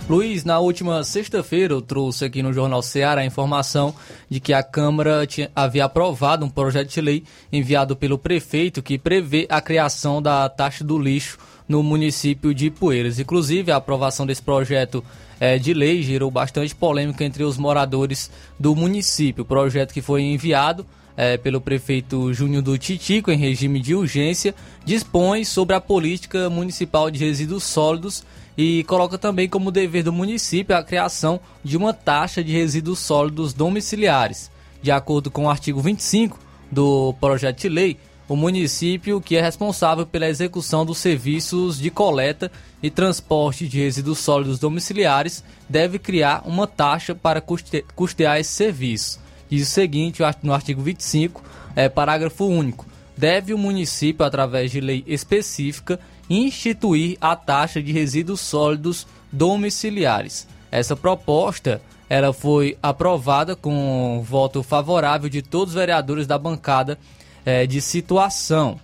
Luiz, 0.10 0.46
na 0.46 0.58
última 0.58 1.04
sexta-feira 1.04 1.74
eu 1.74 1.82
trouxe 1.82 2.24
aqui 2.24 2.42
no 2.42 2.54
Jornal 2.54 2.82
Ceará 2.82 3.20
a 3.20 3.26
informação 3.26 3.94
de 4.30 4.40
que 4.40 4.54
a 4.54 4.64
Câmara 4.64 5.28
tinha, 5.28 5.52
havia 5.54 5.84
aprovado 5.84 6.46
um 6.46 6.50
projeto 6.50 6.94
de 6.94 7.02
lei 7.02 7.24
enviado 7.52 7.94
pelo 7.94 8.18
prefeito 8.18 8.82
que 8.82 8.98
prevê 8.98 9.46
a 9.50 9.60
criação 9.60 10.22
da 10.22 10.48
taxa 10.48 10.82
do 10.82 10.98
lixo 10.98 11.38
no 11.68 11.84
município 11.84 12.54
de 12.54 12.72
Poeiras. 12.72 13.20
Inclusive, 13.20 13.70
a 13.70 13.76
aprovação 13.76 14.26
desse 14.26 14.42
projeto 14.42 15.04
eh, 15.42 15.60
de 15.60 15.74
lei 15.74 16.02
gerou 16.02 16.32
bastante 16.32 16.74
polêmica 16.74 17.26
entre 17.26 17.44
os 17.44 17.58
moradores 17.58 18.32
do 18.58 18.74
município. 18.74 19.42
O 19.42 19.46
projeto 19.46 19.94
que 19.94 20.02
foi 20.02 20.22
enviado 20.22 20.86
eh, 21.18 21.36
pelo 21.36 21.60
prefeito 21.60 22.34
Júnior 22.34 22.62
do 22.62 22.78
Titico 22.78 23.30
em 23.30 23.38
regime 23.38 23.82
de 23.82 23.94
urgência 23.94 24.56
dispõe 24.86 25.44
sobre 25.44 25.76
a 25.76 25.82
política 25.82 26.50
municipal 26.50 27.12
de 27.12 27.20
resíduos 27.20 27.66
sólidos 27.66 28.24
e 28.58 28.84
coloca 28.86 29.18
também 29.18 29.48
como 29.48 29.72
dever 29.72 30.04
do 30.04 30.12
município 30.12 30.76
a 30.76 30.84
criação 30.84 31.40
de 31.64 31.78
uma 31.78 31.94
taxa 31.94 32.44
de 32.44 32.52
resíduos 32.52 33.00
sólidos 33.00 33.54
domiciliares. 33.54 34.50
De 34.82 34.90
acordo 34.92 35.30
com 35.30 35.46
o 35.46 35.50
artigo 35.50 35.80
25 35.80 36.40
do 36.72 37.14
projeto 37.20 37.62
de 37.62 37.70
lei, 37.70 37.98
o 38.28 38.36
município 38.36 39.22
que 39.22 39.38
é 39.38 39.42
responsável 39.42 40.06
pela 40.06 40.28
execução 40.28 40.86
dos 40.86 40.98
serviços 40.98 41.80
de 41.80 41.90
coleta 41.90 42.52
e 42.84 42.90
transporte 42.90 43.68
de 43.68 43.80
resíduos 43.80 44.20
sólidos 44.20 44.60
domiciliares 44.60 45.44
deve 45.70 45.98
criar 45.98 46.42
uma 46.46 46.68
taxa 46.68 47.16
para 47.16 47.40
custe 47.40 47.86
custear 47.96 48.40
esse 48.40 48.52
serviço. 48.52 49.20
Diz 49.50 49.68
o 49.68 49.72
seguinte 49.72 50.22
no 50.44 50.54
artigo 50.54 50.82
25, 50.82 51.42
é, 51.76 51.88
parágrafo 51.88 52.46
único. 52.46 52.86
Deve 53.16 53.54
o 53.54 53.58
município, 53.58 54.26
através 54.26 54.72
de 54.72 54.82
lei 54.82 55.04
específica, 55.08 56.00
instituir 56.30 57.18
a 57.22 57.36
taxa 57.36 57.82
de 57.82 57.92
resíduos 57.92 58.42
sólidos 58.42 59.08
domiciliares. 59.32 60.48
Essa 60.72 60.96
proposta 60.96 61.82
ela 62.10 62.32
foi 62.32 62.78
aprovada 62.82 63.56
com 63.56 64.24
voto 64.26 64.64
favorável 64.64 65.30
de 65.30 65.42
todos 65.42 65.74
os 65.74 65.80
vereadores 65.80 66.26
da 66.26 66.38
bancada 66.38 66.98
eh, 67.46 67.66
de 67.66 67.82
situação. 67.82 68.80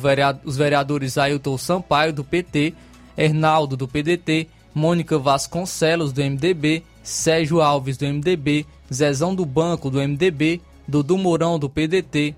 Vereador, 0.00 0.40
os 0.44 0.56
vereadores 0.56 1.18
Ailton 1.18 1.58
Sampaio, 1.58 2.12
do 2.12 2.24
PT, 2.24 2.74
Hernaldo, 3.16 3.76
do 3.76 3.88
PDT, 3.88 4.48
Mônica 4.74 5.18
Vasconcelos, 5.18 6.12
do 6.12 6.22
MDB, 6.22 6.82
Sérgio 7.02 7.60
Alves, 7.60 7.96
do 7.96 8.06
MDB, 8.06 8.66
Zezão 8.92 9.34
do 9.34 9.44
Banco, 9.44 9.90
do 9.90 9.98
MDB, 9.98 10.60
Dudu 10.86 11.18
Mourão, 11.18 11.58
do 11.58 11.68
PDT, 11.68 12.34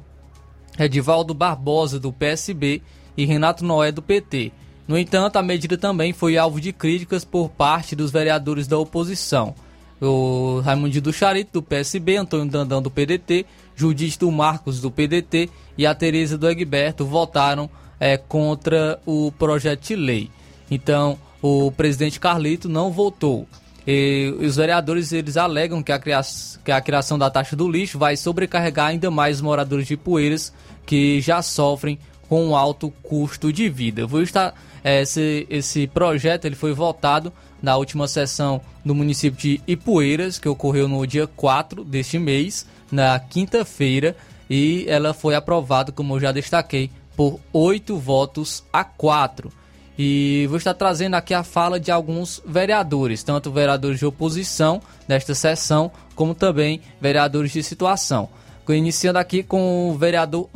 Edivaldo 0.78 1.34
Barbosa, 1.34 2.00
do 2.00 2.12
PSB 2.12 2.82
e 3.18 3.24
Renato 3.24 3.64
Noé, 3.64 3.90
do 3.90 4.00
PT. 4.00 4.52
No 4.86 4.96
entanto, 4.96 5.36
a 5.36 5.42
medida 5.42 5.76
também 5.76 6.12
foi 6.12 6.38
alvo 6.38 6.60
de 6.60 6.72
críticas 6.72 7.24
por 7.24 7.50
parte 7.50 7.96
dos 7.96 8.12
vereadores 8.12 8.68
da 8.68 8.78
oposição. 8.78 9.54
o 10.00 10.60
Raimundo 10.64 11.00
do 11.00 11.12
Charito, 11.12 11.54
do 11.54 11.62
PSB, 11.62 12.16
Antônio 12.16 12.48
Dandão, 12.48 12.80
do 12.80 12.88
PDT, 12.88 13.44
Judite 13.74 14.20
do 14.20 14.30
Marcos, 14.30 14.80
do 14.80 14.92
PDT 14.92 15.50
e 15.76 15.84
a 15.84 15.92
Tereza 15.94 16.38
do 16.38 16.48
Egberto 16.48 17.04
votaram 17.04 17.68
é, 17.98 18.16
contra 18.16 19.00
o 19.04 19.32
projeto 19.32 19.88
de 19.88 19.96
lei. 19.96 20.30
Então, 20.70 21.18
o 21.42 21.72
presidente 21.72 22.20
Carlito 22.20 22.68
não 22.68 22.92
votou. 22.92 23.48
E 23.84 24.32
os 24.38 24.54
vereadores 24.54 25.12
eles 25.12 25.36
alegam 25.36 25.82
que 25.82 25.90
a, 25.90 25.98
criação, 25.98 26.60
que 26.64 26.70
a 26.70 26.80
criação 26.80 27.18
da 27.18 27.28
taxa 27.28 27.56
do 27.56 27.68
lixo 27.68 27.98
vai 27.98 28.16
sobrecarregar 28.16 28.86
ainda 28.86 29.10
mais 29.10 29.36
os 29.36 29.42
moradores 29.42 29.88
de 29.88 29.96
Poeiras 29.96 30.52
que 30.86 31.20
já 31.20 31.42
sofrem 31.42 31.98
com 32.28 32.44
um 32.46 32.56
alto 32.56 32.90
custo 33.02 33.52
de 33.52 33.68
vida. 33.68 34.06
Vou 34.06 34.22
estar 34.22 34.54
é, 34.82 35.02
esse, 35.02 35.46
esse 35.50 35.86
projeto 35.86 36.44
ele 36.44 36.54
foi 36.54 36.72
votado 36.72 37.32
na 37.62 37.76
última 37.76 38.06
sessão 38.06 38.60
do 38.84 38.94
município 38.94 39.38
de 39.38 39.60
Ipueiras, 39.66 40.38
que 40.38 40.48
ocorreu 40.48 40.88
no 40.88 41.04
dia 41.06 41.26
4 41.26 41.84
deste 41.84 42.18
mês, 42.18 42.66
na 42.90 43.18
quinta-feira, 43.18 44.16
e 44.48 44.86
ela 44.88 45.12
foi 45.12 45.34
aprovada, 45.34 45.92
como 45.92 46.14
eu 46.14 46.20
já 46.20 46.32
destaquei, 46.32 46.90
por 47.16 47.40
oito 47.52 47.96
votos 47.96 48.64
a 48.72 48.84
quatro. 48.84 49.52
E 49.98 50.46
vou 50.48 50.56
estar 50.56 50.74
trazendo 50.74 51.14
aqui 51.14 51.34
a 51.34 51.42
fala 51.42 51.80
de 51.80 51.90
alguns 51.90 52.40
vereadores, 52.46 53.24
tanto 53.24 53.50
vereadores 53.50 53.98
de 53.98 54.06
oposição 54.06 54.80
nesta 55.08 55.34
sessão, 55.34 55.90
como 56.14 56.34
também 56.34 56.80
vereadores 57.00 57.50
de 57.50 57.62
situação. 57.64 58.28
Iniciando 58.68 59.18
aqui 59.18 59.42
com 59.42 59.90
o 59.90 59.98
vereador 59.98 60.48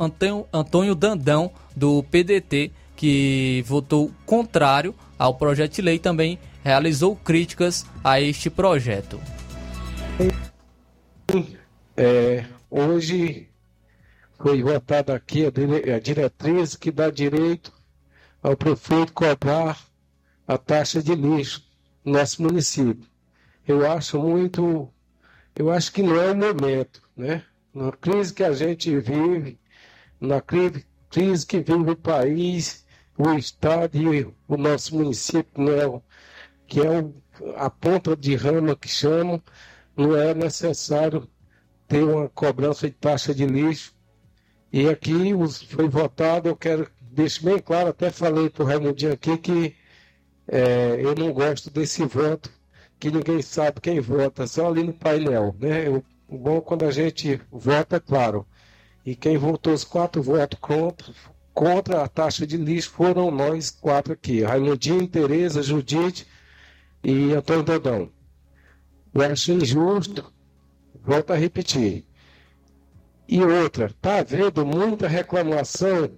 Antônio 0.53 0.95
Dandão, 0.95 1.51
do 1.75 2.03
PDT, 2.03 2.71
que 2.95 3.63
votou 3.65 4.11
contrário 4.25 4.93
ao 5.17 5.35
projeto 5.35 5.75
de 5.75 5.81
lei, 5.81 5.99
também 5.99 6.39
realizou 6.63 7.15
críticas 7.15 7.85
a 8.03 8.21
este 8.21 8.49
projeto. 8.49 9.19
É, 11.95 12.45
hoje 12.69 13.49
foi 14.37 14.61
votada 14.61 15.15
aqui 15.15 15.45
a 15.45 15.99
diretriz 15.99 16.75
que 16.75 16.91
dá 16.91 17.09
direito 17.09 17.73
ao 18.41 18.57
prefeito 18.57 19.13
cobrar 19.13 19.79
a 20.47 20.57
taxa 20.57 21.01
de 21.01 21.15
lixo 21.15 21.63
no 22.03 22.13
nosso 22.13 22.41
município. 22.41 23.07
Eu 23.65 23.89
acho 23.89 24.19
muito, 24.19 24.89
eu 25.55 25.71
acho 25.71 25.91
que 25.93 26.03
não 26.03 26.21
é 26.21 26.31
o 26.31 26.35
momento, 26.35 27.01
né? 27.15 27.43
Na 27.73 27.91
crise 27.91 28.33
que 28.33 28.43
a 28.43 28.51
gente 28.51 28.95
vive, 28.99 29.57
na 30.19 30.41
crise, 30.41 30.85
crise 31.13 31.45
que 31.45 31.59
vive 31.59 31.91
o 31.91 31.95
país, 31.95 32.83
o 33.15 33.33
estado 33.33 33.95
e 33.95 34.25
o 34.47 34.57
nosso 34.57 34.95
município, 34.97 35.63
né? 35.63 36.01
que 36.65 36.79
é 36.81 36.89
o, 36.89 37.13
a 37.55 37.69
ponta 37.69 38.17
de 38.17 38.35
rama 38.35 38.75
que 38.75 38.87
chamam, 38.89 39.39
não 39.95 40.17
é 40.17 40.33
necessário 40.33 41.29
ter 41.87 42.03
uma 42.03 42.27
cobrança 42.29 42.87
de 42.89 42.95
taxa 42.95 43.33
de 43.33 43.45
lixo. 43.45 43.93
E 44.71 44.89
aqui 44.89 45.35
os, 45.35 45.61
foi 45.61 45.87
votado, 45.87 46.49
eu 46.49 46.55
quero 46.55 46.89
deixo 46.99 47.45
bem 47.45 47.59
claro, 47.59 47.89
até 47.89 48.09
falei 48.09 48.49
para 48.49 48.63
o 48.63 48.65
Raimundinho 48.65 49.13
aqui 49.13 49.37
que 49.37 49.75
é, 50.47 50.97
eu 50.99 51.13
não 51.13 51.31
gosto 51.31 51.69
desse 51.69 52.03
voto, 52.05 52.49
que 52.99 53.11
ninguém 53.11 53.39
sabe 53.43 53.79
quem 53.79 53.99
vota, 53.99 54.47
só 54.47 54.67
ali 54.67 54.81
no 54.81 54.93
painel. 54.93 55.55
Né? 55.59 55.89
O 56.27 56.37
bom 56.39 56.57
é 56.57 56.61
quando 56.61 56.85
a 56.85 56.91
gente 56.91 57.39
vota, 57.51 57.99
claro. 57.99 58.47
E 59.05 59.15
quem 59.15 59.37
votou 59.37 59.73
os 59.73 59.83
quatro 59.83 60.21
votos 60.21 60.59
contra, 60.59 61.13
contra 61.53 62.03
a 62.03 62.07
taxa 62.07 62.47
de 62.47 62.57
lixo 62.57 62.89
foram 62.91 63.29
nós 63.29 63.69
quatro 63.69 64.13
aqui. 64.13 64.43
Raimundinho, 64.43 65.07
Tereza, 65.07 65.61
Judite 65.61 66.27
e 67.03 67.33
Antônio 67.33 67.63
Dodão. 67.63 68.09
Eu 69.13 69.21
acho 69.21 69.51
injusto, 69.51 70.33
volto 71.03 71.31
a 71.31 71.35
repetir. 71.35 72.05
E 73.27 73.43
outra, 73.43 73.85
está 73.85 74.19
havendo 74.19 74.65
muita 74.65 75.07
reclamação 75.07 76.17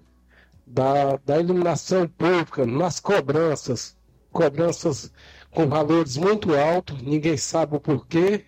da, 0.65 1.17
da 1.17 1.39
iluminação 1.39 2.07
pública 2.07 2.65
nas 2.65 2.99
cobranças, 2.99 3.95
cobranças 4.31 5.11
com 5.51 5.67
valores 5.67 6.17
muito 6.17 6.53
altos, 6.53 7.01
ninguém 7.01 7.37
sabe 7.37 7.75
o 7.75 7.79
porquê, 7.79 8.45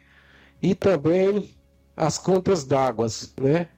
e 0.61 0.75
também 0.75 1.55
as 1.95 2.17
contas 2.17 2.63
d'água, 2.63 3.07
né? 3.39 3.69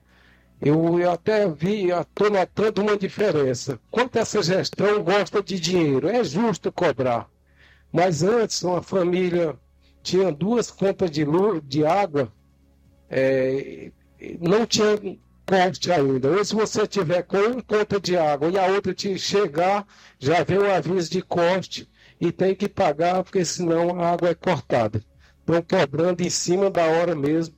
Eu, 0.60 0.98
eu, 0.98 1.10
até 1.10 1.48
vi, 1.48 1.90
estou 1.90 2.30
notando 2.30 2.82
uma 2.82 2.96
diferença. 2.96 3.80
Quanto 3.90 4.16
essa 4.16 4.42
gestão 4.42 5.02
gosta 5.02 5.42
de 5.42 5.58
dinheiro, 5.58 6.08
é 6.08 6.22
justo 6.22 6.70
cobrar. 6.70 7.28
Mas 7.90 8.22
antes, 8.22 8.62
uma 8.62 8.82
família 8.82 9.58
tinha 10.02 10.30
duas 10.30 10.70
contas 10.70 11.10
de, 11.10 11.24
luz, 11.24 11.62
de 11.64 11.84
água, 11.84 12.32
é, 13.08 13.90
não 14.38 14.66
tinha 14.66 14.96
corte 15.46 15.90
ainda. 15.90 16.30
Ou 16.30 16.44
se 16.44 16.54
você 16.54 16.86
tiver 16.86 17.22
com 17.22 17.38
uma 17.38 17.62
conta 17.62 17.98
de 17.98 18.16
água 18.16 18.48
e 18.48 18.58
a 18.58 18.66
outra 18.66 18.94
te 18.94 19.18
chegar, 19.18 19.86
já 20.18 20.44
vem 20.44 20.58
o 20.58 20.70
aviso 20.70 21.10
de 21.10 21.22
corte 21.22 21.90
e 22.20 22.30
tem 22.30 22.54
que 22.54 22.68
pagar, 22.68 23.24
porque 23.24 23.44
senão 23.44 24.00
a 24.00 24.10
água 24.12 24.28
é 24.28 24.34
cortada. 24.34 25.02
Estão 25.40 25.62
cobrando 25.62 26.22
em 26.22 26.30
cima 26.30 26.70
da 26.70 26.84
hora 26.84 27.14
mesmo. 27.14 27.54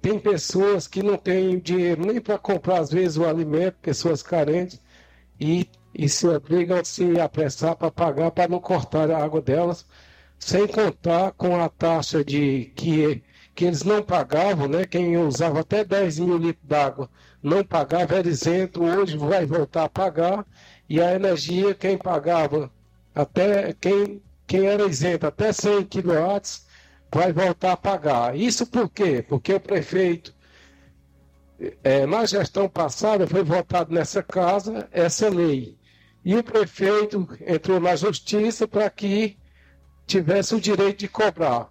Tem 0.00 0.18
pessoas 0.18 0.86
que 0.86 1.02
não 1.02 1.16
têm 1.16 1.58
dinheiro 1.58 2.04
nem 2.04 2.20
para 2.20 2.38
comprar, 2.38 2.80
às 2.80 2.90
vezes, 2.90 3.16
o 3.16 3.24
alimento, 3.24 3.76
pessoas 3.80 4.22
carentes, 4.22 4.80
e, 5.38 5.68
e 5.94 6.08
se 6.08 6.26
obrigam 6.26 6.78
a 6.78 6.84
se 6.84 7.20
apressar 7.20 7.76
para 7.76 7.90
pagar 7.90 8.30
para 8.32 8.48
não 8.48 8.60
cortar 8.60 9.10
a 9.10 9.22
água 9.22 9.40
delas, 9.40 9.86
sem 10.38 10.66
contar 10.66 11.32
com 11.32 11.60
a 11.60 11.68
taxa 11.68 12.24
de 12.24 12.72
que 12.74 13.22
que 13.54 13.64
eles 13.66 13.82
não 13.84 14.02
pagavam, 14.02 14.66
né? 14.68 14.86
Quem 14.86 15.18
usava 15.18 15.60
até 15.60 15.84
10 15.84 16.20
mil 16.20 16.38
litros 16.38 16.66
d'água 16.66 17.10
não 17.42 17.62
pagava, 17.64 18.16
era 18.16 18.28
isento, 18.28 18.82
hoje 18.82 19.18
vai 19.18 19.44
voltar 19.44 19.84
a 19.84 19.88
pagar, 19.88 20.46
e 20.88 21.00
a 21.00 21.14
energia, 21.14 21.74
quem 21.74 21.98
pagava 21.98 22.70
até 23.14 23.74
quem, 23.74 24.22
quem 24.46 24.66
era 24.66 24.86
isento 24.86 25.26
até 25.26 25.52
100 25.52 25.84
kW 25.84 26.40
vai 27.12 27.32
voltar 27.32 27.72
a 27.72 27.76
pagar. 27.76 28.36
Isso 28.36 28.66
por 28.66 28.88
quê? 28.88 29.24
Porque 29.26 29.54
o 29.54 29.60
prefeito, 29.60 30.34
é, 31.82 32.06
na 32.06 32.24
gestão 32.24 32.68
passada, 32.68 33.26
foi 33.26 33.42
votado 33.42 33.92
nessa 33.92 34.22
casa 34.22 34.88
essa 34.92 35.28
lei. 35.28 35.76
E 36.24 36.36
o 36.36 36.44
prefeito 36.44 37.28
entrou 37.46 37.80
na 37.80 37.96
justiça 37.96 38.68
para 38.68 38.88
que 38.90 39.38
tivesse 40.06 40.54
o 40.54 40.60
direito 40.60 41.00
de 41.00 41.08
cobrar. 41.08 41.68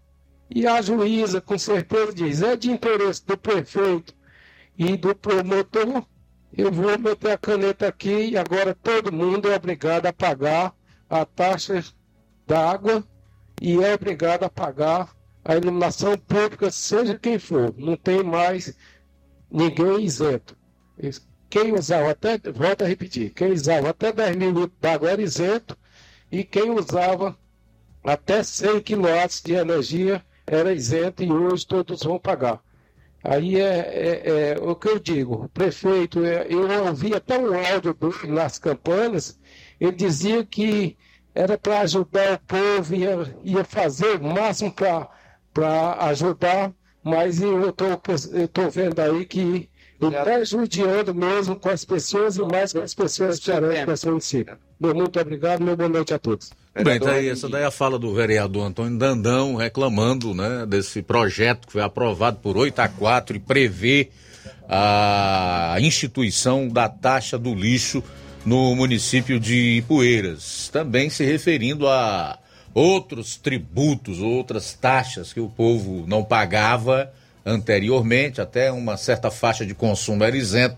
E 0.50 0.66
a 0.66 0.82
juíza, 0.82 1.40
com 1.40 1.58
certeza, 1.58 2.14
diz: 2.14 2.42
é 2.42 2.56
de 2.56 2.72
interesse 2.72 3.26
do 3.26 3.38
prefeito 3.38 4.14
e 4.78 4.98
do 4.98 5.14
promotor, 5.14 6.04
eu 6.58 6.72
vou 6.72 6.98
meter 6.98 7.32
a 7.32 7.38
caneta 7.38 7.88
aqui 7.88 8.32
e 8.32 8.38
agora 8.38 8.74
todo 8.74 9.12
mundo 9.12 9.52
é 9.52 9.56
obrigado 9.56 10.08
a 10.08 10.14
pagar 10.14 10.74
a 11.10 11.24
taxa 11.26 11.84
da 12.48 12.72
água 12.72 13.04
e 13.62 13.84
é 13.84 13.94
obrigado 13.94 14.44
a 14.44 14.50
pagar 14.50 15.14
a 15.50 15.56
iluminação 15.56 16.16
pública, 16.16 16.70
seja 16.70 17.18
quem 17.18 17.39
for. 17.39 17.74
Não 17.76 17.97
tem 17.97 18.22
mais 18.22 18.78
ninguém 19.50 20.06
isento. 20.06 20.56
Quem 21.50 21.74
usava 21.74 22.12
até, 22.12 22.38
volta 22.52 22.86
a 22.86 22.88
repetir, 22.88 23.32
quem 23.32 23.52
usava 23.54 23.89
até 23.89 24.14
10 24.14 24.36
mil 24.36 24.52
litros 24.52 24.80
d'água 24.80 25.10
era 25.10 25.22
isento 25.24 25.76
e 26.32 26.43
quem 26.43 26.70
usava 26.70 27.36
até 28.04 28.43
100 28.43 28.80
kW 28.82 29.08
de 29.43 29.54
energia 29.56 30.24
era 30.45 30.72
isento 30.72 31.24
e 31.24 31.32
hoje 31.32 31.66
todos 31.66 32.04
vão 32.04 32.20
pagar. 32.20 32.62
Aí 33.24 33.60
é, 33.60 33.80
é, 33.80 34.52
é 34.52 34.60
o 34.62 34.76
que 34.76 34.88
eu 34.88 35.00
digo, 35.00 35.45
o 35.45 35.50
prefeito, 35.50 36.24
é, 36.24 36.45
eu 36.47 36.70
ouvi 36.86 37.16
até 37.16 37.39
um 37.39 37.56
áudio 37.56 37.97
nas 38.28 38.60
campanhas, 38.60 39.39
ele 39.80 39.93
dizia 39.93 40.45
que 40.45 40.95
era 41.34 41.58
para 41.58 41.80
ajudar 41.80 42.34
o 42.36 42.39
povo, 42.39 42.95
ia, 42.95 43.36
ia 43.43 43.64
fazer 43.64 44.22
o 44.22 44.24
máximo 44.24 44.72
para 44.72 45.10
ajudar, 46.00 46.72
mas 47.04 47.41
eu 47.41 47.70
estou 47.70 48.70
vendo 48.72 49.00
aí 49.00 49.26
que 49.26 49.70
está 50.02 50.43
judiando 50.43 51.14
mesmo 51.14 51.56
com 51.56 51.70
as 51.70 51.84
pessoas 51.84 52.38
e 52.38 52.41
mais 52.41 52.72
com 52.72 52.80
as 52.80 52.93
pessoas 52.93 53.39
que 53.39 53.52
representam 53.52 54.18
em 54.18 54.20
si. 54.20 54.45
Muito 54.80 55.20
obrigado, 55.20 55.62
meu 55.62 55.76
boa 55.76 55.89
noite 55.89 56.14
a 56.14 56.20
todos. 56.20 56.52
Bem, 56.82 57.00
tá 57.00 57.12
aí, 57.12 57.28
essa 57.28 57.50
daí 57.50 57.64
é 57.64 57.66
a 57.66 57.72
fala 57.72 58.00
do 58.00 58.14
vereador 58.14 58.66
Antônio 58.66 58.97
Dandão 58.97 59.56
reclamando 59.56 60.34
né, 60.34 60.66
desse 60.66 61.02
projeto 61.02 61.68
que 61.68 61.74
foi 61.74 61.82
aprovado 61.82 62.38
por 62.38 62.56
8 62.56 62.80
a 62.80 62.88
4 62.88 63.36
e 63.36 63.39
prevê 63.39 64.10
a 64.70 65.76
instituição 65.80 66.68
da 66.68 66.88
taxa 66.88 67.38
do 67.38 67.54
lixo 67.54 68.04
no 68.45 68.76
município 68.76 69.39
de 69.39 69.78
Ipueiras. 69.78 70.70
Também 70.72 71.10
se 71.10 71.26
referindo 71.26 71.88
a 71.88 72.38
outros 72.74 73.36
tributos, 73.36 74.20
outras 74.20 74.74
taxas 74.74 75.34
que 75.34 75.40
o 75.40 75.50
povo 75.50 76.06
não 76.08 76.24
pagava 76.24 77.12
anteriormente, 77.46 78.42
até 78.42 78.72
uma 78.72 78.98
certa 78.98 79.32
faixa 79.32 79.66
de 79.66 79.74
consumo 79.74 80.24
era 80.24 80.38
isento 80.38 80.78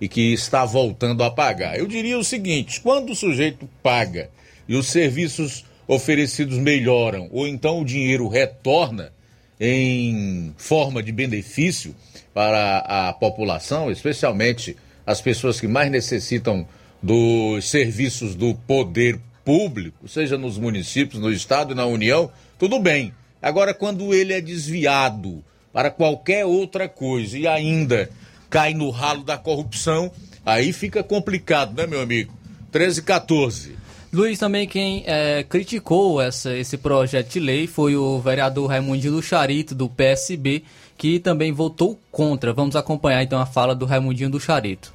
e 0.00 0.08
que 0.08 0.32
está 0.32 0.64
voltando 0.64 1.22
a 1.22 1.30
pagar. 1.30 1.78
Eu 1.78 1.86
diria 1.86 2.18
o 2.18 2.24
seguinte: 2.24 2.80
quando 2.80 3.10
o 3.10 3.16
sujeito 3.16 3.68
paga 3.82 4.30
e 4.68 4.74
os 4.74 4.88
serviços 4.88 5.64
oferecidos 5.86 6.58
melhoram, 6.58 7.28
ou 7.32 7.46
então 7.46 7.80
o 7.80 7.84
dinheiro 7.84 8.28
retorna, 8.28 9.12
em 9.60 10.54
forma 10.56 11.02
de 11.02 11.10
benefício 11.10 11.94
para 12.32 12.78
a 12.78 13.12
população, 13.12 13.90
especialmente 13.90 14.76
as 15.06 15.20
pessoas 15.20 15.60
que 15.60 15.66
mais 15.66 15.90
necessitam 15.90 16.66
dos 17.02 17.68
serviços 17.68 18.34
do 18.34 18.54
poder 18.54 19.18
público, 19.48 20.06
seja 20.06 20.36
nos 20.36 20.58
municípios, 20.58 21.22
no 21.22 21.32
estado 21.32 21.72
e 21.72 21.74
na 21.74 21.86
União, 21.86 22.30
tudo 22.58 22.78
bem. 22.78 23.14
Agora, 23.40 23.72
quando 23.72 24.12
ele 24.12 24.34
é 24.34 24.42
desviado 24.42 25.42
para 25.72 25.90
qualquer 25.90 26.44
outra 26.44 26.86
coisa 26.86 27.38
e 27.38 27.46
ainda 27.48 28.10
cai 28.50 28.74
no 28.74 28.90
ralo 28.90 29.24
da 29.24 29.38
corrupção, 29.38 30.12
aí 30.44 30.70
fica 30.70 31.02
complicado, 31.02 31.74
né, 31.74 31.86
meu 31.86 32.02
amigo? 32.02 32.30
13 32.70 33.00
e 33.00 33.02
14. 33.04 33.76
Luiz, 34.12 34.38
também 34.38 34.68
quem 34.68 35.02
é, 35.06 35.42
criticou 35.42 36.20
essa, 36.20 36.54
esse 36.54 36.76
projeto 36.76 37.32
de 37.32 37.40
lei 37.40 37.66
foi 37.66 37.96
o 37.96 38.18
vereador 38.18 38.68
Raimundinho 38.68 39.14
do 39.14 39.22
Charito, 39.22 39.74
do 39.74 39.88
PSB, 39.88 40.62
que 40.94 41.18
também 41.18 41.52
votou 41.52 41.98
contra. 42.12 42.52
Vamos 42.52 42.76
acompanhar 42.76 43.22
então 43.22 43.40
a 43.40 43.46
fala 43.46 43.74
do 43.74 43.86
Raimundinho 43.86 44.28
do 44.28 44.38
Charito. 44.38 44.92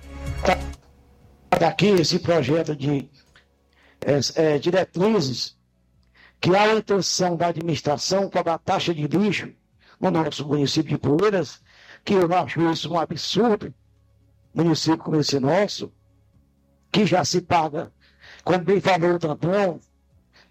Daqui 1.59 1.87
esse 1.87 2.19
projeto 2.19 2.75
de 2.75 3.07
é, 4.35 4.57
diretrizes 4.59 5.57
que 6.39 6.55
há 6.55 6.63
a 6.63 6.75
intenção 6.75 7.37
da 7.37 7.47
administração 7.47 8.29
cobrar 8.29 8.57
taxa 8.57 8.93
de 8.93 9.07
lixo 9.07 9.53
no 9.99 10.11
nosso 10.11 10.45
município 10.45 10.91
de 10.91 10.97
Poeiras, 10.97 11.61
que 12.03 12.13
eu 12.13 12.33
acho 12.33 12.61
isso 12.69 12.91
um 12.91 12.99
absurdo, 12.99 13.73
município 14.53 14.97
como 14.97 15.19
esse 15.19 15.39
nosso, 15.39 15.91
que 16.91 17.05
já 17.05 17.23
se 17.23 17.41
paga, 17.41 17.91
como 18.43 18.59
bem 18.59 18.81
falou 18.81 19.15
o 19.15 19.19
Tampão, 19.19 19.79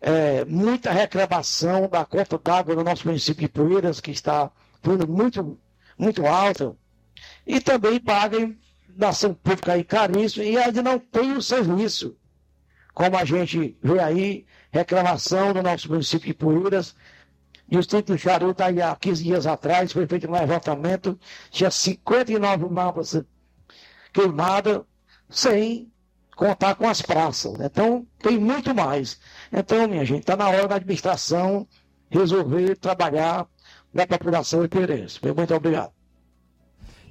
é, 0.01 0.45
muita 0.47 0.91
reclamação 0.91 1.89
da 1.89 2.05
conta 2.05 2.39
d'água 2.39 2.75
no 2.75 2.83
nosso 2.83 3.07
município 3.07 3.43
de 3.43 3.49
Poeiras, 3.53 4.01
que 4.01 4.11
está 4.11 4.51
muito, 5.07 5.59
muito 5.99 6.27
alta, 6.27 6.75
e 7.47 7.61
também 7.61 8.01
pagam 8.01 8.57
ação 9.01 9.35
pública 9.35 9.75
aí 9.75 9.85
caríssimo, 9.85 10.45
e 10.45 10.57
ainda 10.57 10.83
não 10.83 10.99
tem 10.99 11.33
o 11.33 11.43
serviço. 11.43 12.17
Como 12.95 13.17
a 13.17 13.25
gente 13.25 13.77
vê 13.83 13.99
aí, 14.01 14.47
reclamação 14.71 15.55
no 15.55 15.63
nosso 15.63 15.89
município 15.89 16.29
de 16.29 16.35
o 16.45 17.79
Distrito 17.79 18.13
do 18.13 18.19
Charuto, 18.19 18.63
aí 18.63 18.83
há 18.83 18.95
15 18.95 19.25
dias 19.25 19.47
atrás, 19.47 19.93
foi 19.93 20.07
feito 20.07 20.29
um 20.29 20.33
levantamento, 20.33 21.19
tinha 21.51 21.71
59 21.71 22.67
mapas 22.69 23.23
queimadas, 24.13 24.83
sem 25.31 25.91
contar 26.37 26.75
com 26.75 26.87
as 26.87 27.01
praças. 27.01 27.59
Então, 27.61 28.07
tem 28.19 28.39
muito 28.39 28.75
mais. 28.75 29.19
Então, 29.51 29.89
minha 29.89 30.05
gente, 30.05 30.21
está 30.21 30.37
na 30.37 30.49
hora 30.49 30.69
da 30.69 30.77
administração 30.77 31.67
resolver 32.11 32.77
trabalhar 32.77 33.47
na 33.93 34.07
população 34.07 34.65
interesse. 34.65 35.19
Muito 35.35 35.55
obrigado. 35.55 35.93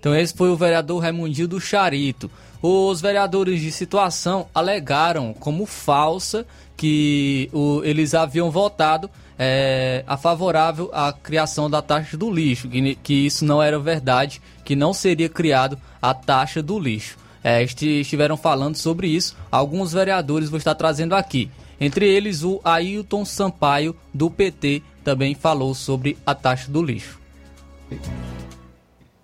Então 0.02 0.16
esse 0.16 0.34
foi 0.34 0.50
o 0.50 0.58
vereador 0.58 1.00
Raimundinho 1.00 1.48
do 1.48 1.62
Charito. 1.62 2.30
Os 2.60 3.00
vereadores 3.00 3.62
de 3.62 3.72
situação 3.72 4.48
alegaram 4.54 5.32
como 5.32 5.68
falsa 5.68 6.44
que 6.76 7.48
o, 7.54 7.82
eles 7.84 8.16
haviam 8.16 8.50
votado 8.50 9.08
é, 9.38 10.04
a 10.08 10.18
favorável 10.18 10.90
à 10.92 11.14
criação 11.14 11.70
da 11.70 11.84
taxa 11.84 12.18
do 12.18 12.32
lixo, 12.32 12.68
que, 12.68 12.96
que, 12.96 13.14
isso 13.14 13.46
não 13.46 13.62
era 13.62 13.78
verdade, 13.78 14.42
que 14.66 14.76
não 14.76 14.92
seria 14.92 15.30
criado 15.30 15.78
a 16.02 16.16
taxa 16.16 16.64
do 16.64 16.80
lixo. 16.80 17.16
É, 17.44 17.62
estiveram 17.64 18.36
falando 18.36 18.78
sobre 18.78 19.08
isso, 19.08 19.38
alguns 19.52 19.94
vereadores 19.94 20.50
vou 20.50 20.58
estar 20.58 20.74
trazendo 20.74 21.14
aqui. 21.14 21.48
Entre 21.80 22.08
eles, 22.08 22.44
o 22.44 22.60
Ailton 22.64 23.24
Sampaio, 23.24 23.96
do 24.12 24.32
PT, 24.32 24.82
também 25.04 25.36
falou 25.36 25.76
sobre 25.76 26.18
a 26.26 26.34
taxa 26.34 26.72
do 26.72 26.82
lixo 26.82 27.20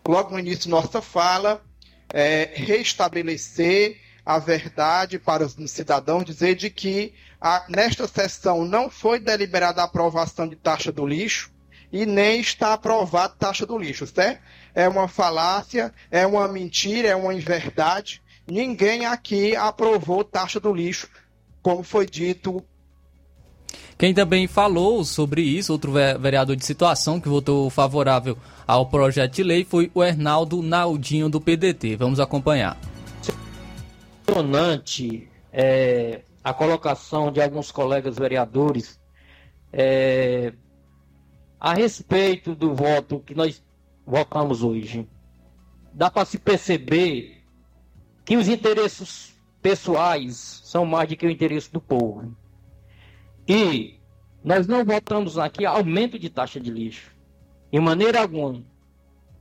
logo 0.07 0.31
no 0.31 0.39
início 0.39 0.69
nossa 0.69 1.01
fala, 1.01 1.61
é, 2.13 2.51
restabelecer 2.53 3.97
a 4.25 4.39
verdade 4.39 5.19
para 5.19 5.45
os 5.45 5.55
cidadãos, 5.69 6.25
dizer 6.25 6.55
de 6.55 6.69
que 6.69 7.13
a, 7.39 7.65
nesta 7.69 8.07
sessão 8.07 8.65
não 8.65 8.89
foi 8.89 9.19
deliberada 9.19 9.81
a 9.81 9.85
aprovação 9.85 10.47
de 10.47 10.55
taxa 10.55 10.91
do 10.91 11.05
lixo 11.05 11.51
e 11.91 12.05
nem 12.05 12.39
está 12.39 12.73
aprovada 12.73 13.35
taxa 13.37 13.65
do 13.65 13.77
lixo, 13.77 14.07
certo? 14.07 14.41
É 14.73 14.87
uma 14.87 15.07
falácia, 15.07 15.93
é 16.11 16.25
uma 16.25 16.47
mentira, 16.47 17.09
é 17.09 17.15
uma 17.15 17.33
inverdade. 17.33 18.21
Ninguém 18.45 19.05
aqui 19.05 19.55
aprovou 19.55 20.23
taxa 20.23 20.59
do 20.59 20.73
lixo, 20.73 21.07
como 21.61 21.83
foi 21.83 22.05
dito 22.05 22.63
quem 23.97 24.13
também 24.13 24.45
falou 24.45 25.03
sobre 25.03 25.41
isso, 25.41 25.73
outro 25.73 25.91
vereador 25.91 26.55
de 26.55 26.63
situação 26.63 27.19
que 27.19 27.27
votou 27.27 27.67
favorável 27.69 28.37
ao 28.67 28.85
projeto 28.85 29.33
de 29.33 29.43
lei, 29.43 29.65
foi 29.65 29.89
o 29.93 30.03
Hernaldo 30.03 30.61
Naldinho 30.61 31.27
do 31.29 31.41
PDT. 31.41 31.95
Vamos 31.95 32.19
acompanhar. 32.19 32.77
Impressionante 34.21 35.27
é, 35.51 36.21
a 36.43 36.53
colocação 36.53 37.31
de 37.31 37.41
alguns 37.41 37.71
colegas 37.71 38.17
vereadores 38.17 38.99
é, 39.73 40.53
a 41.59 41.73
respeito 41.73 42.53
do 42.53 42.75
voto 42.75 43.19
que 43.19 43.33
nós 43.33 43.63
votamos 44.05 44.61
hoje. 44.61 45.07
Dá 45.91 46.11
para 46.11 46.25
se 46.25 46.37
perceber 46.37 47.41
que 48.23 48.37
os 48.37 48.47
interesses 48.47 49.35
pessoais 49.59 50.61
são 50.63 50.85
mais 50.85 51.09
do 51.09 51.15
que 51.15 51.25
o 51.25 51.29
interesse 51.31 51.71
do 51.71 51.81
povo. 51.81 52.35
E 53.47 53.99
nós 54.43 54.67
não 54.67 54.83
votamos 54.83 55.37
aqui 55.37 55.65
aumento 55.65 56.19
de 56.19 56.29
taxa 56.29 56.59
de 56.59 56.69
lixo. 56.69 57.15
Em 57.71 57.79
maneira 57.79 58.21
alguma. 58.21 58.63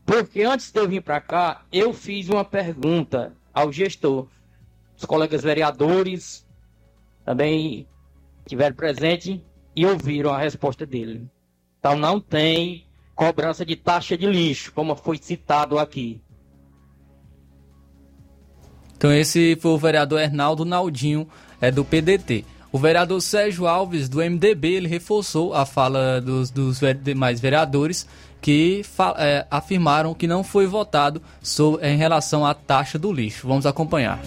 Porque 0.04 0.42
antes 0.42 0.70
de 0.70 0.78
eu 0.78 0.88
vir 0.88 1.02
para 1.02 1.20
cá, 1.20 1.64
eu 1.72 1.92
fiz 1.92 2.28
uma 2.28 2.44
pergunta 2.44 3.36
ao 3.52 3.72
gestor. 3.72 4.28
Os 4.96 5.04
colegas 5.04 5.42
vereadores 5.42 6.46
também 7.24 7.86
tiveram 8.46 8.76
presente 8.76 9.44
e 9.74 9.84
ouviram 9.84 10.32
a 10.32 10.38
resposta 10.38 10.86
dele. 10.86 11.28
Então 11.78 11.96
não 11.96 12.20
tem 12.20 12.86
cobrança 13.14 13.66
de 13.66 13.74
taxa 13.74 14.16
de 14.16 14.26
lixo, 14.26 14.72
como 14.72 14.94
foi 14.94 15.18
citado 15.18 15.78
aqui. 15.78 16.20
Então 18.96 19.12
esse 19.12 19.56
foi 19.56 19.72
o 19.72 19.78
vereador 19.78 20.20
Hernaldo 20.20 20.64
Naldinho, 20.64 21.28
é 21.60 21.70
do 21.70 21.84
PDT. 21.84 22.44
O 22.76 22.78
vereador 22.78 23.22
Sérgio 23.22 23.66
Alves, 23.66 24.06
do 24.06 24.18
MDB, 24.18 24.74
ele 24.74 24.86
reforçou 24.86 25.54
a 25.54 25.64
fala 25.64 26.20
dos, 26.20 26.50
dos 26.50 26.80
demais 27.02 27.40
vereadores 27.40 28.06
que 28.38 28.82
é, 29.16 29.46
afirmaram 29.50 30.12
que 30.12 30.26
não 30.26 30.44
foi 30.44 30.66
votado 30.66 31.22
sobre, 31.40 31.88
em 31.88 31.96
relação 31.96 32.44
à 32.44 32.52
taxa 32.52 32.98
do 32.98 33.10
lixo. 33.10 33.48
Vamos 33.48 33.64
acompanhar. 33.64 34.20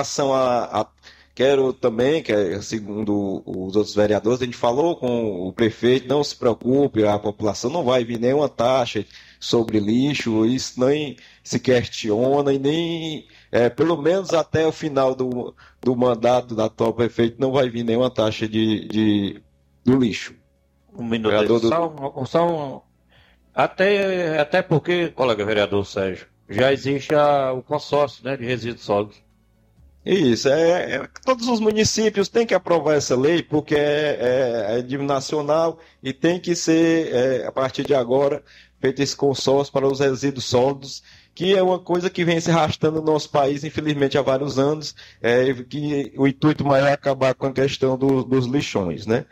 Relação 0.00 0.32
a, 0.32 0.80
a 0.80 0.86
Quero 1.32 1.72
também, 1.72 2.22
que 2.22 2.32
é, 2.32 2.60
segundo 2.60 3.42
os 3.46 3.74
outros 3.74 3.94
vereadores, 3.94 4.42
a 4.42 4.44
gente 4.44 4.56
falou 4.56 4.96
com 4.96 5.48
o 5.48 5.52
prefeito, 5.52 6.08
não 6.08 6.22
se 6.22 6.36
preocupe, 6.36 7.04
a 7.04 7.18
população 7.18 7.70
não 7.70 7.82
vai 7.82 8.04
vir 8.04 8.18
nenhuma 8.18 8.48
taxa 8.48 9.06
sobre 9.38 9.80
lixo, 9.80 10.44
isso 10.44 10.78
nem 10.84 11.16
se 11.42 11.58
questiona 11.58 12.52
e 12.52 12.58
nem, 12.58 13.26
é, 13.50 13.70
pelo 13.70 13.96
menos 13.96 14.34
até 14.34 14.66
o 14.66 14.72
final 14.72 15.14
do, 15.14 15.54
do 15.80 15.96
mandato 15.96 16.54
da 16.54 16.66
atual 16.66 16.92
prefeito, 16.92 17.40
não 17.40 17.52
vai 17.52 17.70
vir 17.70 17.84
nenhuma 17.84 18.10
taxa 18.10 18.46
de, 18.46 18.86
de 18.88 19.42
do 19.82 19.96
lixo. 19.96 20.34
Um 20.94 21.04
minuto, 21.04 21.30
vereador 21.30 22.26
só, 22.26 22.84
até, 23.54 24.38
até 24.38 24.60
porque, 24.60 25.08
colega 25.08 25.42
vereador 25.42 25.86
Sérgio, 25.86 26.26
já 26.50 26.70
existe 26.70 27.14
a, 27.14 27.52
o 27.52 27.62
consórcio 27.62 28.22
né, 28.24 28.36
de 28.36 28.44
resíduos 28.44 28.84
sólidos 28.84 29.29
isso, 30.04 30.48
é, 30.48 30.96
é, 30.96 31.08
todos 31.24 31.46
os 31.46 31.60
municípios 31.60 32.28
têm 32.28 32.46
que 32.46 32.54
aprovar 32.54 32.96
essa 32.96 33.14
lei, 33.14 33.42
porque 33.42 33.74
é, 33.74 34.68
é, 34.72 34.78
é 34.78 34.82
de 34.82 34.96
nacional 34.96 35.78
e 36.02 36.12
tem 36.12 36.40
que 36.40 36.54
ser, 36.56 37.12
é, 37.14 37.46
a 37.46 37.52
partir 37.52 37.84
de 37.84 37.94
agora, 37.94 38.42
feito 38.80 39.02
esse 39.02 39.14
consórcio 39.14 39.72
para 39.72 39.86
os 39.86 40.00
resíduos 40.00 40.46
sólidos, 40.46 41.02
que 41.34 41.54
é 41.54 41.62
uma 41.62 41.78
coisa 41.78 42.08
que 42.08 42.24
vem 42.24 42.40
se 42.40 42.50
arrastando 42.50 43.00
no 43.00 43.12
nosso 43.12 43.30
país, 43.30 43.62
infelizmente, 43.62 44.16
há 44.16 44.22
vários 44.22 44.58
anos, 44.58 44.94
é, 45.20 45.52
que 45.54 46.12
o 46.16 46.26
intuito 46.26 46.64
maior 46.64 46.88
é 46.88 46.92
acabar 46.92 47.34
com 47.34 47.46
a 47.46 47.52
questão 47.52 47.96
do, 47.96 48.24
dos 48.24 48.46
lixões, 48.46 49.06
né? 49.06 49.26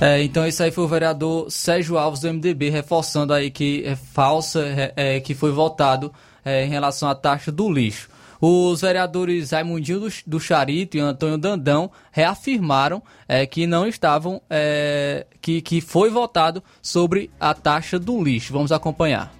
É, 0.00 0.22
então 0.22 0.46
esse 0.46 0.62
aí 0.62 0.70
foi 0.70 0.84
o 0.84 0.88
vereador 0.88 1.50
Sérgio 1.50 1.98
Alves 1.98 2.20
do 2.20 2.32
MDB, 2.32 2.70
reforçando 2.70 3.32
aí 3.32 3.50
que 3.50 3.82
é 3.84 3.96
falsa, 3.96 4.64
é, 4.64 4.92
é, 5.16 5.20
que 5.20 5.34
foi 5.34 5.50
votado 5.50 6.12
é, 6.44 6.64
em 6.64 6.68
relação 6.68 7.08
à 7.08 7.16
taxa 7.16 7.50
do 7.50 7.68
lixo. 7.68 8.08
Os 8.40 8.82
vereadores 8.82 9.50
Raimundinho 9.50 9.98
do, 9.98 10.08
do 10.24 10.38
Charito 10.38 10.96
e 10.96 11.00
Antônio 11.00 11.36
Dandão 11.36 11.90
reafirmaram 12.12 13.02
é, 13.26 13.44
que 13.44 13.66
não 13.66 13.88
estavam, 13.88 14.40
é, 14.48 15.26
que, 15.40 15.60
que 15.60 15.80
foi 15.80 16.10
votado 16.10 16.62
sobre 16.80 17.28
a 17.40 17.52
taxa 17.52 17.98
do 17.98 18.22
lixo. 18.22 18.52
Vamos 18.52 18.70
acompanhar. 18.70 19.34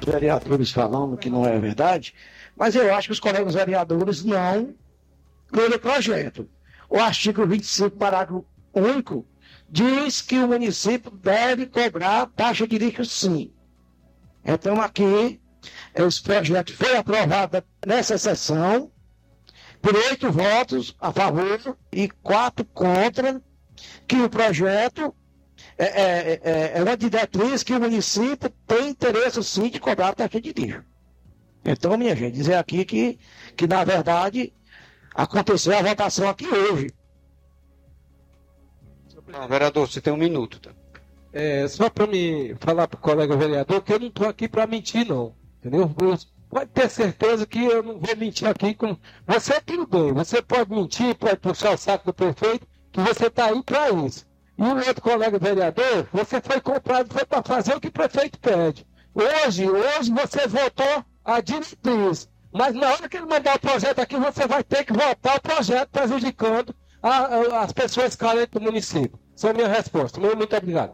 Os 0.00 0.12
vereadores 0.12 0.70
falando 0.70 1.16
que 1.16 1.28
não 1.28 1.44
é 1.44 1.58
verdade, 1.58 2.14
mas 2.56 2.76
eu 2.76 2.94
acho 2.94 3.08
que 3.08 3.12
os 3.14 3.20
colegas 3.20 3.54
vereadores 3.54 4.22
não 4.22 4.72
leram 5.52 5.74
o 5.74 5.80
projeto. 5.80 6.48
O 6.88 7.00
artigo 7.00 7.44
25, 7.44 7.96
parágrafo 7.96 8.44
único, 8.74 9.26
diz 9.68 10.22
que 10.22 10.38
o 10.38 10.48
município 10.48 11.10
deve 11.10 11.66
cobrar 11.66 12.26
taxa 12.26 12.66
de 12.66 12.78
lixo 12.78 13.04
sim. 13.04 13.52
Então 14.44 14.80
aqui 14.80 15.40
esse 15.94 16.22
projeto 16.22 16.74
foi 16.74 16.96
aprovado 16.96 17.62
nessa 17.86 18.16
sessão 18.16 18.90
por 19.80 19.94
oito 19.94 20.30
votos 20.30 20.96
a 21.00 21.12
favor 21.12 21.76
e 21.92 22.08
quatro 22.08 22.64
contra, 22.64 23.40
que 24.06 24.16
o 24.16 24.28
projeto 24.28 25.14
é, 25.76 25.84
é, 25.84 26.40
é, 26.42 26.72
é 26.78 26.82
uma 26.82 26.96
diretriz 26.96 27.62
que 27.62 27.72
o 27.74 27.80
município 27.80 28.50
tem 28.66 28.88
interesse 28.90 29.42
sim 29.44 29.68
de 29.68 29.78
cobrar 29.78 30.14
taxa 30.14 30.40
de 30.40 30.52
lixo. 30.52 30.82
Então, 31.64 31.96
minha 31.96 32.14
gente, 32.16 32.34
dizer 32.34 32.54
aqui 32.54 32.84
que, 32.84 33.18
que 33.56 33.66
na 33.66 33.84
verdade 33.84 34.52
aconteceu 35.14 35.76
a 35.76 35.82
votação 35.82 36.28
aqui 36.28 36.46
hoje. 36.46 36.90
Ah, 39.32 39.46
vereador, 39.46 39.88
você 39.88 40.00
tem 40.00 40.12
um 40.12 40.16
minuto. 40.16 40.60
Tá? 40.60 40.70
É, 41.32 41.68
só 41.68 41.90
para 41.90 42.06
me 42.06 42.54
falar 42.60 42.88
para 42.88 42.96
o 42.96 43.00
colega 43.00 43.36
vereador 43.36 43.82
que 43.82 43.92
eu 43.92 44.00
não 44.00 44.08
estou 44.08 44.28
aqui 44.28 44.48
para 44.48 44.66
mentir, 44.66 45.06
não. 45.06 45.34
Entendeu? 45.58 45.94
Pode 46.48 46.70
ter 46.70 46.88
certeza 46.88 47.46
que 47.46 47.62
eu 47.62 47.82
não 47.82 47.98
vou 47.98 48.16
mentir 48.16 48.48
aqui 48.48 48.74
com. 48.74 48.96
Você 49.26 49.60
tudo 49.60 49.86
bem, 49.86 50.12
você 50.12 50.40
pode 50.40 50.70
mentir, 50.70 51.14
pode 51.14 51.36
puxar 51.36 51.74
o 51.74 51.76
saco 51.76 52.06
do 52.06 52.14
prefeito, 52.14 52.66
que 52.90 53.00
você 53.00 53.26
está 53.26 53.46
aí 53.46 53.62
para 53.62 53.90
isso. 53.90 54.26
E 54.56 54.62
o 54.62 54.76
outro 54.76 55.02
colega 55.02 55.38
vereador, 55.38 56.08
você 56.12 56.40
foi 56.40 56.60
comprado, 56.60 57.12
foi 57.12 57.24
para 57.24 57.42
fazer 57.42 57.76
o 57.76 57.80
que 57.80 57.88
o 57.88 57.92
prefeito 57.92 58.38
pede. 58.40 58.86
Hoje, 59.14 59.68
hoje 59.68 60.10
você 60.10 60.46
votou 60.46 61.04
a 61.24 61.40
diretriz. 61.40 62.28
Mas 62.50 62.74
na 62.74 62.90
hora 62.90 63.08
que 63.08 63.16
ele 63.18 63.26
mandar 63.26 63.56
o 63.56 63.60
projeto 63.60 63.98
aqui, 63.98 64.16
você 64.16 64.46
vai 64.46 64.64
ter 64.64 64.84
que 64.84 64.92
votar 64.92 65.36
o 65.36 65.40
projeto 65.40 65.90
prejudicando 65.90 66.74
a, 67.02 67.08
a, 67.08 67.62
as 67.62 67.72
pessoas 67.72 68.16
carentes 68.16 68.52
do 68.52 68.60
município. 68.60 69.18
Essa 69.36 69.48
é 69.48 69.50
a 69.50 69.54
minha 69.54 69.68
resposta. 69.68 70.20
Muito 70.20 70.56
obrigado. 70.56 70.92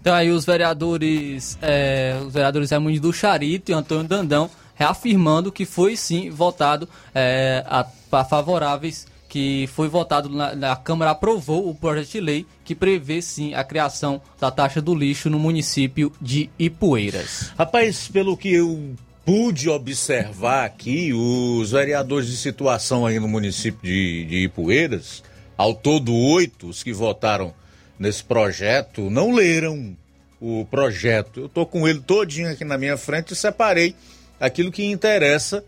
Então 0.00 0.14
aí 0.14 0.30
os 0.30 0.46
vereadores, 0.46 1.58
é, 1.60 2.18
os 2.24 2.32
vereadores 2.32 2.70
Raimundo 2.70 3.00
do 3.00 3.12
Charito 3.12 3.70
e 3.70 3.74
Antônio 3.74 4.04
Dandão 4.04 4.50
reafirmando 4.74 5.52
que 5.52 5.66
foi 5.66 5.94
sim 5.94 6.30
votado 6.30 6.88
é, 7.14 7.62
a, 7.66 7.86
a 8.12 8.24
favoráveis 8.24 9.06
que 9.28 9.68
foi 9.74 9.88
votado 9.88 10.28
na, 10.28 10.72
a 10.72 10.76
Câmara 10.76 11.12
aprovou 11.12 11.68
o 11.68 11.74
projeto 11.74 12.10
de 12.10 12.20
lei 12.20 12.46
que 12.64 12.74
prevê 12.74 13.20
sim 13.22 13.54
a 13.54 13.62
criação 13.62 14.20
da 14.40 14.50
taxa 14.50 14.80
do 14.80 14.94
lixo 14.94 15.30
no 15.30 15.38
município 15.38 16.12
de 16.20 16.50
Ipueiras. 16.58 17.52
Rapaz, 17.56 18.08
pelo 18.08 18.36
que 18.36 18.52
eu 18.52 18.94
pude 19.30 19.70
observar 19.70 20.64
aqui, 20.64 21.12
os 21.12 21.70
vereadores 21.70 22.26
de 22.26 22.36
situação 22.36 23.06
aí 23.06 23.20
no 23.20 23.28
município 23.28 23.80
de, 23.80 24.24
de 24.24 24.36
Ipueiras, 24.38 25.22
ao 25.56 25.72
todo 25.72 26.12
oito 26.12 26.66
os 26.66 26.82
que 26.82 26.92
votaram 26.92 27.54
nesse 27.96 28.24
projeto 28.24 29.08
não 29.08 29.30
leram 29.30 29.96
o 30.40 30.66
projeto. 30.68 31.38
Eu 31.38 31.46
estou 31.46 31.64
com 31.64 31.86
ele 31.86 32.00
todinho 32.00 32.50
aqui 32.50 32.64
na 32.64 32.76
minha 32.76 32.96
frente 32.96 33.32
e 33.32 33.36
separei 33.36 33.94
aquilo 34.40 34.72
que 34.72 34.84
interessa 34.84 35.64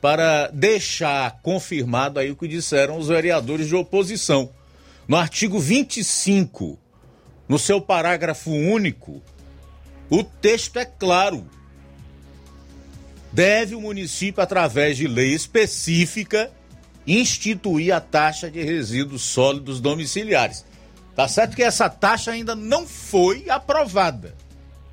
para 0.00 0.48
deixar 0.48 1.38
confirmado 1.40 2.18
aí 2.18 2.32
o 2.32 2.36
que 2.36 2.48
disseram 2.48 2.98
os 2.98 3.06
vereadores 3.06 3.68
de 3.68 3.76
oposição. 3.76 4.50
No 5.06 5.16
artigo 5.16 5.60
25, 5.60 6.76
no 7.48 7.60
seu 7.60 7.80
parágrafo 7.80 8.50
único, 8.50 9.22
o 10.10 10.24
texto 10.24 10.80
é 10.80 10.84
claro. 10.84 11.46
Deve 13.34 13.74
o 13.74 13.80
município, 13.80 14.40
através 14.40 14.96
de 14.96 15.08
lei 15.08 15.34
específica, 15.34 16.52
instituir 17.04 17.92
a 17.92 18.00
taxa 18.00 18.48
de 18.48 18.62
resíduos 18.62 19.22
sólidos 19.22 19.80
domiciliares. 19.80 20.64
Tá 21.16 21.26
certo 21.26 21.56
que 21.56 21.62
essa 21.64 21.90
taxa 21.90 22.30
ainda 22.30 22.54
não 22.54 22.86
foi 22.86 23.50
aprovada. 23.50 24.36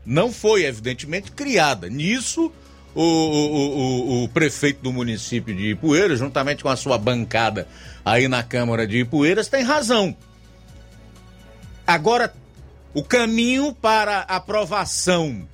Não 0.03 0.34
foi, 0.34 0.65
evidentemente, 0.65 1.31
criada. 1.31 1.88
Nisso, 1.88 2.51
o, 2.95 3.01
o, 3.03 4.23
o, 4.23 4.23
o, 4.23 4.30
prefeito 4.30 4.81
do 4.81 4.91
município 4.91 5.55
de 5.55 5.69
Ipueiras, 5.69 6.18
juntamente 6.18 6.63
com 6.63 6.69
a 6.69 6.76
sua 6.76 6.97
bancada 6.97 7.68
aí 8.03 8.27
na 8.27 8.41
Câmara 8.41 8.88
de 8.88 9.01
Ipueiras, 9.01 9.49
tem 9.49 9.61
razão. 9.61 10.18
Agora, 11.85 12.34
o 12.91 13.03
caminho 13.03 13.72
para 13.72 14.22
aprovação 14.22 15.47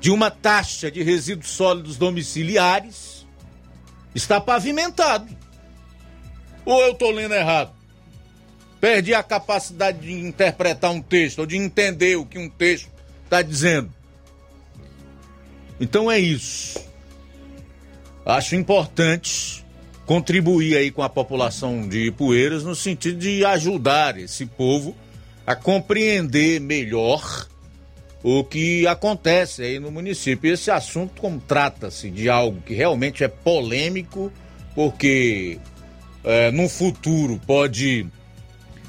de 0.00 0.10
uma 0.10 0.30
taxa 0.30 0.90
de 0.90 1.02
resíduos 1.02 1.50
sólidos 1.50 1.96
domiciliares 1.96 3.26
está 4.14 4.40
pavimentado. 4.40 5.28
Ou 6.64 6.80
eu 6.82 6.92
estou 6.92 7.10
lendo 7.10 7.34
errado? 7.34 7.72
Perdi 8.80 9.14
a 9.14 9.22
capacidade 9.22 9.98
de 10.00 10.12
interpretar 10.12 10.90
um 10.90 11.00
texto 11.00 11.40
ou 11.40 11.46
de 11.46 11.56
entender 11.56 12.16
o 12.16 12.24
que 12.24 12.38
um 12.38 12.48
texto 12.48 12.88
está 13.24 13.42
dizendo. 13.42 13.92
Então 15.80 16.10
é 16.10 16.18
isso. 16.18 16.78
Acho 18.24 18.54
importante 18.54 19.64
contribuir 20.04 20.76
aí 20.76 20.90
com 20.90 21.02
a 21.02 21.08
população 21.08 21.88
de 21.88 22.06
Ipueiras 22.06 22.62
no 22.64 22.74
sentido 22.74 23.18
de 23.18 23.44
ajudar 23.44 24.18
esse 24.18 24.46
povo 24.46 24.96
a 25.46 25.56
compreender 25.56 26.60
melhor 26.60 27.48
o 28.22 28.42
que 28.42 28.86
acontece 28.86 29.62
aí 29.62 29.78
no 29.78 29.90
município. 29.90 30.52
Esse 30.52 30.70
assunto, 30.70 31.20
como 31.20 31.40
trata-se 31.40 32.10
de 32.10 32.28
algo 32.28 32.60
que 32.62 32.74
realmente 32.74 33.22
é 33.22 33.28
polêmico, 33.28 34.32
porque 34.74 35.58
é, 36.24 36.50
no 36.50 36.68
futuro 36.68 37.40
pode 37.46 38.06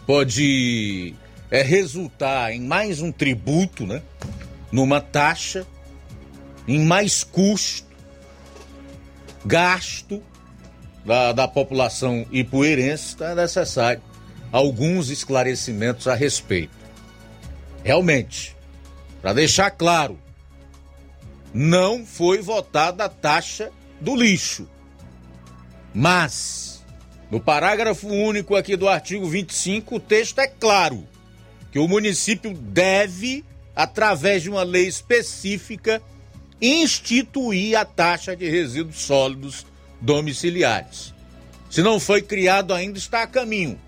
pode 0.06 1.14
é, 1.52 1.62
resultar 1.62 2.52
em 2.52 2.62
mais 2.62 3.02
um 3.02 3.12
tributo, 3.12 3.86
né? 3.86 4.02
Numa 4.72 5.00
taxa, 5.00 5.66
em 6.68 6.84
mais 6.84 7.24
custo, 7.24 7.88
gasto 9.46 10.22
da, 11.06 11.32
da 11.32 11.48
população 11.48 12.26
ipueirense, 12.32 13.14
então 13.16 13.28
é 13.28 13.36
necessário 13.36 14.02
alguns 14.52 15.10
esclarecimentos 15.10 16.08
a 16.08 16.16
respeito. 16.16 16.78
Realmente, 17.84 18.56
para 19.22 19.34
deixar 19.34 19.72
claro, 19.72 20.20
não 21.54 22.06
foi 22.06 22.42
votada 22.42 23.06
a 23.06 23.10
taxa 23.10 23.72
do 24.00 24.16
lixo. 24.16 24.68
Mas 25.94 26.84
no 27.30 27.40
parágrafo 27.40 28.08
único 28.08 28.56
aqui 28.56 28.76
do 28.76 28.88
artigo 28.88 29.28
25, 29.28 29.96
o 29.96 30.00
texto 30.00 30.40
é 30.40 30.48
claro 30.48 31.08
que 31.72 31.80
o 31.80 31.88
município 31.88 32.54
deve, 32.54 33.44
através 33.76 34.44
de 34.44 34.50
uma 34.50 34.64
lei 34.64 34.88
específica, 34.88 36.02
instituir 36.62 37.78
a 37.78 37.86
taxa 37.86 38.36
de 38.36 38.50
resíduos 38.50 39.02
sólidos 39.02 39.66
domiciliares. 40.02 41.14
Se 41.70 41.82
não 41.82 42.00
foi 42.00 42.22
criado 42.22 42.74
ainda, 42.74 42.98
está 42.98 43.24
a 43.24 43.28
caminho. 43.28 43.80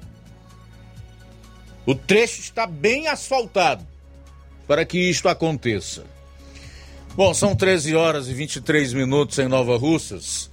O 1.86 1.96
trecho 1.96 2.42
está 2.42 2.68
bem 2.68 3.08
asfaltado 3.08 3.91
para 4.72 4.86
que 4.86 4.98
isto 4.98 5.28
aconteça. 5.28 6.06
Bom, 7.14 7.34
são 7.34 7.54
13 7.54 7.94
horas 7.94 8.30
e 8.30 8.34
23 8.34 8.94
minutos 8.94 9.38
em 9.38 9.50
Nova 9.50 9.78
Russas. 9.78 10.50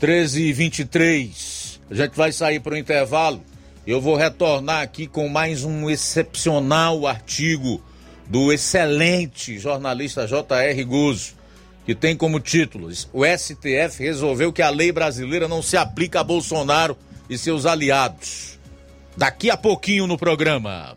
13 0.00 0.42
e 0.42 0.52
23. 0.52 1.80
A 1.88 1.94
gente 1.94 2.16
vai 2.16 2.32
sair 2.32 2.58
para 2.58 2.74
o 2.74 2.76
intervalo. 2.76 3.40
Eu 3.86 4.00
vou 4.00 4.16
retornar 4.16 4.82
aqui 4.82 5.06
com 5.06 5.28
mais 5.28 5.62
um 5.62 5.88
excepcional 5.88 7.06
artigo 7.06 7.80
do 8.26 8.52
excelente 8.52 9.56
jornalista 9.56 10.26
J.R. 10.26 10.82
Guzzo, 10.82 11.34
que 11.86 11.94
tem 11.94 12.16
como 12.16 12.40
títulos: 12.40 13.08
O 13.12 13.24
STF 13.24 14.02
resolveu 14.02 14.52
que 14.52 14.62
a 14.62 14.70
lei 14.70 14.90
brasileira 14.90 15.46
não 15.46 15.62
se 15.62 15.76
aplica 15.76 16.18
a 16.18 16.24
Bolsonaro 16.24 16.98
e 17.28 17.38
seus 17.38 17.64
aliados. 17.66 18.58
Daqui 19.16 19.48
a 19.48 19.56
pouquinho 19.56 20.08
no 20.08 20.18
programa. 20.18 20.96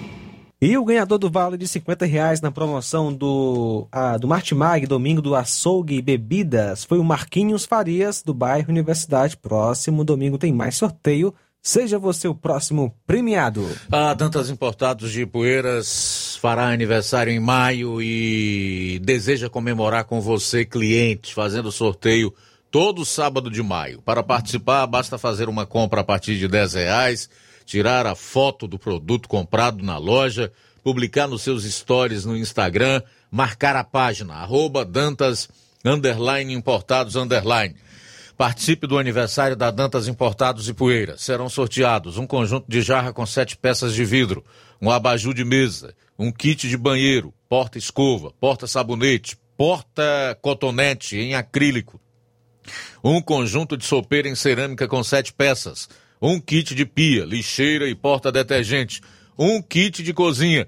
E 0.63 0.77
o 0.77 0.85
ganhador 0.85 1.17
do 1.17 1.27
vale 1.27 1.57
de 1.57 1.67
50 1.67 2.05
reais 2.05 2.39
na 2.39 2.51
promoção 2.51 3.11
do, 3.11 3.87
do 4.19 4.27
Martimag, 4.27 4.85
domingo 4.85 5.19
do 5.19 5.33
açougue 5.33 5.95
e 5.95 6.01
bebidas, 6.03 6.83
foi 6.83 6.99
o 6.99 7.03
Marquinhos 7.03 7.65
Farias, 7.65 8.21
do 8.21 8.31
bairro 8.31 8.69
Universidade. 8.69 9.35
Próximo 9.35 10.03
domingo 10.03 10.37
tem 10.37 10.53
mais 10.53 10.75
sorteio. 10.75 11.33
Seja 11.63 11.97
você 11.97 12.27
o 12.27 12.35
próximo 12.35 12.95
premiado. 13.07 13.67
A 13.91 14.13
Dantas 14.13 14.51
Importados 14.51 15.11
de 15.11 15.25
Poeiras 15.25 16.37
fará 16.39 16.69
aniversário 16.69 17.33
em 17.33 17.39
maio 17.39 17.99
e 17.99 19.01
deseja 19.03 19.49
comemorar 19.49 20.03
com 20.03 20.21
você, 20.21 20.63
cliente, 20.63 21.33
fazendo 21.33 21.71
sorteio 21.71 22.31
todo 22.69 23.03
sábado 23.03 23.49
de 23.49 23.63
maio. 23.63 23.99
Para 24.03 24.21
participar, 24.21 24.85
basta 24.85 25.17
fazer 25.17 25.49
uma 25.49 25.65
compra 25.65 26.01
a 26.01 26.03
partir 26.03 26.37
de 26.37 26.47
10 26.47 26.75
reais 26.75 27.29
tirar 27.65 28.05
a 28.05 28.15
foto 28.15 28.67
do 28.67 28.79
produto 28.79 29.27
comprado 29.27 29.83
na 29.83 29.97
loja, 29.97 30.51
publicar 30.83 31.27
nos 31.27 31.41
seus 31.41 31.63
stories 31.63 32.25
no 32.25 32.35
Instagram, 32.35 33.01
marcar 33.29 33.75
a 33.75 33.83
página, 33.83 34.35
arroba 34.35 34.83
Dantas, 34.83 35.49
underline, 35.85 36.53
importados, 36.53 37.15
underline. 37.15 37.75
Participe 38.37 38.87
do 38.87 38.97
aniversário 38.97 39.55
da 39.55 39.69
Dantas 39.69 40.07
Importados 40.07 40.67
e 40.67 40.73
Poeira. 40.73 41.17
Serão 41.17 41.47
sorteados 41.47 42.17
um 42.17 42.25
conjunto 42.25 42.65
de 42.67 42.81
jarra 42.81 43.13
com 43.13 43.25
sete 43.25 43.55
peças 43.55 43.93
de 43.93 44.03
vidro, 44.03 44.43
um 44.81 44.89
abajur 44.89 45.33
de 45.33 45.43
mesa, 45.43 45.93
um 46.17 46.31
kit 46.31 46.67
de 46.67 46.75
banheiro, 46.75 47.33
porta-escova, 47.47 48.31
porta-sabonete, 48.39 49.37
porta-cotonete 49.55 51.17
em 51.17 51.35
acrílico, 51.35 52.01
um 53.03 53.21
conjunto 53.21 53.77
de 53.77 53.85
sopeira 53.85 54.27
em 54.27 54.33
cerâmica 54.33 54.87
com 54.87 55.03
sete 55.03 55.31
peças, 55.31 55.87
um 56.21 56.39
kit 56.39 56.75
de 56.75 56.85
pia, 56.85 57.25
lixeira 57.25 57.89
e 57.89 57.95
porta-detergente, 57.95 59.01
um 59.37 59.61
kit 59.61 60.03
de 60.03 60.13
cozinha, 60.13 60.67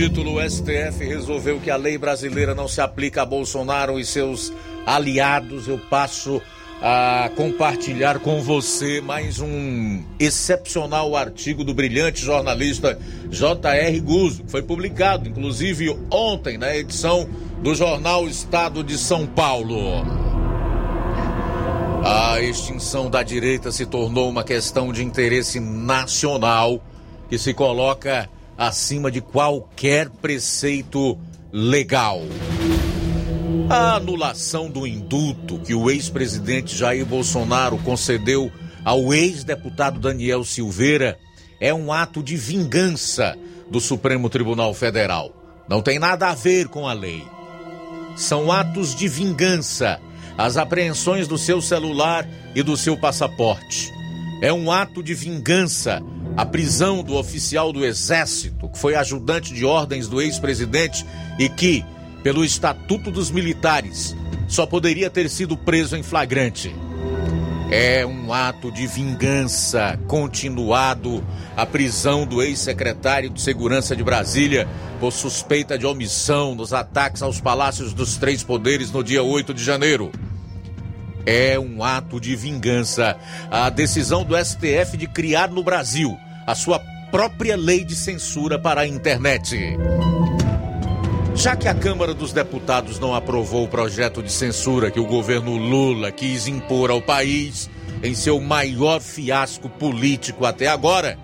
Título, 0.00 0.36
o 0.36 0.50
STF 0.50 1.04
resolveu 1.04 1.60
que 1.60 1.70
a 1.70 1.76
lei 1.76 1.98
brasileira 1.98 2.54
não 2.54 2.66
se 2.66 2.80
aplica 2.80 3.20
a 3.20 3.26
Bolsonaro 3.26 4.00
e 4.00 4.04
seus 4.06 4.50
aliados. 4.86 5.68
Eu 5.68 5.78
passo 5.78 6.40
a 6.80 7.30
compartilhar 7.36 8.18
com 8.18 8.40
você 8.40 9.02
mais 9.02 9.40
um 9.40 10.02
excepcional 10.18 11.14
artigo 11.14 11.62
do 11.62 11.74
brilhante 11.74 12.24
jornalista 12.24 12.98
J.R. 13.28 14.00
Guzzo, 14.00 14.44
que 14.44 14.50
foi 14.50 14.62
publicado, 14.62 15.28
inclusive, 15.28 15.94
ontem 16.10 16.56
na 16.56 16.74
edição 16.74 17.28
do 17.62 17.74
jornal 17.74 18.26
Estado 18.26 18.82
de 18.82 18.96
São 18.96 19.26
Paulo. 19.26 20.02
A 22.02 22.40
extinção 22.40 23.10
da 23.10 23.22
direita 23.22 23.70
se 23.70 23.84
tornou 23.84 24.30
uma 24.30 24.44
questão 24.44 24.94
de 24.94 25.04
interesse 25.04 25.60
nacional 25.60 26.82
que 27.28 27.36
se 27.36 27.52
coloca 27.52 28.30
acima 28.60 29.10
de 29.10 29.22
qualquer 29.22 30.10
preceito 30.10 31.18
legal. 31.50 32.20
A 33.70 33.94
anulação 33.94 34.68
do 34.68 34.86
indulto 34.86 35.58
que 35.60 35.74
o 35.74 35.90
ex-presidente 35.90 36.76
Jair 36.76 37.06
Bolsonaro 37.06 37.78
concedeu 37.78 38.52
ao 38.84 39.14
ex-deputado 39.14 39.98
Daniel 39.98 40.44
Silveira 40.44 41.18
é 41.58 41.72
um 41.72 41.90
ato 41.90 42.22
de 42.22 42.36
vingança 42.36 43.34
do 43.70 43.80
Supremo 43.80 44.28
Tribunal 44.28 44.74
Federal. 44.74 45.32
Não 45.66 45.80
tem 45.80 45.98
nada 45.98 46.28
a 46.28 46.34
ver 46.34 46.68
com 46.68 46.86
a 46.86 46.92
lei. 46.92 47.24
São 48.14 48.52
atos 48.52 48.94
de 48.94 49.08
vingança. 49.08 49.98
As 50.36 50.58
apreensões 50.58 51.26
do 51.26 51.38
seu 51.38 51.62
celular 51.62 52.28
e 52.54 52.62
do 52.62 52.76
seu 52.76 52.94
passaporte. 52.94 53.99
É 54.42 54.52
um 54.52 54.70
ato 54.72 55.02
de 55.02 55.12
vingança 55.12 56.02
a 56.36 56.46
prisão 56.46 57.02
do 57.02 57.14
oficial 57.16 57.72
do 57.72 57.84
Exército, 57.84 58.70
que 58.70 58.78
foi 58.78 58.94
ajudante 58.94 59.52
de 59.52 59.64
ordens 59.66 60.08
do 60.08 60.22
ex-presidente 60.22 61.04
e 61.38 61.48
que, 61.48 61.84
pelo 62.22 62.42
Estatuto 62.42 63.10
dos 63.10 63.30
Militares, 63.30 64.16
só 64.48 64.64
poderia 64.64 65.10
ter 65.10 65.28
sido 65.28 65.56
preso 65.56 65.96
em 65.96 66.02
flagrante. 66.02 66.74
É 67.70 68.04
um 68.06 68.32
ato 68.32 68.72
de 68.72 68.86
vingança 68.86 69.98
continuado 70.08 71.22
a 71.54 71.66
prisão 71.66 72.26
do 72.26 72.42
ex-secretário 72.42 73.28
de 73.28 73.40
Segurança 73.42 73.94
de 73.94 74.02
Brasília 74.02 74.66
por 74.98 75.12
suspeita 75.12 75.78
de 75.78 75.86
omissão 75.86 76.54
nos 76.54 76.72
ataques 76.72 77.22
aos 77.22 77.40
palácios 77.40 77.92
dos 77.92 78.16
três 78.16 78.42
poderes 78.42 78.90
no 78.90 79.04
dia 79.04 79.22
8 79.22 79.52
de 79.52 79.62
janeiro. 79.62 80.10
É 81.26 81.58
um 81.58 81.82
ato 81.84 82.20
de 82.20 82.34
vingança 82.34 83.16
a 83.50 83.68
decisão 83.70 84.24
do 84.24 84.36
STF 84.36 84.96
de 84.96 85.06
criar 85.06 85.50
no 85.50 85.62
Brasil 85.62 86.18
a 86.46 86.54
sua 86.54 86.78
própria 87.10 87.56
lei 87.56 87.84
de 87.84 87.94
censura 87.94 88.58
para 88.58 88.82
a 88.82 88.86
internet. 88.86 89.76
Já 91.34 91.56
que 91.56 91.68
a 91.68 91.74
Câmara 91.74 92.12
dos 92.12 92.32
Deputados 92.32 92.98
não 92.98 93.14
aprovou 93.14 93.64
o 93.64 93.68
projeto 93.68 94.22
de 94.22 94.30
censura 94.30 94.90
que 94.90 95.00
o 95.00 95.06
governo 95.06 95.56
Lula 95.56 96.10
quis 96.10 96.46
impor 96.46 96.90
ao 96.90 97.00
país 97.00 97.70
em 98.02 98.14
seu 98.14 98.40
maior 98.40 99.00
fiasco 99.00 99.68
político 99.68 100.44
até 100.44 100.66
agora, 100.66 101.18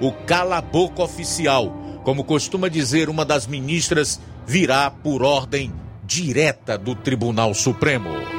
o 0.00 0.12
cala-boca 0.12 1.02
oficial, 1.02 1.70
como 2.04 2.24
costuma 2.24 2.68
dizer 2.68 3.08
uma 3.08 3.24
das 3.24 3.46
ministras, 3.46 4.20
virá 4.46 4.90
por 4.90 5.22
ordem 5.22 5.72
direta 6.04 6.78
do 6.78 6.94
Tribunal 6.94 7.52
Supremo. 7.52 8.37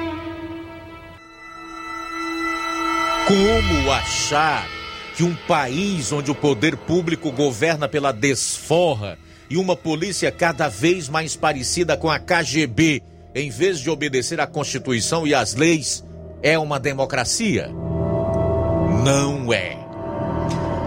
Como 3.30 3.92
achar 3.92 4.68
que 5.16 5.24
um 5.24 5.36
país 5.36 6.12
onde 6.12 6.32
o 6.32 6.36
poder 6.36 6.76
público 6.76 7.32
governa 7.32 7.88
pela 7.88 8.12
desforra 8.12 9.20
e 9.48 9.56
uma 9.56 9.76
polícia 9.76 10.32
cada 10.32 10.68
vez 10.68 11.08
mais 11.08 11.36
parecida 11.36 11.96
com 11.96 12.10
a 12.10 12.18
KGB, 12.18 13.04
em 13.36 13.52
vez 13.52 13.82
de 13.82 13.88
obedecer 13.88 14.40
à 14.40 14.48
Constituição 14.48 15.28
e 15.28 15.36
às 15.36 15.54
leis, 15.54 16.04
é 16.42 16.58
uma 16.58 16.80
democracia? 16.80 17.70
Não 19.06 19.54
é. 19.54 19.78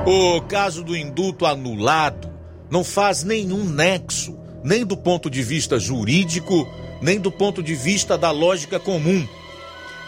O 0.05 0.41
caso 0.41 0.83
do 0.83 0.97
indulto 0.97 1.47
anulado 1.47 2.29
não 2.69 2.83
faz 2.83 3.23
nenhum 3.23 3.63
nexo, 3.63 4.37
nem 4.65 4.85
do 4.85 4.97
ponto 4.97 5.31
de 5.31 5.45
vista 5.45 5.79
jurídico, 5.79 6.69
nem 7.01 7.21
do 7.21 7.31
ponto 7.31 7.63
de 7.63 7.77
vista 7.77 8.19
da 8.19 8.33
lógica 8.33 8.81
comum. 8.81 9.29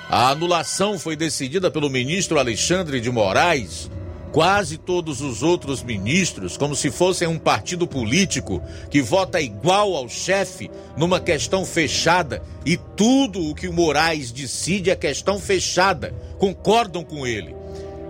A 0.09 0.28
anulação 0.28 0.98
foi 0.98 1.16
decidida 1.16 1.70
pelo 1.70 1.89
ministro 1.89 2.39
Alexandre 2.39 3.01
de 3.01 3.10
Moraes. 3.10 3.90
Quase 4.32 4.76
todos 4.76 5.20
os 5.20 5.43
outros 5.43 5.82
ministros, 5.82 6.56
como 6.56 6.74
se 6.74 6.90
fossem 6.90 7.28
um 7.28 7.39
partido 7.39 7.86
político 7.86 8.60
que 8.90 9.01
vota 9.01 9.40
igual 9.40 9.94
ao 9.94 10.09
chefe 10.09 10.68
numa 10.97 11.20
questão 11.20 11.64
fechada 11.64 12.43
e 12.66 12.76
tudo 12.76 13.48
o 13.48 13.55
que 13.55 13.68
o 13.68 13.72
Moraes 13.72 14.32
decide 14.32 14.90
é 14.90 14.97
questão 14.97 15.39
fechada, 15.39 16.12
concordam 16.36 17.05
com 17.05 17.24
ele. 17.24 17.55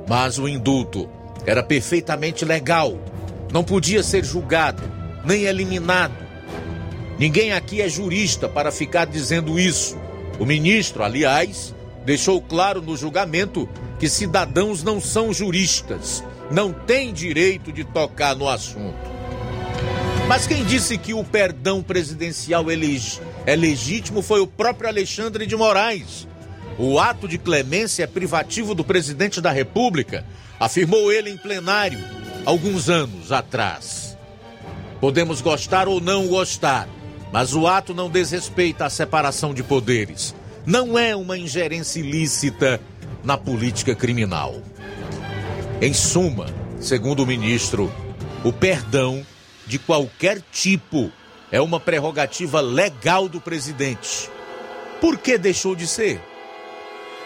Mas 0.09 0.39
o 0.39 0.49
indulto 0.49 1.09
era 1.45 1.63
perfeitamente 1.63 2.43
legal, 2.43 2.99
não 3.53 3.63
podia 3.63 4.03
ser 4.03 4.25
julgado, 4.25 4.83
nem 5.27 5.43
eliminado. 5.43 6.17
Ninguém 7.19 7.53
aqui 7.53 7.83
é 7.83 7.89
jurista 7.89 8.49
para 8.49 8.73
ficar 8.73 9.05
dizendo 9.05 9.61
isso. 9.61 9.97
O 10.41 10.47
ministro, 10.47 11.05
aliás, 11.05 11.74
deixou 12.05 12.41
claro 12.41 12.83
no 12.83 12.97
julgamento 12.97 13.69
que 13.99 14.09
cidadãos 14.09 14.83
não 14.83 15.01
são 15.01 15.33
juristas, 15.33 16.23
não 16.51 16.73
têm 16.73 17.13
direito 17.13 17.73
de 17.73 17.85
tocar 17.85 18.37
no 18.37 18.49
assunto. 18.49 19.15
Mas 20.29 20.47
quem 20.47 20.65
disse 20.65 20.97
que 20.97 21.13
o 21.13 21.25
perdão 21.25 21.83
presidencial 21.83 22.67
é 23.47 23.57
legítimo 23.57 24.23
foi 24.23 24.41
o 24.41 24.47
próprio 24.47 24.89
Alexandre 24.89 25.47
de 25.47 25.57
Moraes. 25.57 26.27
O 26.79 26.99
ato 26.99 27.29
de 27.29 27.39
clemência 27.39 28.05
é 28.05 28.07
privativo 28.07 28.75
do 28.75 28.85
presidente 28.85 29.41
da 29.41 29.51
República, 29.51 30.25
afirmou 30.59 31.13
ele 31.13 31.31
em 31.31 31.37
plenário 31.37 32.03
alguns 32.45 32.89
anos 32.89 33.33
atrás. 33.33 34.17
Podemos 35.01 35.41
gostar 35.41 35.89
ou 35.89 36.01
não 36.01 36.27
gostar, 36.27 36.89
mas 37.31 37.55
o 37.55 37.67
ato 37.67 37.93
não 37.95 38.09
desrespeita 38.09 38.87
a 38.87 38.91
separação 38.91 39.53
de 39.53 39.63
poderes 39.63 40.35
não 40.67 40.99
é 40.99 41.15
uma 41.15 41.37
ingerência 41.37 42.01
ilícita 42.01 42.81
na 43.23 43.37
política 43.37 43.95
criminal. 43.95 44.63
Em 45.81 45.93
suma, 45.93 46.47
segundo 46.81 47.23
o 47.23 47.27
ministro, 47.27 47.93
o 48.43 48.53
perdão 48.53 49.25
de 49.67 49.79
qualquer 49.79 50.43
tipo 50.53 51.11
é 51.51 51.61
uma 51.61 51.79
prerrogativa 51.79 52.61
legal 52.61 53.29
do 53.29 53.41
presidente. 53.41 54.31
Por 55.01 55.19
que 55.19 55.37
deixou 55.37 55.75
de 55.75 55.87
ser? 55.87 56.21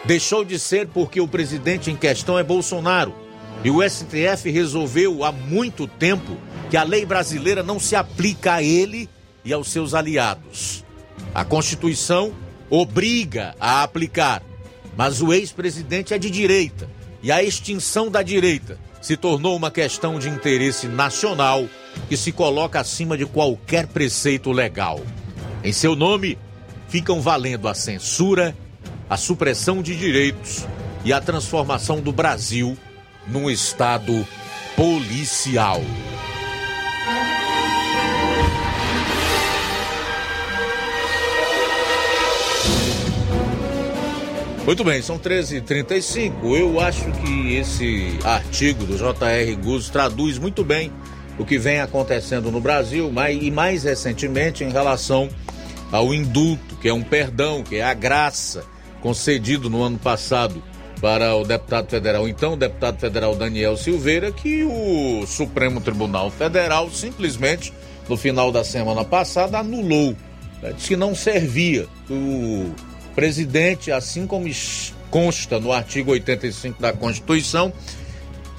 Deixou 0.04 0.44
de 0.44 0.58
ser 0.58 0.88
porque 0.88 1.20
o 1.20 1.28
presidente 1.28 1.90
em 1.90 1.96
questão 1.96 2.38
é 2.38 2.42
Bolsonaro. 2.42 3.14
E 3.64 3.70
o 3.70 3.88
STF 3.88 4.50
resolveu 4.50 5.24
há 5.24 5.32
muito 5.32 5.86
tempo 5.86 6.36
que 6.70 6.76
a 6.76 6.82
lei 6.82 7.04
brasileira 7.04 7.62
não 7.62 7.80
se 7.80 7.96
aplica 7.96 8.54
a 8.54 8.62
ele 8.62 9.08
e 9.44 9.52
aos 9.52 9.68
seus 9.68 9.94
aliados. 9.94 10.84
A 11.34 11.44
Constituição 11.44 12.32
obriga 12.70 13.54
a 13.58 13.82
aplicar, 13.82 14.42
mas 14.96 15.22
o 15.22 15.32
ex-presidente 15.32 16.12
é 16.14 16.18
de 16.18 16.30
direita 16.30 16.88
e 17.22 17.32
a 17.32 17.42
extinção 17.42 18.10
da 18.10 18.22
direita 18.22 18.78
se 19.00 19.16
tornou 19.16 19.56
uma 19.56 19.70
questão 19.70 20.18
de 20.18 20.28
interesse 20.28 20.86
nacional 20.86 21.66
que 22.08 22.16
se 22.16 22.32
coloca 22.32 22.80
acima 22.80 23.16
de 23.16 23.26
qualquer 23.26 23.86
preceito 23.86 24.52
legal. 24.52 25.00
Em 25.62 25.72
seu 25.72 25.94
nome, 25.96 26.38
ficam 26.88 27.20
valendo 27.20 27.68
a 27.68 27.74
censura, 27.74 28.56
a 29.08 29.16
supressão 29.16 29.82
de 29.82 29.96
direitos 29.96 30.66
e 31.04 31.12
a 31.12 31.20
transformação 31.20 32.00
do 32.00 32.12
Brasil 32.12 32.76
num 33.26 33.48
Estado 33.48 34.26
policial. 34.76 35.80
Muito 44.68 44.84
bem, 44.84 45.00
são 45.00 45.18
13h35. 45.18 46.30
Eu 46.54 46.78
acho 46.78 47.10
que 47.22 47.54
esse 47.56 48.18
artigo 48.22 48.84
do 48.84 48.98
J.R. 48.98 49.56
Guzzo 49.56 49.90
traduz 49.90 50.36
muito 50.36 50.62
bem 50.62 50.92
o 51.38 51.44
que 51.46 51.56
vem 51.56 51.80
acontecendo 51.80 52.52
no 52.52 52.60
Brasil 52.60 53.10
mas, 53.10 53.42
e 53.42 53.50
mais 53.50 53.84
recentemente 53.84 54.62
em 54.64 54.68
relação 54.68 55.30
ao 55.90 56.12
indulto, 56.12 56.76
que 56.76 56.86
é 56.86 56.92
um 56.92 57.02
perdão, 57.02 57.62
que 57.62 57.76
é 57.76 57.82
a 57.82 57.94
graça 57.94 58.62
concedido 59.00 59.70
no 59.70 59.82
ano 59.82 59.96
passado 59.96 60.62
para 61.00 61.34
o 61.34 61.44
deputado 61.44 61.88
federal, 61.88 62.28
então 62.28 62.52
o 62.52 62.56
deputado 62.56 63.00
federal 63.00 63.34
Daniel 63.34 63.74
Silveira, 63.74 64.30
que 64.30 64.64
o 64.64 65.26
Supremo 65.26 65.80
Tribunal 65.80 66.30
Federal 66.30 66.90
simplesmente, 66.90 67.72
no 68.06 68.18
final 68.18 68.52
da 68.52 68.62
semana 68.62 69.02
passada, 69.02 69.60
anulou. 69.60 70.14
Né? 70.62 70.74
Disse 70.74 70.88
que 70.88 70.96
não 70.96 71.14
servia. 71.14 71.86
O 72.10 72.70
presidente, 73.18 73.90
assim 73.90 74.28
como 74.28 74.48
consta 75.10 75.58
no 75.58 75.72
artigo 75.72 76.12
85 76.12 76.80
da 76.80 76.92
Constituição, 76.92 77.72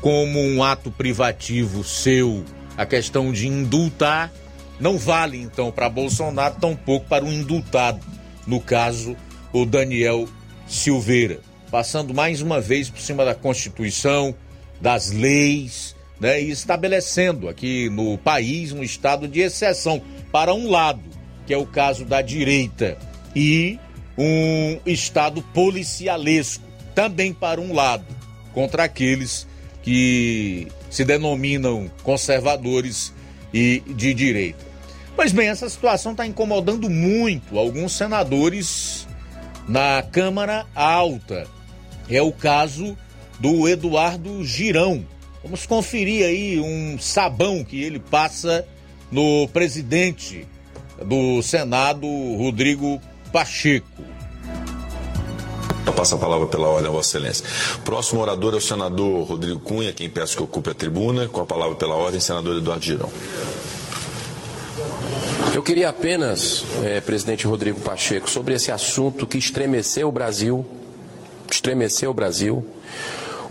como 0.02 0.38
um 0.38 0.62
ato 0.62 0.92
privativo 0.92 1.82
seu, 1.82 2.44
a 2.76 2.86
questão 2.86 3.32
de 3.32 3.48
indultar, 3.48 4.30
não 4.78 4.98
vale 4.98 5.38
então 5.42 5.72
para 5.72 5.88
Bolsonaro, 5.88 6.56
tampouco 6.60 7.08
para 7.08 7.24
o 7.24 7.32
indultado, 7.32 8.06
no 8.46 8.60
caso, 8.60 9.16
o 9.54 9.66
Daniel 9.66 10.28
Silveira. 10.68 11.40
Passando 11.72 12.14
mais 12.14 12.42
uma 12.42 12.60
vez 12.60 12.90
por 12.90 13.00
cima 13.00 13.24
da 13.24 13.34
Constituição, 13.34 14.36
das 14.82 15.10
leis, 15.10 15.96
né, 16.20 16.42
e 16.42 16.52
estabelecendo 16.52 17.48
aqui 17.48 17.90
no 17.90 18.18
país 18.18 18.74
um 18.74 18.84
estado 18.84 19.26
de 19.26 19.40
exceção 19.40 20.02
para 20.34 20.54
um 20.54 20.70
lado, 20.70 21.04
que 21.48 21.54
é 21.54 21.58
o 21.58 21.66
caso 21.66 22.04
da 22.04 22.22
direita, 22.22 22.98
e 23.34 23.80
um 24.22 24.78
Estado 24.86 25.42
policialesco, 25.54 26.64
também 26.94 27.34
para 27.34 27.62
um 27.62 27.74
lado, 27.74 28.06
contra 28.54 28.84
aqueles 28.84 29.48
que 29.82 30.68
se 30.90 31.06
denominam 31.06 31.90
conservadores 32.04 33.14
e 33.54 33.82
de 33.88 34.14
direita. 34.14 34.68
Pois 35.16 35.32
bem, 35.32 35.48
essa 35.48 35.70
situação 35.70 36.12
está 36.12 36.26
incomodando 36.26 36.90
muito 36.90 37.58
alguns 37.58 37.94
senadores 37.94 39.08
na 39.68 40.04
Câmara 40.04 40.66
Alta. 40.76 41.48
É 42.10 42.22
o 42.22 42.32
caso 42.32 42.98
do 43.40 43.70
Eduardo 43.70 44.44
Girão. 44.44 45.06
Vamos 45.42 45.66
conferir 45.66 46.26
aí 46.26 46.60
um 46.60 46.98
sabão 47.00 47.64
que 47.64 47.82
ele 47.82 48.00
passa 48.00 48.68
no 49.10 49.48
presidente 49.48 50.46
do 51.06 51.42
Senado, 51.42 52.06
Rodrigo 52.36 53.02
Pacheco. 53.32 53.88
Eu 55.86 55.94
passo 55.94 56.16
a 56.16 56.18
palavra 56.18 56.48
pela 56.48 56.68
ordem, 56.68 56.92
Vossa 56.92 57.18
Excelência. 57.18 57.46
Próximo 57.84 58.22
orador 58.22 58.54
é 58.54 58.58
o 58.58 58.62
senador 58.62 59.28
Rodrigo 59.28 59.60
Cunha, 59.60 59.92
quem 59.92 60.10
peço 60.10 60.38
que 60.38 60.44
ocupe 60.44 60.70
a 60.70 60.74
tribuna. 60.74 61.28
Com 61.28 61.42
a 61.42 61.46
palavra 61.46 61.76
pela 61.76 61.96
ordem, 61.96 62.20
senador 62.20 62.58
Eduardo 62.58 62.86
Girão. 62.86 63.10
Eu 65.54 65.64
queria 65.64 65.90
apenas, 65.90 66.64
eh, 66.84 67.02
presidente 67.02 67.48
Rodrigo 67.48 67.80
Pacheco, 67.82 68.30
sobre 68.30 68.54
esse 68.54 68.72
assunto 68.72 69.26
que 69.26 69.38
estremeceu 69.38 70.08
o 70.08 70.12
Brasil, 70.12 70.66
estremeceu 71.52 72.12
o 72.12 72.14
Brasil. 72.14 72.66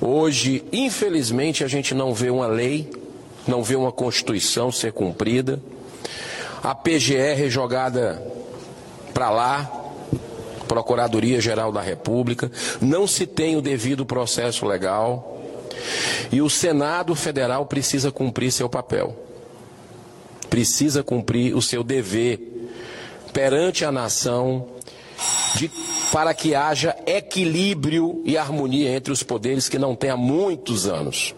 Hoje, 0.00 0.64
infelizmente, 0.72 1.64
a 1.64 1.68
gente 1.68 1.92
não 1.92 2.14
vê 2.14 2.30
uma 2.30 2.46
lei, 2.46 2.88
não 3.48 3.64
vê 3.64 3.74
uma 3.74 3.90
Constituição 3.90 4.70
ser 4.70 4.92
cumprida. 4.92 5.60
A 6.62 6.74
PGR 6.74 7.48
jogada 7.48 8.22
para 9.18 9.30
lá, 9.30 9.68
Procuradoria 10.68 11.40
Geral 11.40 11.72
da 11.72 11.80
República, 11.80 12.52
não 12.80 13.04
se 13.04 13.26
tem 13.26 13.56
o 13.56 13.60
devido 13.60 14.06
processo 14.06 14.64
legal. 14.64 15.42
E 16.30 16.40
o 16.40 16.48
Senado 16.48 17.16
Federal 17.16 17.66
precisa 17.66 18.12
cumprir 18.12 18.52
seu 18.52 18.68
papel, 18.68 19.16
precisa 20.48 21.02
cumprir 21.02 21.56
o 21.56 21.60
seu 21.60 21.82
dever 21.82 22.70
perante 23.32 23.84
a 23.84 23.90
nação 23.90 24.68
de, 25.56 25.68
para 26.12 26.32
que 26.32 26.54
haja 26.54 26.94
equilíbrio 27.04 28.22
e 28.24 28.38
harmonia 28.38 28.94
entre 28.94 29.12
os 29.12 29.24
poderes 29.24 29.68
que 29.68 29.80
não 29.80 29.96
tem 29.96 30.10
há 30.10 30.16
muitos 30.16 30.86
anos. 30.86 31.34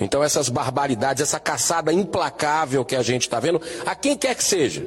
Então, 0.00 0.24
essas 0.24 0.48
barbaridades, 0.48 1.22
essa 1.22 1.38
caçada 1.38 1.92
implacável 1.92 2.86
que 2.86 2.96
a 2.96 3.02
gente 3.02 3.22
está 3.22 3.38
vendo, 3.38 3.60
a 3.84 3.94
quem 3.94 4.16
quer 4.16 4.34
que 4.34 4.44
seja, 4.44 4.82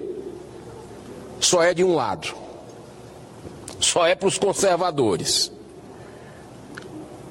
só 1.39 1.63
é 1.63 1.73
de 1.73 1.83
um 1.83 1.95
lado. 1.95 2.33
Só 3.79 4.05
é 4.05 4.13
para 4.13 4.27
os 4.27 4.37
conservadores. 4.37 5.51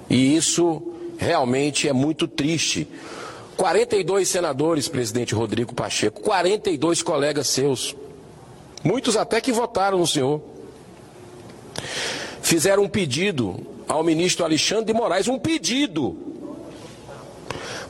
E 0.08 0.34
isso 0.34 0.82
realmente 1.18 1.88
é 1.88 1.92
muito 1.92 2.26
triste. 2.26 2.88
42 3.56 4.28
senadores, 4.28 4.88
presidente 4.88 5.34
Rodrigo 5.34 5.74
Pacheco, 5.74 6.20
42 6.20 7.02
colegas 7.02 7.48
seus, 7.48 7.94
muitos 8.84 9.16
até 9.16 9.40
que 9.40 9.50
votaram 9.50 9.98
no 9.98 10.06
senhor, 10.06 10.40
fizeram 12.40 12.84
um 12.84 12.88
pedido 12.88 13.56
ao 13.88 14.04
ministro 14.04 14.44
Alexandre 14.44 14.92
de 14.92 14.92
Moraes, 14.92 15.26
um 15.26 15.38
pedido 15.38 16.16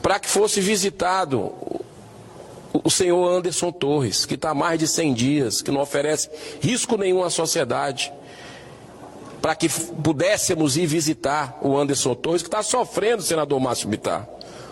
para 0.01 0.19
que 0.19 0.27
fosse 0.27 0.59
visitado 0.59 1.53
o 2.73 2.89
senhor 2.89 3.29
Anderson 3.29 3.71
Torres, 3.71 4.25
que 4.25 4.35
está 4.35 4.51
há 4.51 4.53
mais 4.53 4.79
de 4.79 4.87
100 4.87 5.13
dias, 5.13 5.61
que 5.61 5.71
não 5.71 5.81
oferece 5.81 6.29
risco 6.61 6.97
nenhum 6.97 7.23
à 7.23 7.29
sociedade, 7.29 8.11
para 9.41 9.55
que 9.55 9.69
pudéssemos 9.69 10.77
ir 10.77 10.85
visitar 10.85 11.57
o 11.61 11.77
Anderson 11.77 12.13
Torres, 12.13 12.41
que 12.41 12.47
está 12.47 12.61
sofrendo, 12.61 13.21
senador 13.21 13.59
Márcio 13.59 13.87
Bittar. 13.87 14.27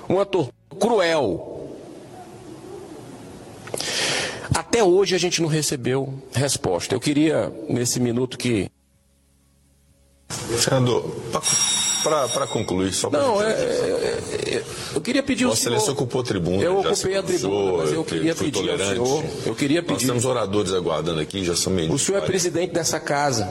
Uma 0.07 0.25
tortura 0.25 0.57
cruel. 0.79 1.69
Até 4.53 4.83
hoje 4.83 5.15
a 5.15 5.17
gente 5.17 5.41
não 5.41 5.49
recebeu 5.49 6.13
resposta. 6.33 6.95
Eu 6.95 6.99
queria, 6.99 7.51
nesse 7.69 7.99
minuto 7.99 8.37
que. 8.37 8.69
Senador, 10.57 11.15
para 12.27 12.47
concluir, 12.47 12.93
só 12.93 13.09
para. 13.09 13.21
Não, 13.21 13.41
é, 13.41 13.51
é, 13.51 13.53
é, 13.53 14.63
eu 14.95 15.01
queria 15.01 15.23
pedir 15.23 15.43
ao 15.45 15.51
Vossa 15.51 15.63
senhor. 15.63 15.75
Excelência 15.75 15.93
ocupou 15.93 16.21
a 16.21 16.23
tribuna. 16.23 16.63
Eu 16.63 16.79
ocupei 16.79 17.17
a 17.17 17.23
tribuna, 17.23 17.77
mas 17.77 17.93
eu 17.93 18.03
queria 18.03 18.35
fui 18.35 18.51
pedir 18.51 18.69
ao 18.71 18.77
tolerante. 18.77 19.07
senhor. 19.07 19.23
Eu 19.45 19.55
queria 19.55 19.81
Nós 19.81 19.91
pedir. 19.91 20.07
temos 20.07 20.25
oradores 20.25 20.73
aguardando 20.73 21.19
aqui, 21.19 21.43
já 21.43 21.55
são 21.55 21.71
meio. 21.71 21.91
O 21.91 21.99
senhor 21.99 22.17
é 22.19 22.21
presidente 22.25 22.73
dessa 22.73 22.99
casa. 22.99 23.47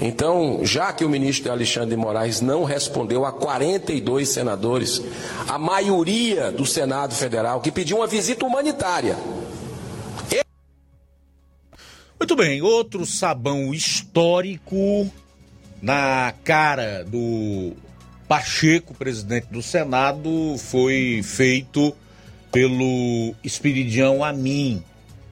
Então, 0.00 0.60
já 0.62 0.92
que 0.94 1.04
o 1.04 1.08
ministro 1.10 1.52
Alexandre 1.52 1.90
de 1.90 1.96
Moraes 1.96 2.40
não 2.40 2.64
respondeu 2.64 3.26
a 3.26 3.32
42 3.32 4.28
senadores, 4.30 5.02
a 5.46 5.58
maioria 5.58 6.50
do 6.50 6.64
Senado 6.64 7.14
Federal, 7.14 7.60
que 7.60 7.70
pediu 7.70 7.98
uma 7.98 8.06
visita 8.06 8.46
humanitária. 8.46 9.16
Muito 12.18 12.36
bem, 12.36 12.60
outro 12.60 13.06
sabão 13.06 13.72
histórico 13.72 15.10
na 15.82 16.32
cara 16.44 17.04
do 17.04 17.72
Pacheco, 18.28 18.94
presidente 18.94 19.46
do 19.50 19.62
Senado, 19.62 20.56
foi 20.58 21.20
feito 21.24 21.94
pelo 22.52 23.34
Espiridião 23.42 24.22
Amin, 24.22 24.82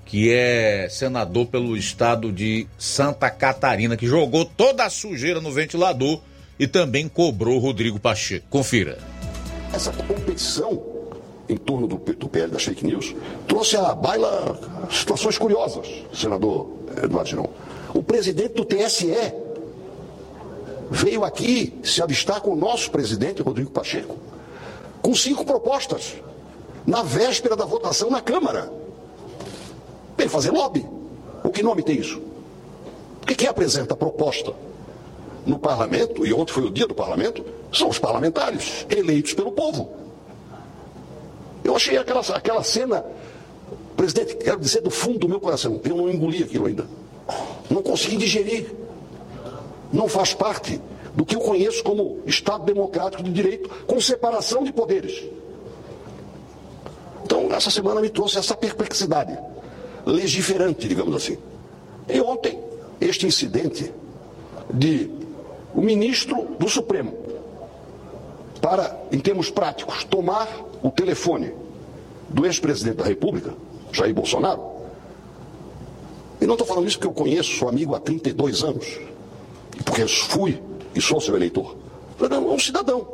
que 0.04 0.32
é 0.32 0.88
senador 0.90 1.46
pelo 1.46 1.76
estado 1.76 2.32
de 2.32 2.66
Santa 2.78 3.30
Catarina, 3.30 3.96
que 3.96 4.06
jogou 4.06 4.44
toda 4.44 4.84
a 4.84 4.90
sujeira 4.90 5.40
no 5.40 5.52
ventilador 5.52 6.20
e 6.58 6.66
também 6.66 7.08
cobrou 7.08 7.58
Rodrigo 7.58 8.00
Pacheco. 8.00 8.46
Confira. 8.50 8.98
essa 9.72 9.92
competição 9.92 10.82
em 11.48 11.56
torno 11.56 11.86
do, 11.86 11.96
do 11.96 12.28
PL 12.28 12.50
das 12.50 12.64
fake 12.64 12.84
news 12.84 13.14
trouxe 13.46 13.76
à 13.76 13.94
baila 13.94 14.58
situações 14.90 15.38
curiosas, 15.38 15.86
senador 16.12 16.70
Eduardo 17.02 17.28
Girão. 17.28 17.50
O 17.94 18.02
presidente 18.02 18.54
do 18.54 18.64
TSE 18.64 19.14
veio 20.90 21.24
aqui 21.24 21.78
se 21.82 22.02
avistar 22.02 22.40
com 22.40 22.52
o 22.52 22.56
nosso 22.56 22.90
presidente, 22.90 23.42
Rodrigo 23.42 23.70
Pacheco, 23.70 24.16
com 25.02 25.14
cinco 25.14 25.44
propostas, 25.44 26.16
na 26.86 27.02
véspera 27.02 27.54
da 27.54 27.64
votação 27.64 28.10
na 28.10 28.20
Câmara. 28.20 28.72
Veio 30.16 30.30
fazer 30.30 30.50
lobby. 30.50 30.84
O 31.44 31.50
que 31.50 31.62
nome 31.62 31.82
tem 31.82 31.98
isso? 31.98 32.18
O 33.22 33.26
que, 33.26 33.34
que 33.34 33.46
apresenta 33.46 33.94
proposta? 33.94 34.54
No 35.46 35.58
parlamento, 35.58 36.26
e 36.26 36.32
ontem 36.32 36.52
foi 36.52 36.64
o 36.64 36.70
dia 36.70 36.86
do 36.86 36.94
parlamento, 36.94 37.44
são 37.72 37.88
os 37.88 37.98
parlamentares 37.98 38.86
eleitos 38.90 39.34
pelo 39.34 39.52
povo. 39.52 39.90
Eu 41.62 41.76
achei 41.76 41.96
aquela, 41.96 42.20
aquela 42.20 42.62
cena, 42.62 43.04
presidente, 43.96 44.36
quero 44.36 44.58
dizer 44.58 44.80
do 44.80 44.90
fundo 44.90 45.18
do 45.18 45.28
meu 45.28 45.40
coração, 45.40 45.80
eu 45.84 45.96
não 45.96 46.10
engoli 46.10 46.42
aquilo 46.42 46.66
ainda. 46.66 46.86
Não 47.70 47.82
consegui 47.82 48.16
digerir. 48.16 48.87
Não 49.92 50.08
faz 50.08 50.34
parte 50.34 50.80
do 51.14 51.24
que 51.24 51.34
eu 51.34 51.40
conheço 51.40 51.82
como 51.82 52.20
Estado 52.26 52.64
democrático 52.64 53.22
de 53.22 53.32
direito, 53.32 53.68
com 53.86 54.00
separação 54.00 54.62
de 54.62 54.72
poderes. 54.72 55.24
Então, 57.24 57.52
essa 57.52 57.70
semana 57.70 58.00
me 58.00 58.08
trouxe 58.08 58.38
essa 58.38 58.56
perplexidade 58.56 59.38
legiferante, 60.06 60.88
digamos 60.88 61.14
assim. 61.14 61.36
E 62.08 62.20
ontem, 62.20 62.58
este 63.00 63.26
incidente 63.26 63.92
de 64.72 65.10
o 65.74 65.80
ministro 65.80 66.56
do 66.58 66.68
Supremo, 66.68 67.12
para, 68.60 68.98
em 69.12 69.18
termos 69.18 69.50
práticos, 69.50 70.04
tomar 70.04 70.48
o 70.82 70.90
telefone 70.90 71.52
do 72.28 72.46
ex-presidente 72.46 72.96
da 72.96 73.04
República, 73.04 73.54
Jair 73.92 74.14
Bolsonaro, 74.14 74.78
e 76.40 76.46
não 76.46 76.54
estou 76.54 76.66
falando 76.66 76.86
isso 76.86 76.98
porque 76.98 77.08
eu 77.08 77.12
conheço, 77.12 77.56
sou 77.56 77.68
amigo 77.68 77.94
há 77.94 78.00
32 78.00 78.62
anos, 78.62 78.98
porque 79.84 80.06
fui 80.06 80.60
e 80.94 81.00
sou 81.00 81.20
seu 81.20 81.36
eleitor. 81.36 81.76
É 82.20 82.38
um 82.38 82.58
cidadão. 82.58 83.06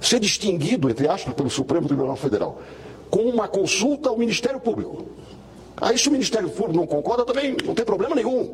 Ser 0.00 0.18
distinguido, 0.18 0.88
entre 0.88 1.06
aspas, 1.08 1.34
pelo 1.34 1.50
Supremo 1.50 1.86
Tribunal 1.86 2.16
Federal, 2.16 2.60
com 3.10 3.20
uma 3.22 3.46
consulta 3.46 4.08
ao 4.08 4.16
Ministério 4.16 4.58
Público. 4.58 5.06
Aí, 5.76 5.98
se 5.98 6.08
o 6.08 6.12
Ministério 6.12 6.48
Público 6.48 6.78
não 6.78 6.86
concorda, 6.86 7.24
também 7.24 7.56
não 7.64 7.74
tem 7.74 7.84
problema 7.84 8.14
nenhum. 8.14 8.50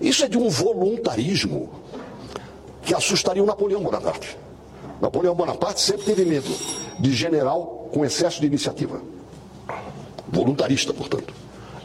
Isso 0.00 0.24
é 0.24 0.28
de 0.28 0.36
um 0.36 0.48
voluntarismo 0.48 1.70
que 2.82 2.94
assustaria 2.94 3.42
o 3.42 3.46
Napoleão 3.46 3.82
Bonaparte. 3.82 4.36
Napoleão 5.00 5.34
Bonaparte 5.34 5.80
sempre 5.80 6.04
teve 6.04 6.24
medo 6.24 6.50
de 6.98 7.12
general 7.12 7.88
com 7.92 8.04
excesso 8.04 8.40
de 8.40 8.46
iniciativa. 8.46 9.00
Voluntarista, 10.28 10.92
portanto. 10.92 11.32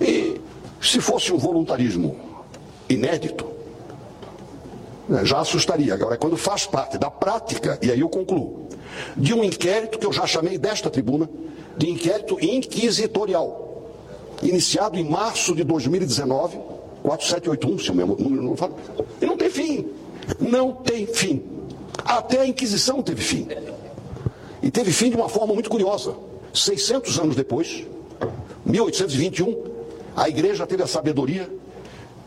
E 0.02 0.40
se 0.82 1.00
fosse 1.00 1.32
um 1.32 1.38
voluntarismo 1.38 2.18
inédito, 2.90 3.46
né, 3.46 3.52
já 5.24 5.40
assustaria. 5.40 5.94
Agora, 5.94 6.18
quando 6.18 6.38
faz 6.38 6.66
parte 6.66 6.98
da 6.98 7.10
prática, 7.10 7.78
e 7.82 7.92
aí 7.92 8.00
eu 8.00 8.10
concluo, 8.10 8.68
de 9.16 9.34
um 9.34 9.44
inquérito 9.44 9.98
que 9.98 10.06
eu 10.06 10.14
já 10.14 10.26
chamei 10.28 10.58
desta 10.58 10.90
tribuna, 10.90 11.30
de 11.78 11.90
inquérito 11.90 12.38
inquisitorial, 12.44 13.86
iniciado 14.42 14.98
em 14.98 15.10
março 15.10 15.56
de 15.56 15.64
2019, 15.64 16.58
4781, 17.02 17.80
se 17.80 17.92
o 17.92 17.96
meu 17.96 18.08
número 18.08 18.44
não 18.44 18.56
fala, 18.56 18.74
e 19.22 19.26
não 19.26 19.38
tem 19.38 19.50
fim. 19.50 19.88
Não 20.40 20.74
tem 20.74 21.08
fim. 21.08 21.42
Até 22.06 22.42
a 22.42 22.46
Inquisição 22.46 23.02
teve 23.02 23.22
fim. 23.22 23.48
E 24.62 24.70
teve 24.70 24.92
fim 24.92 25.10
de 25.10 25.16
uma 25.16 25.30
forma 25.30 25.54
muito 25.54 25.70
curiosa. 25.70 26.14
600 26.54 27.20
anos 27.20 27.36
depois, 27.36 27.86
1821, 28.66 29.64
a 30.16 30.28
igreja 30.28 30.68
teve 30.68 30.84
a 30.84 30.88
sabedoria 30.88 31.50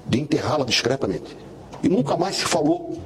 de 0.07 0.21
enterrá-la 0.21 0.65
discretamente. 0.65 1.37
E 1.83 1.89
nunca 1.89 2.17
mais 2.17 2.37
se 2.37 2.45
falou, 2.45 2.99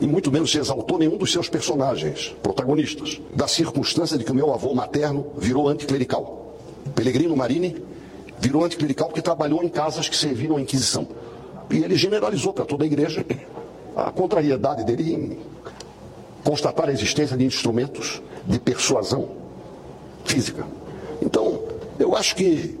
e 0.00 0.06
muito 0.06 0.30
menos 0.30 0.50
se 0.50 0.58
exaltou 0.58 0.98
nenhum 0.98 1.16
dos 1.16 1.32
seus 1.32 1.48
personagens, 1.48 2.34
protagonistas, 2.42 3.20
da 3.34 3.48
circunstância 3.48 4.18
de 4.18 4.24
que 4.24 4.32
o 4.32 4.34
meu 4.34 4.52
avô 4.52 4.74
materno 4.74 5.26
virou 5.36 5.68
anticlerical. 5.68 6.54
Pellegrino 6.94 7.36
Marini 7.36 7.82
virou 8.38 8.64
anticlerical 8.64 9.08
porque 9.08 9.22
trabalhou 9.22 9.62
em 9.62 9.68
casas 9.68 10.08
que 10.08 10.16
serviram 10.16 10.56
à 10.56 10.60
Inquisição. 10.60 11.08
E 11.70 11.82
ele 11.82 11.96
generalizou 11.96 12.52
para 12.52 12.64
toda 12.64 12.84
a 12.84 12.86
igreja 12.86 13.24
a 13.96 14.10
contrariedade 14.10 14.84
dele 14.84 15.12
em 15.12 15.38
constatar 16.44 16.88
a 16.88 16.92
existência 16.92 17.36
de 17.36 17.44
instrumentos 17.44 18.22
de 18.46 18.58
persuasão 18.60 19.30
física. 20.24 20.66
Então, 21.20 21.62
eu 21.98 22.14
acho 22.14 22.36
que 22.36 22.78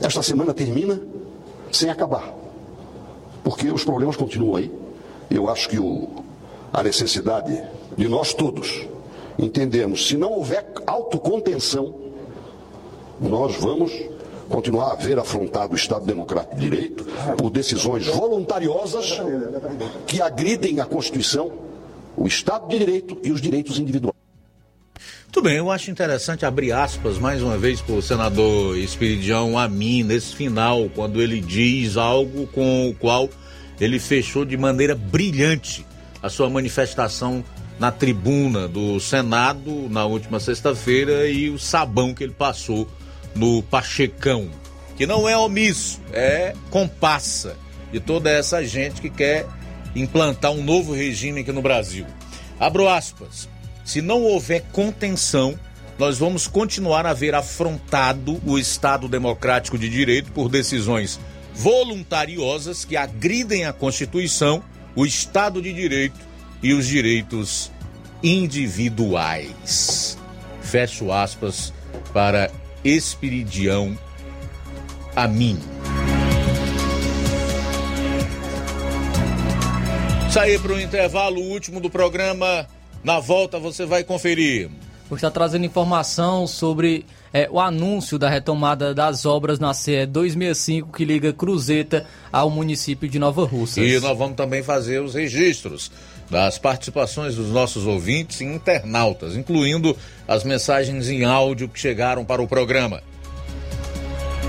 esta 0.00 0.22
semana 0.22 0.54
termina 0.54 1.00
sem 1.70 1.90
acabar, 1.90 2.32
porque 3.44 3.70
os 3.70 3.84
problemas 3.84 4.16
continuam 4.16 4.56
aí. 4.56 4.72
Eu 5.30 5.48
acho 5.48 5.68
que 5.68 5.78
o, 5.78 6.08
a 6.72 6.82
necessidade 6.82 7.62
de 7.96 8.08
nós 8.08 8.32
todos 8.32 8.88
entendermos, 9.38 10.08
se 10.08 10.16
não 10.16 10.32
houver 10.32 10.66
autocontenção, 10.86 11.94
nós 13.20 13.54
vamos 13.56 13.92
continuar 14.48 14.92
a 14.92 14.94
ver 14.94 15.18
afrontado 15.18 15.72
o 15.72 15.76
Estado 15.76 16.04
Democrático 16.04 16.56
de 16.56 16.70
Direito 16.70 17.04
por 17.36 17.50
decisões 17.50 18.06
voluntariosas 18.06 19.20
que 20.06 20.20
agridem 20.20 20.80
a 20.80 20.86
Constituição, 20.86 21.52
o 22.16 22.26
Estado 22.26 22.68
de 22.68 22.78
Direito 22.78 23.18
e 23.22 23.30
os 23.30 23.40
direitos 23.40 23.78
individuais. 23.78 24.23
Muito 25.34 25.48
bem, 25.48 25.56
eu 25.56 25.68
acho 25.68 25.90
interessante 25.90 26.46
abrir 26.46 26.70
aspas 26.70 27.18
mais 27.18 27.42
uma 27.42 27.58
vez 27.58 27.80
para 27.80 27.96
o 27.96 28.00
senador 28.00 28.78
Espiridião 28.78 29.58
a 29.58 29.66
mim 29.66 30.04
nesse 30.04 30.32
final, 30.36 30.88
quando 30.94 31.20
ele 31.20 31.40
diz 31.40 31.96
algo 31.96 32.46
com 32.46 32.88
o 32.88 32.94
qual 32.94 33.28
ele 33.80 33.98
fechou 33.98 34.44
de 34.44 34.56
maneira 34.56 34.94
brilhante 34.94 35.84
a 36.22 36.28
sua 36.28 36.48
manifestação 36.48 37.44
na 37.80 37.90
tribuna 37.90 38.68
do 38.68 39.00
Senado 39.00 39.88
na 39.90 40.04
última 40.04 40.38
sexta-feira 40.38 41.26
e 41.26 41.50
o 41.50 41.58
sabão 41.58 42.14
que 42.14 42.22
ele 42.22 42.32
passou 42.32 42.88
no 43.34 43.60
Pachecão, 43.60 44.48
que 44.96 45.04
não 45.04 45.28
é 45.28 45.36
omisso, 45.36 46.00
é 46.12 46.54
compassa 46.70 47.56
de 47.90 47.98
toda 47.98 48.30
essa 48.30 48.64
gente 48.64 49.00
que 49.00 49.10
quer 49.10 49.48
implantar 49.96 50.52
um 50.52 50.62
novo 50.62 50.92
regime 50.92 51.40
aqui 51.40 51.50
no 51.50 51.60
Brasil. 51.60 52.06
Abro 52.60 52.88
aspas. 52.88 53.52
Se 53.84 54.00
não 54.00 54.22
houver 54.22 54.62
contenção, 54.72 55.58
nós 55.98 56.18
vamos 56.18 56.46
continuar 56.46 57.04
a 57.06 57.12
ver 57.12 57.34
afrontado 57.34 58.40
o 58.46 58.58
Estado 58.58 59.08
Democrático 59.08 59.78
de 59.78 59.88
Direito 59.88 60.32
por 60.32 60.48
decisões 60.48 61.20
voluntariosas 61.54 62.84
que 62.84 62.96
agridem 62.96 63.64
a 63.64 63.72
Constituição, 63.72 64.62
o 64.96 65.06
Estado 65.06 65.62
de 65.62 65.72
Direito 65.72 66.18
e 66.62 66.72
os 66.72 66.86
direitos 66.86 67.70
individuais. 68.22 70.18
Fecho 70.62 71.12
aspas 71.12 71.72
para 72.12 72.50
Espiridião 72.82 73.96
a 75.14 75.28
mim. 75.28 75.60
Sair 80.30 80.58
para 80.60 80.72
o 80.72 80.80
intervalo 80.80 81.40
último 81.40 81.78
do 81.78 81.88
programa. 81.88 82.66
Na 83.04 83.20
volta 83.20 83.58
você 83.58 83.84
vai 83.84 84.02
conferir. 84.02 84.70
Vou 85.08 85.16
estar 85.16 85.30
trazendo 85.30 85.66
informação 85.66 86.46
sobre 86.46 87.04
é, 87.30 87.46
o 87.50 87.60
anúncio 87.60 88.18
da 88.18 88.30
retomada 88.30 88.94
das 88.94 89.26
obras 89.26 89.58
na 89.58 89.74
CE 89.74 90.06
265 90.06 90.90
que 90.90 91.04
liga 91.04 91.30
Cruzeta 91.30 92.06
ao 92.32 92.48
município 92.48 93.06
de 93.06 93.18
Nova 93.18 93.44
Russas. 93.44 93.84
E 93.84 94.00
nós 94.00 94.16
vamos 94.16 94.36
também 94.36 94.62
fazer 94.62 95.02
os 95.02 95.14
registros 95.14 95.92
das 96.30 96.56
participações 96.56 97.36
dos 97.36 97.50
nossos 97.50 97.86
ouvintes 97.86 98.40
e 98.40 98.44
internautas, 98.44 99.36
incluindo 99.36 99.94
as 100.26 100.42
mensagens 100.42 101.10
em 101.10 101.24
áudio 101.24 101.68
que 101.68 101.78
chegaram 101.78 102.24
para 102.24 102.40
o 102.40 102.48
programa. 102.48 103.02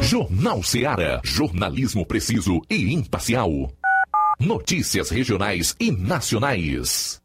Jornal 0.02 0.64
Seara. 0.64 1.20
Jornalismo 1.24 2.06
preciso 2.06 2.62
e 2.70 2.94
imparcial. 2.94 3.70
Notícias 4.40 5.10
regionais 5.10 5.76
e 5.80 5.92
nacionais. 5.92 7.25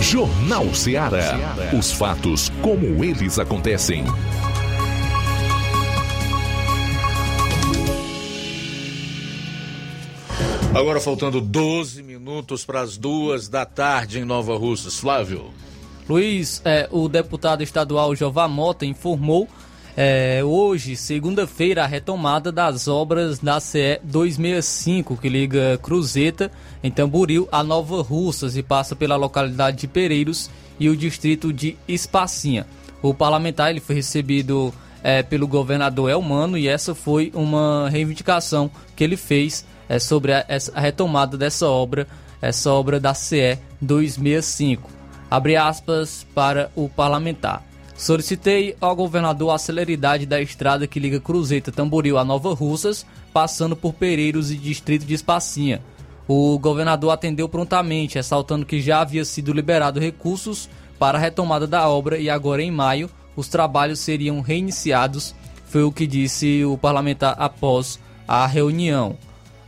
Jornal 0.01 0.73
Ceará. 0.73 1.37
Os 1.77 1.91
fatos 1.91 2.51
como 2.63 3.03
eles 3.03 3.37
acontecem. 3.37 4.03
Agora 10.73 10.99
faltando 10.99 11.39
12 11.39 12.01
minutos 12.01 12.65
para 12.65 12.81
as 12.81 12.97
duas 12.97 13.47
da 13.47 13.63
tarde 13.63 14.17
em 14.17 14.25
Nova 14.25 14.57
Russas. 14.57 14.97
Flávio. 14.97 15.51
Luiz, 16.09 16.63
é, 16.65 16.89
o 16.91 17.07
deputado 17.07 17.61
estadual 17.61 18.15
Jová 18.15 18.47
Mota 18.47 18.87
informou 18.87 19.47
é, 20.03 20.43
hoje, 20.43 20.95
segunda-feira, 20.95 21.83
a 21.83 21.85
retomada 21.85 22.51
das 22.51 22.87
obras 22.87 23.37
da 23.37 23.59
CE 23.59 23.99
265, 24.01 25.15
que 25.15 25.29
liga 25.29 25.77
Cruzeta, 25.77 26.51
em 26.83 26.89
Tamboril, 26.89 27.47
a 27.51 27.63
Nova 27.63 28.01
Russas 28.01 28.57
e 28.57 28.63
passa 28.63 28.95
pela 28.95 29.15
localidade 29.15 29.77
de 29.77 29.87
Pereiros 29.87 30.49
e 30.79 30.89
o 30.89 30.97
distrito 30.97 31.53
de 31.53 31.77
Espacinha. 31.87 32.65
O 32.99 33.13
parlamentar 33.13 33.69
ele 33.69 33.79
foi 33.79 33.93
recebido 33.93 34.73
é, 35.03 35.21
pelo 35.21 35.47
governador 35.47 36.09
Elmano 36.09 36.57
e 36.57 36.67
essa 36.67 36.95
foi 36.95 37.31
uma 37.35 37.87
reivindicação 37.87 38.71
que 38.95 39.03
ele 39.03 39.15
fez 39.15 39.63
é, 39.87 39.99
sobre 39.99 40.33
a, 40.33 40.43
a 40.73 40.81
retomada 40.81 41.37
dessa 41.37 41.67
obra, 41.67 42.07
essa 42.41 42.71
obra 42.71 42.99
da 42.99 43.13
CE 43.13 43.59
265. 43.79 44.89
Abre 45.29 45.57
aspas 45.57 46.25
para 46.33 46.71
o 46.75 46.89
parlamentar. 46.89 47.70
Solicitei 48.01 48.75
ao 48.81 48.95
governador 48.95 49.51
a 49.51 49.59
celeridade 49.59 50.25
da 50.25 50.41
estrada 50.41 50.87
que 50.87 50.99
liga 50.99 51.19
Cruzeta 51.19 51.71
Tamboril 51.71 52.17
a 52.17 52.25
Nova 52.25 52.51
Russas, 52.51 53.05
passando 53.31 53.75
por 53.75 53.93
Pereiros 53.93 54.49
e 54.49 54.55
distrito 54.55 55.05
de 55.05 55.13
Espacinha. 55.13 55.83
O 56.27 56.57
governador 56.57 57.11
atendeu 57.11 57.47
prontamente, 57.47 58.15
ressaltando 58.15 58.65
que 58.65 58.81
já 58.81 59.01
havia 59.01 59.23
sido 59.23 59.53
liberado 59.53 59.99
recursos 59.99 60.67
para 60.97 61.19
a 61.19 61.21
retomada 61.21 61.67
da 61.67 61.87
obra 61.87 62.17
e 62.17 62.27
agora 62.27 62.63
em 62.63 62.71
maio 62.71 63.07
os 63.35 63.47
trabalhos 63.47 63.99
seriam 63.99 64.41
reiniciados, 64.41 65.35
foi 65.67 65.83
o 65.83 65.91
que 65.91 66.07
disse 66.07 66.65
o 66.65 66.79
parlamentar 66.79 67.35
após 67.37 67.99
a 68.27 68.47
reunião. 68.47 69.15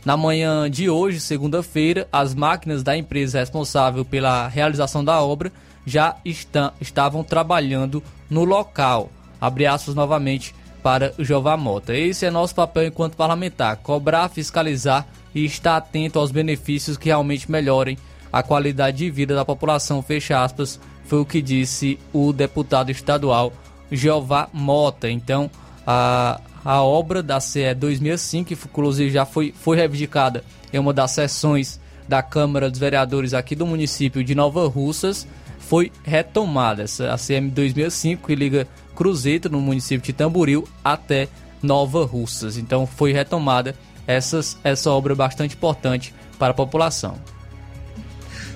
Na 0.04 0.16
manhã 0.16 0.68
de 0.68 0.90
hoje, 0.90 1.20
segunda-feira, 1.20 2.08
as 2.12 2.34
máquinas 2.34 2.82
da 2.82 2.96
empresa 2.96 3.38
responsável 3.38 4.04
pela 4.04 4.48
realização 4.48 5.04
da 5.04 5.22
obra 5.22 5.52
já 5.86 6.16
está, 6.24 6.72
estavam 6.80 7.22
trabalhando 7.22 8.02
no 8.30 8.44
local. 8.44 9.10
Abre 9.40 9.66
aspas 9.66 9.94
novamente 9.94 10.54
para 10.82 11.14
o 11.18 11.24
Jeová 11.24 11.56
Mota. 11.56 11.94
Esse 11.94 12.26
é 12.26 12.30
nosso 12.30 12.54
papel 12.54 12.86
enquanto 12.86 13.16
parlamentar: 13.16 13.76
cobrar, 13.78 14.28
fiscalizar 14.28 15.06
e 15.34 15.44
estar 15.44 15.76
atento 15.76 16.18
aos 16.18 16.30
benefícios 16.30 16.96
que 16.96 17.06
realmente 17.06 17.50
melhorem 17.50 17.98
a 18.32 18.42
qualidade 18.42 18.98
de 18.98 19.10
vida 19.10 19.34
da 19.34 19.44
população. 19.44 20.02
Fecha 20.02 20.42
aspas, 20.42 20.80
foi 21.04 21.20
o 21.20 21.24
que 21.24 21.40
disse 21.40 21.98
o 22.12 22.32
deputado 22.32 22.90
estadual 22.90 23.52
Jeová 23.90 24.48
Mota. 24.52 25.10
Então, 25.10 25.50
a, 25.86 26.40
a 26.64 26.82
obra 26.82 27.22
da 27.22 27.40
CE 27.40 27.74
2005, 27.74 28.48
que 28.48 28.54
inclusive 28.54 29.10
já 29.10 29.24
foi, 29.24 29.54
foi 29.56 29.76
reivindicada 29.76 30.44
em 30.72 30.78
uma 30.78 30.92
das 30.92 31.12
sessões 31.12 31.80
da 32.08 32.22
Câmara 32.22 32.70
dos 32.70 32.78
Vereadores 32.78 33.34
aqui 33.34 33.54
do 33.54 33.66
município 33.66 34.22
de 34.22 34.34
Nova 34.34 34.66
Russas, 34.68 35.26
foi 35.68 35.90
retomada. 36.02 36.82
Essa, 36.82 37.12
a 37.12 37.16
CM 37.16 37.50
2005, 37.50 38.26
que 38.26 38.34
liga 38.34 38.66
Cruzeiro, 38.94 39.50
no 39.50 39.60
município 39.60 40.04
de 40.04 40.12
Tamboril, 40.12 40.66
até 40.84 41.28
Nova 41.62 42.04
Russas. 42.04 42.56
Então, 42.56 42.86
foi 42.86 43.12
retomada 43.12 43.74
essas, 44.06 44.58
essa 44.62 44.90
obra 44.90 45.14
bastante 45.14 45.54
importante 45.54 46.14
para 46.38 46.50
a 46.52 46.54
população. 46.54 47.16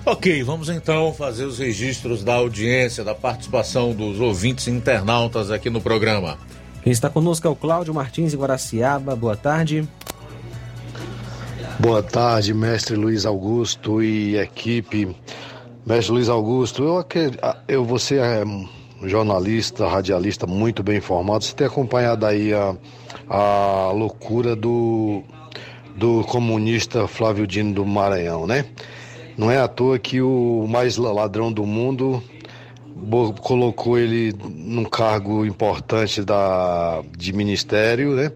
Ok, 0.05 0.43
vamos 0.43 0.69
então 0.71 1.13
fazer 1.13 1.45
os 1.45 1.59
registros 1.59 2.25
da 2.25 2.35
audiência, 2.35 3.05
da 3.05 3.15
participação 3.15 3.93
dos 3.93 4.21
ouvintes 4.21 4.67
internautas 4.69 5.51
aqui 5.51 5.69
no 5.69 5.81
programa. 5.81 6.39
Quem 6.83 6.93
está 6.93 7.11
conosco 7.11 7.47
é 7.47 7.51
o 7.51 7.57
Cláudio 7.57 7.93
Martins 7.93 8.31
de 8.31 8.37
Guaraciaba. 8.37 9.15
Boa 9.15 9.37
tarde. 9.37 9.87
Boa 11.79 12.03
tarde, 12.03 12.55
mestre 12.55 12.97
Luiz 12.97 13.27
Augusto 13.27 14.03
e 14.03 14.37
equipe. 14.37 15.15
Mestre 15.89 16.13
Luiz 16.13 16.29
Augusto, 16.29 16.85
eu, 16.85 17.03
eu 17.67 17.83
você 17.83 18.19
é 18.19 18.45
jornalista, 19.09 19.89
radialista 19.89 20.47
muito 20.47 20.83
bem 20.83 20.99
informado. 20.99 21.43
Você 21.43 21.55
tem 21.55 21.67
acompanhado 21.67 22.27
aí 22.27 22.53
a, 22.53 22.77
a 23.27 23.91
loucura 23.93 24.55
do, 24.55 25.23
do 25.97 26.23
comunista 26.25 27.09
Flávio 27.09 27.47
Dino 27.47 27.73
do 27.73 27.87
Maranhão, 27.87 28.47
né? 28.47 28.67
Não 29.35 29.51
é 29.51 29.57
à 29.57 29.67
toa 29.67 29.99
que 29.99 30.21
o 30.21 30.67
mais 30.69 30.99
ladrão 30.99 31.51
do 31.51 31.65
mundo 31.65 32.23
colocou 33.41 33.99
ele 33.99 34.35
num 34.47 34.85
cargo 34.85 35.47
importante 35.47 36.23
da, 36.23 37.01
de 37.17 37.33
ministério, 37.33 38.15
né? 38.15 38.31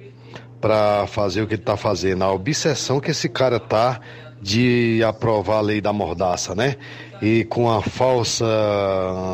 Para 0.59 1.07
fazer 1.07 1.43
o 1.43 1.47
que 1.47 1.53
ele 1.53 1.61
está 1.61 1.77
fazendo. 1.77 2.24
A 2.24 2.33
obsessão 2.33 2.99
que 2.99 3.11
esse 3.11 3.29
cara 3.29 3.61
tá 3.61 4.01
de 4.41 5.05
aprovar 5.05 5.59
a 5.59 5.61
lei 5.61 5.83
da 5.83 5.93
mordaça, 5.93 6.55
né? 6.55 6.77
E 7.23 7.44
com 7.44 7.70
a 7.70 7.81
falsa 7.81 8.44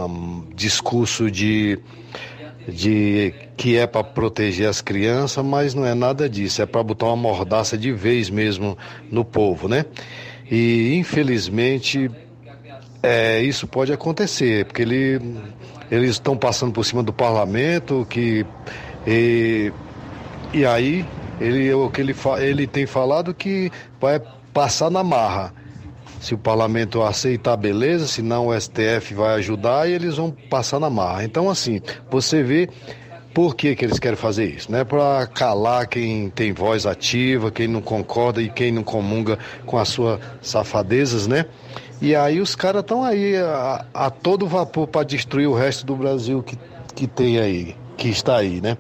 um, 0.06 0.44
discurso 0.54 1.30
de, 1.30 1.78
de 2.68 3.34
que 3.56 3.76
é 3.76 3.86
para 3.86 4.04
proteger 4.04 4.68
as 4.68 4.82
crianças, 4.82 5.42
mas 5.42 5.74
não 5.74 5.86
é 5.86 5.94
nada 5.94 6.28
disso, 6.28 6.60
é 6.60 6.66
para 6.66 6.82
botar 6.82 7.06
uma 7.06 7.16
mordaça 7.16 7.78
de 7.78 7.90
vez 7.90 8.28
mesmo 8.28 8.76
no 9.10 9.24
povo, 9.24 9.68
né? 9.68 9.86
E 10.50 10.94
infelizmente 10.96 12.10
é, 13.02 13.40
isso 13.42 13.66
pode 13.66 13.92
acontecer, 13.92 14.66
porque 14.66 14.82
ele, 14.82 15.20
eles 15.90 16.10
estão 16.10 16.36
passando 16.36 16.72
por 16.72 16.84
cima 16.84 17.02
do 17.02 17.12
parlamento, 17.12 18.06
que 18.10 18.44
e, 19.06 19.72
e 20.52 20.66
aí 20.66 21.06
ele, 21.40 21.72
o 21.72 21.88
que 21.88 22.00
ele, 22.00 22.14
ele 22.40 22.66
tem 22.66 22.86
falado 22.86 23.32
que 23.32 23.70
vai 24.00 24.20
passar 24.52 24.90
na 24.90 25.02
marra. 25.04 25.54
Se 26.20 26.34
o 26.34 26.38
parlamento 26.38 27.02
aceitar, 27.02 27.56
beleza, 27.56 28.06
se 28.06 28.22
não 28.22 28.48
o 28.48 28.60
STF 28.60 29.14
vai 29.14 29.34
ajudar 29.36 29.88
e 29.88 29.92
eles 29.92 30.16
vão 30.16 30.30
passar 30.50 30.80
na 30.80 30.90
marra. 30.90 31.24
Então, 31.24 31.48
assim, 31.48 31.80
você 32.10 32.42
vê 32.42 32.68
por 33.32 33.54
que, 33.54 33.76
que 33.76 33.84
eles 33.84 34.00
querem 34.00 34.16
fazer 34.16 34.46
isso? 34.46 34.72
Não 34.72 34.80
é 34.80 34.84
para 34.84 35.26
calar 35.28 35.86
quem 35.86 36.28
tem 36.28 36.52
voz 36.52 36.86
ativa, 36.86 37.52
quem 37.52 37.68
não 37.68 37.80
concorda 37.80 38.42
e 38.42 38.48
quem 38.48 38.72
não 38.72 38.82
comunga 38.82 39.38
com 39.64 39.78
as 39.78 39.88
suas 39.88 40.18
safadezas, 40.42 41.28
né? 41.28 41.46
E 42.00 42.14
aí 42.16 42.40
os 42.40 42.56
caras 42.56 42.80
estão 42.80 43.04
aí 43.04 43.36
a, 43.36 43.86
a, 43.94 44.10
todo 44.10 44.46
vapor 44.46 44.86
para 44.88 45.04
destruir 45.04 45.46
o 45.46 45.54
resto 45.54 45.86
do 45.86 45.94
Brasil 45.94 46.42
que, 46.42 46.58
que 46.94 47.06
tem 47.06 47.38
aí, 47.38 47.76
que 47.96 48.08
está 48.08 48.38
aí, 48.38 48.60
né? 48.60 48.76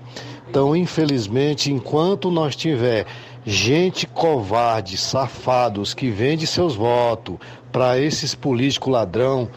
Então, 0.50 0.74
infelizmente, 0.74 1.72
enquanto 1.72 2.30
nós 2.30 2.56
tiver 2.56 3.06
gente 3.48 4.06
covarde, 4.06 4.98
safados, 4.98 5.94
que 5.94 6.10
vende 6.10 6.46
seus 6.46 6.76
votos 6.76 7.38
para 7.72 7.98
esses 7.98 8.34
políticos 8.34 8.92
ladrão, 8.92 9.48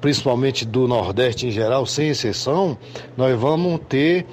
principalmente 0.00 0.64
do 0.64 0.86
Nordeste 0.86 1.48
em 1.48 1.50
geral, 1.50 1.84
sem 1.84 2.10
exceção, 2.10 2.78
nós 3.16 3.36
vamos 3.36 3.80
ter 3.88 4.24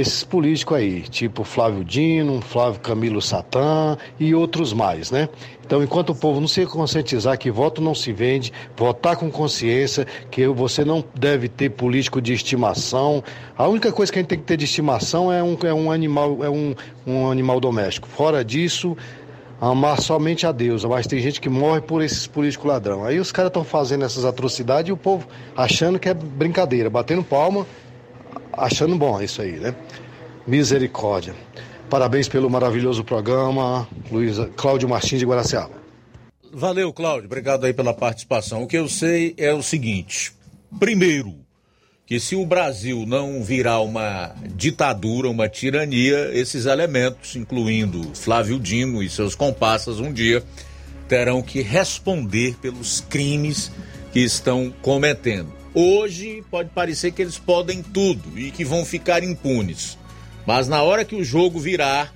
esses 0.00 0.22
políticos 0.24 0.76
aí, 0.76 1.02
tipo 1.02 1.42
Flávio 1.42 1.84
Dino, 1.84 2.40
Flávio 2.40 2.80
Camilo 2.80 3.22
Satã 3.22 3.96
e 4.20 4.34
outros 4.34 4.72
mais, 4.72 5.10
né? 5.10 5.28
Então, 5.64 5.82
enquanto 5.82 6.10
o 6.10 6.14
povo 6.14 6.40
não 6.40 6.46
se 6.46 6.64
conscientizar 6.66 7.36
que 7.38 7.50
voto 7.50 7.80
não 7.80 7.94
se 7.94 8.12
vende, 8.12 8.52
votar 8.76 9.16
com 9.16 9.30
consciência, 9.30 10.06
que 10.30 10.46
você 10.46 10.84
não 10.84 11.02
deve 11.14 11.48
ter 11.48 11.70
político 11.70 12.20
de 12.20 12.32
estimação. 12.32 13.24
A 13.58 13.66
única 13.66 13.90
coisa 13.90 14.12
que 14.12 14.18
a 14.18 14.22
gente 14.22 14.28
tem 14.28 14.38
que 14.38 14.44
ter 14.44 14.56
de 14.56 14.64
estimação 14.64 15.32
é 15.32 15.42
um, 15.42 15.56
é 15.64 15.74
um 15.74 15.90
animal, 15.90 16.44
é 16.44 16.48
um, 16.48 16.74
um 17.04 17.28
animal 17.28 17.58
doméstico. 17.58 18.06
Fora 18.06 18.44
disso, 18.44 18.96
amar 19.60 20.00
somente 20.00 20.46
a 20.46 20.52
Deus. 20.52 20.84
Mas 20.84 21.06
tem 21.06 21.18
gente 21.18 21.40
que 21.40 21.48
morre 21.48 21.80
por 21.80 22.02
esses 22.02 22.26
políticos 22.28 22.68
ladrão. 22.68 23.04
Aí 23.04 23.18
os 23.18 23.32
caras 23.32 23.50
estão 23.50 23.64
fazendo 23.64 24.04
essas 24.04 24.24
atrocidades 24.24 24.88
e 24.88 24.92
o 24.92 24.96
povo 24.96 25.26
achando 25.56 25.98
que 25.98 26.08
é 26.08 26.14
brincadeira, 26.14 26.88
batendo 26.88 27.24
palma, 27.24 27.66
achando 28.56 28.96
bom 28.96 29.20
isso 29.20 29.42
aí, 29.42 29.52
né? 29.52 29.74
Misericórdia. 30.46 31.34
Parabéns 31.90 32.28
pelo 32.28 32.50
maravilhoso 32.50 33.04
programa, 33.04 33.86
Luiz 34.10 34.36
Cláudio 34.56 34.88
Martins 34.88 35.20
de 35.20 35.26
Guaraciaba. 35.26 35.74
Valeu, 36.52 36.92
Cláudio. 36.92 37.26
Obrigado 37.26 37.64
aí 37.64 37.72
pela 37.72 37.92
participação. 37.92 38.62
O 38.62 38.66
que 38.66 38.78
eu 38.78 38.88
sei 38.88 39.34
é 39.36 39.52
o 39.52 39.62
seguinte: 39.62 40.32
primeiro, 40.80 41.34
que 42.06 42.20
se 42.20 42.36
o 42.36 42.46
Brasil 42.46 43.04
não 43.06 43.42
virar 43.42 43.80
uma 43.80 44.34
ditadura, 44.54 45.28
uma 45.28 45.48
tirania, 45.48 46.30
esses 46.32 46.64
elementos, 46.64 47.34
incluindo 47.34 48.14
Flávio 48.14 48.60
Dino 48.60 49.02
e 49.02 49.10
seus 49.10 49.34
comparsas, 49.34 49.98
um 49.98 50.12
dia 50.12 50.42
terão 51.08 51.42
que 51.42 51.60
responder 51.62 52.56
pelos 52.62 53.00
crimes 53.00 53.70
que 54.12 54.20
estão 54.20 54.72
cometendo. 54.82 55.55
Hoje 55.78 56.42
pode 56.50 56.70
parecer 56.70 57.12
que 57.12 57.20
eles 57.20 57.36
podem 57.36 57.82
tudo 57.82 58.38
e 58.38 58.50
que 58.50 58.64
vão 58.64 58.82
ficar 58.82 59.22
impunes. 59.22 59.98
Mas 60.46 60.66
na 60.68 60.82
hora 60.82 61.04
que 61.04 61.14
o 61.14 61.22
jogo 61.22 61.60
virar, 61.60 62.14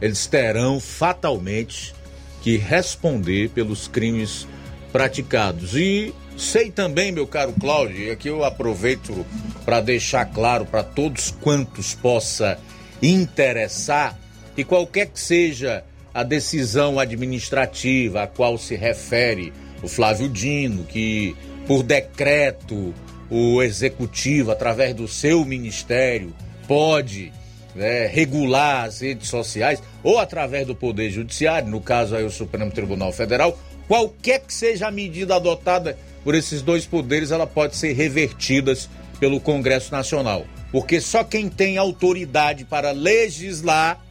eles 0.00 0.28
terão 0.28 0.78
fatalmente 0.78 1.92
que 2.40 2.56
responder 2.56 3.50
pelos 3.50 3.88
crimes 3.88 4.46
praticados. 4.92 5.74
E 5.74 6.14
sei 6.36 6.70
também, 6.70 7.10
meu 7.10 7.26
caro 7.26 7.52
Cláudio, 7.58 7.98
e 7.98 8.10
aqui 8.12 8.28
eu 8.28 8.44
aproveito 8.44 9.26
para 9.64 9.80
deixar 9.80 10.24
claro 10.26 10.64
para 10.64 10.84
todos 10.84 11.32
quantos 11.32 11.94
possa 11.94 12.60
interessar, 13.02 14.16
que 14.54 14.62
qualquer 14.62 15.06
que 15.06 15.18
seja 15.18 15.82
a 16.14 16.22
decisão 16.22 17.00
administrativa 17.00 18.22
a 18.22 18.26
qual 18.28 18.56
se 18.56 18.76
refere 18.76 19.52
o 19.82 19.88
Flávio 19.88 20.28
Dino, 20.28 20.84
que 20.84 21.34
por 21.70 21.84
decreto 21.84 22.92
o 23.30 23.62
executivo, 23.62 24.50
através 24.50 24.92
do 24.92 25.06
seu 25.06 25.44
ministério, 25.44 26.34
pode 26.66 27.32
né, 27.76 28.08
regular 28.08 28.86
as 28.86 28.98
redes 28.98 29.28
sociais 29.28 29.80
ou 30.02 30.18
através 30.18 30.66
do 30.66 30.74
Poder 30.74 31.10
Judiciário, 31.10 31.68
no 31.68 31.80
caso 31.80 32.16
aí 32.16 32.24
o 32.24 32.30
Supremo 32.30 32.72
Tribunal 32.72 33.12
Federal, 33.12 33.56
qualquer 33.86 34.40
que 34.40 34.52
seja 34.52 34.88
a 34.88 34.90
medida 34.90 35.36
adotada 35.36 35.96
por 36.24 36.34
esses 36.34 36.60
dois 36.60 36.86
poderes, 36.86 37.30
ela 37.30 37.46
pode 37.46 37.76
ser 37.76 37.92
revertida 37.92 38.76
pelo 39.20 39.38
Congresso 39.38 39.92
Nacional. 39.92 40.44
Porque 40.72 41.00
só 41.00 41.22
quem 41.22 41.48
tem 41.48 41.78
autoridade 41.78 42.64
para 42.64 42.90
legislar 42.90 44.04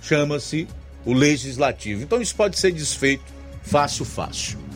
chama-se 0.00 0.68
o 1.04 1.12
Legislativo. 1.12 2.04
Então 2.04 2.22
isso 2.22 2.36
pode 2.36 2.56
ser 2.56 2.70
desfeito 2.70 3.24
fácil, 3.64 4.04
fácil. 4.04 4.69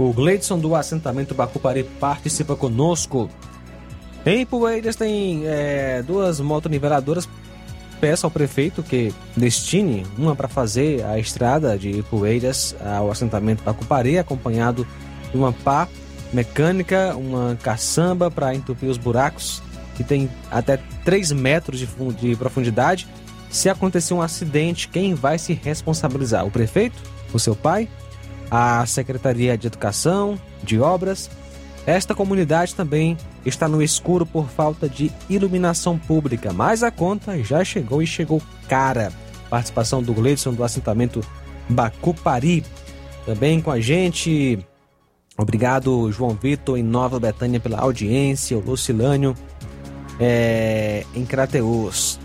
O 0.00 0.14
Gleidson 0.14 0.58
do 0.58 0.74
assentamento 0.74 1.34
Bacupari 1.34 1.84
participa 1.84 2.56
conosco. 2.56 3.28
Em 4.24 4.46
Poeiras 4.46 4.96
tem 4.96 5.42
é, 5.44 6.02
duas 6.02 6.40
motoniveladoras. 6.40 7.28
Peço 8.00 8.24
ao 8.24 8.30
prefeito 8.30 8.82
que 8.82 9.12
destine 9.36 10.06
uma 10.16 10.34
para 10.34 10.48
fazer 10.48 11.04
a 11.04 11.18
estrada 11.18 11.76
de 11.76 12.02
Poeiras 12.04 12.74
ao 12.82 13.10
assentamento 13.10 13.62
Bacupari, 13.62 14.16
acompanhado 14.16 14.86
de 15.30 15.36
uma 15.36 15.52
pá 15.52 15.86
mecânica, 16.32 17.14
uma 17.14 17.58
caçamba 17.62 18.30
para 18.30 18.54
entupir 18.54 18.88
os 18.88 18.96
buracos, 18.96 19.62
que 19.98 20.02
tem 20.02 20.30
até 20.50 20.78
3 21.04 21.32
metros 21.32 21.78
de, 21.78 21.86
de 22.18 22.36
profundidade. 22.36 23.06
Se 23.50 23.68
acontecer 23.68 24.14
um 24.14 24.22
acidente, 24.22 24.88
quem 24.88 25.12
vai 25.12 25.38
se 25.38 25.52
responsabilizar? 25.52 26.46
O 26.46 26.50
prefeito? 26.50 26.96
O 27.34 27.38
seu 27.38 27.54
pai? 27.54 27.86
A 28.50 28.84
Secretaria 28.86 29.56
de 29.56 29.66
Educação, 29.66 30.38
de 30.62 30.80
Obras? 30.80 31.30
Esta 31.86 32.14
comunidade 32.14 32.74
também 32.74 33.16
está 33.44 33.66
no 33.68 33.82
escuro 33.82 34.26
por 34.26 34.48
falta 34.48 34.88
de 34.88 35.10
iluminação 35.28 35.98
pública, 35.98 36.52
mas 36.52 36.82
a 36.82 36.90
conta 36.90 37.42
já 37.42 37.64
chegou 37.64 38.02
e 38.02 38.06
chegou 38.06 38.42
cara. 38.68 39.12
Participação 39.48 40.02
do 40.02 40.12
Gleidson 40.12 40.52
do 40.52 40.62
assentamento 40.62 41.20
Bacupari. 41.68 42.64
Também 43.24 43.60
com 43.60 43.70
a 43.70 43.80
gente, 43.80 44.58
obrigado 45.36 46.10
João 46.12 46.30
Vitor 46.30 46.78
em 46.78 46.82
Nova 46.82 47.18
Betânia 47.18 47.60
pela 47.60 47.78
audiência, 47.78 48.56
o 48.56 48.60
Lucilânio 48.60 49.34
é, 50.18 51.04
em 51.14 51.24
Crateus. 51.24 52.20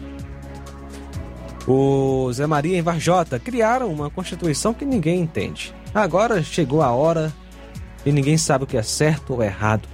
O 1.68 2.31
Zé 2.31 2.45
Maria 2.45 2.77
em 2.77 2.81
Varjota 2.81 3.39
criaram 3.39 3.91
uma 3.91 4.10
constituição 4.10 4.73
que 4.73 4.85
ninguém 4.85 5.22
entende. 5.22 5.73
Agora 5.95 6.43
chegou 6.43 6.81
a 6.81 6.91
hora 6.91 7.34
e 8.05 8.11
ninguém 8.11 8.38
sabe 8.38 8.65
o 8.65 8.67
que 8.67 8.76
é 8.76 8.84
certo 8.84 9.34
ou 9.34 9.41
errado. 9.41 9.88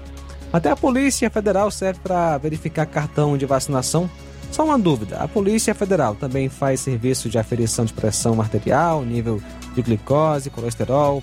Até 0.52 0.72
a 0.72 0.76
Polícia 0.76 1.30
Federal 1.30 1.70
serve 1.70 2.00
para 2.02 2.40
verificar 2.40 2.88
cartão 2.88 3.38
de 3.38 3.46
vacinação. 3.46 4.10
Só 4.52 4.66
uma 4.66 4.80
dúvida: 4.80 5.18
a 5.18 5.28
Polícia 5.28 5.76
Federal 5.76 6.16
também 6.16 6.50
faz 6.50 6.80
serviço 6.80 7.30
de 7.30 7.38
aferição 7.38 7.86
de 7.86 7.94
pressão 7.94 8.42
arterial, 8.42 9.04
nível 9.04 9.40
de 9.76 9.82
glicose, 9.84 10.50
colesterol, 10.50 11.22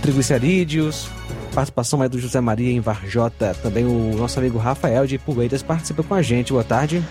triglicerídeos. 0.00 1.08
Participação 1.52 2.04
é 2.04 2.08
do 2.08 2.20
José 2.20 2.40
Maria 2.40 2.70
em 2.70 2.78
Varjota. 2.78 3.52
Também 3.62 3.84
o 3.84 4.16
nosso 4.16 4.38
amigo 4.38 4.58
Rafael 4.58 5.08
de 5.08 5.18
Poeiras 5.18 5.62
participa 5.62 6.04
com 6.04 6.14
a 6.14 6.22
gente. 6.22 6.52
Boa 6.52 6.64
tarde. 6.64 7.02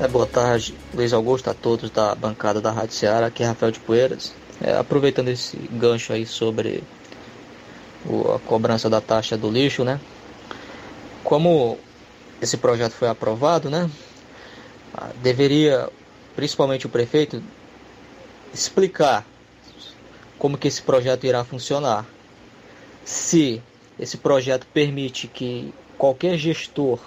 É, 0.00 0.08
boa 0.08 0.26
tarde, 0.26 0.74
Luiz 0.94 1.12
Augusto, 1.12 1.50
a 1.50 1.54
todos 1.54 1.90
da 1.90 2.14
bancada 2.14 2.62
da 2.62 2.72
Rádio 2.72 2.94
Ceará. 2.94 3.26
Aqui 3.26 3.42
é 3.42 3.46
Rafael 3.46 3.72
de 3.72 3.80
Poeiras. 3.80 4.32
É, 4.60 4.76
aproveitando 4.76 5.28
esse 5.28 5.56
gancho 5.70 6.12
aí 6.12 6.26
sobre 6.26 6.82
o, 8.04 8.32
a 8.32 8.38
cobrança 8.40 8.90
da 8.90 9.00
taxa 9.00 9.36
do 9.36 9.50
lixo, 9.50 9.84
né? 9.84 10.00
Como 11.22 11.78
esse 12.42 12.56
projeto 12.56 12.92
foi 12.92 13.08
aprovado, 13.08 13.70
né? 13.70 13.88
Ah, 14.94 15.10
deveria, 15.22 15.88
principalmente 16.34 16.86
o 16.86 16.88
prefeito, 16.88 17.42
explicar 18.52 19.24
como 20.38 20.58
que 20.58 20.68
esse 20.68 20.82
projeto 20.82 21.24
irá 21.24 21.44
funcionar. 21.44 22.04
Se 23.04 23.62
esse 23.98 24.16
projeto 24.16 24.66
permite 24.72 25.28
que 25.28 25.72
qualquer 25.96 26.36
gestor 26.36 27.00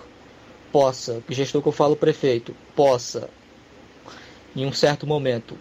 possa, 0.72 1.22
gestor 1.30 1.62
que 1.62 1.68
eu 1.68 1.74
falo 1.74 1.96
prefeito, 1.96 2.56
possa 2.76 3.30
em 4.56 4.66
um 4.66 4.74
certo 4.74 5.08
momento 5.08 5.58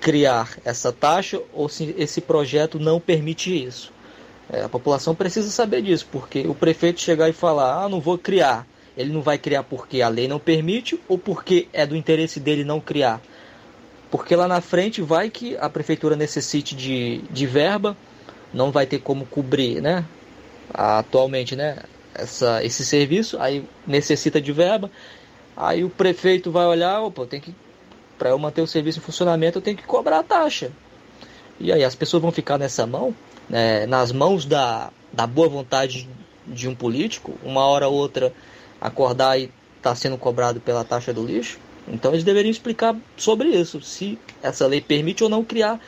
criar 0.00 0.58
essa 0.64 0.92
taxa 0.92 1.40
ou 1.52 1.68
se 1.68 1.94
esse 1.98 2.20
projeto 2.20 2.78
não 2.78 2.98
permite 2.98 3.64
isso. 3.64 3.92
É, 4.52 4.62
a 4.62 4.68
população 4.68 5.14
precisa 5.14 5.48
saber 5.50 5.82
disso, 5.82 6.08
porque 6.10 6.40
o 6.40 6.54
prefeito 6.54 7.00
chegar 7.00 7.28
e 7.28 7.32
falar, 7.32 7.84
ah, 7.84 7.88
não 7.88 8.00
vou 8.00 8.18
criar, 8.18 8.66
ele 8.96 9.12
não 9.12 9.22
vai 9.22 9.38
criar 9.38 9.62
porque 9.62 10.02
a 10.02 10.08
lei 10.08 10.26
não 10.26 10.40
permite 10.40 10.98
ou 11.06 11.16
porque 11.16 11.68
é 11.72 11.86
do 11.86 11.94
interesse 11.94 12.40
dele 12.40 12.64
não 12.64 12.80
criar. 12.80 13.20
Porque 14.10 14.34
lá 14.34 14.48
na 14.48 14.60
frente 14.60 15.00
vai 15.00 15.30
que 15.30 15.56
a 15.56 15.68
prefeitura 15.68 16.16
necessite 16.16 16.74
de, 16.74 17.18
de 17.30 17.46
verba, 17.46 17.96
não 18.52 18.72
vai 18.72 18.86
ter 18.86 18.98
como 18.98 19.24
cobrir, 19.24 19.80
né? 19.80 20.04
Atualmente, 20.74 21.54
né? 21.54 21.78
Essa, 22.12 22.64
esse 22.64 22.84
serviço, 22.84 23.38
aí 23.40 23.64
necessita 23.86 24.40
de 24.40 24.52
verba, 24.52 24.90
aí 25.56 25.84
o 25.84 25.88
prefeito 25.88 26.50
vai 26.50 26.66
olhar, 26.66 27.00
opa, 27.00 27.24
tem 27.24 27.40
que 27.40 27.54
para 28.20 28.28
eu 28.28 28.38
manter 28.38 28.60
o 28.60 28.66
serviço 28.66 28.98
em 28.98 29.02
funcionamento, 29.02 29.56
eu 29.56 29.62
tenho 29.62 29.78
que 29.78 29.86
cobrar 29.86 30.18
a 30.18 30.22
taxa. 30.22 30.70
E 31.58 31.72
aí 31.72 31.82
as 31.82 31.94
pessoas 31.94 32.20
vão 32.20 32.30
ficar 32.30 32.58
nessa 32.58 32.86
mão, 32.86 33.14
né, 33.48 33.86
nas 33.86 34.12
mãos 34.12 34.44
da, 34.44 34.90
da 35.10 35.26
boa 35.26 35.48
vontade 35.48 36.06
de 36.46 36.68
um 36.68 36.74
político, 36.74 37.38
uma 37.42 37.64
hora 37.64 37.88
ou 37.88 37.94
outra 37.94 38.30
acordar 38.78 39.40
e 39.40 39.50
tá 39.80 39.94
sendo 39.94 40.18
cobrado 40.18 40.60
pela 40.60 40.84
taxa 40.84 41.14
do 41.14 41.24
lixo. 41.24 41.58
Então 41.88 42.12
eles 42.12 42.22
deveriam 42.22 42.50
explicar 42.50 42.94
sobre 43.16 43.48
isso, 43.48 43.80
se 43.80 44.18
essa 44.42 44.66
lei 44.66 44.82
permite 44.82 45.24
ou 45.24 45.30
não 45.30 45.42
criar 45.42 45.80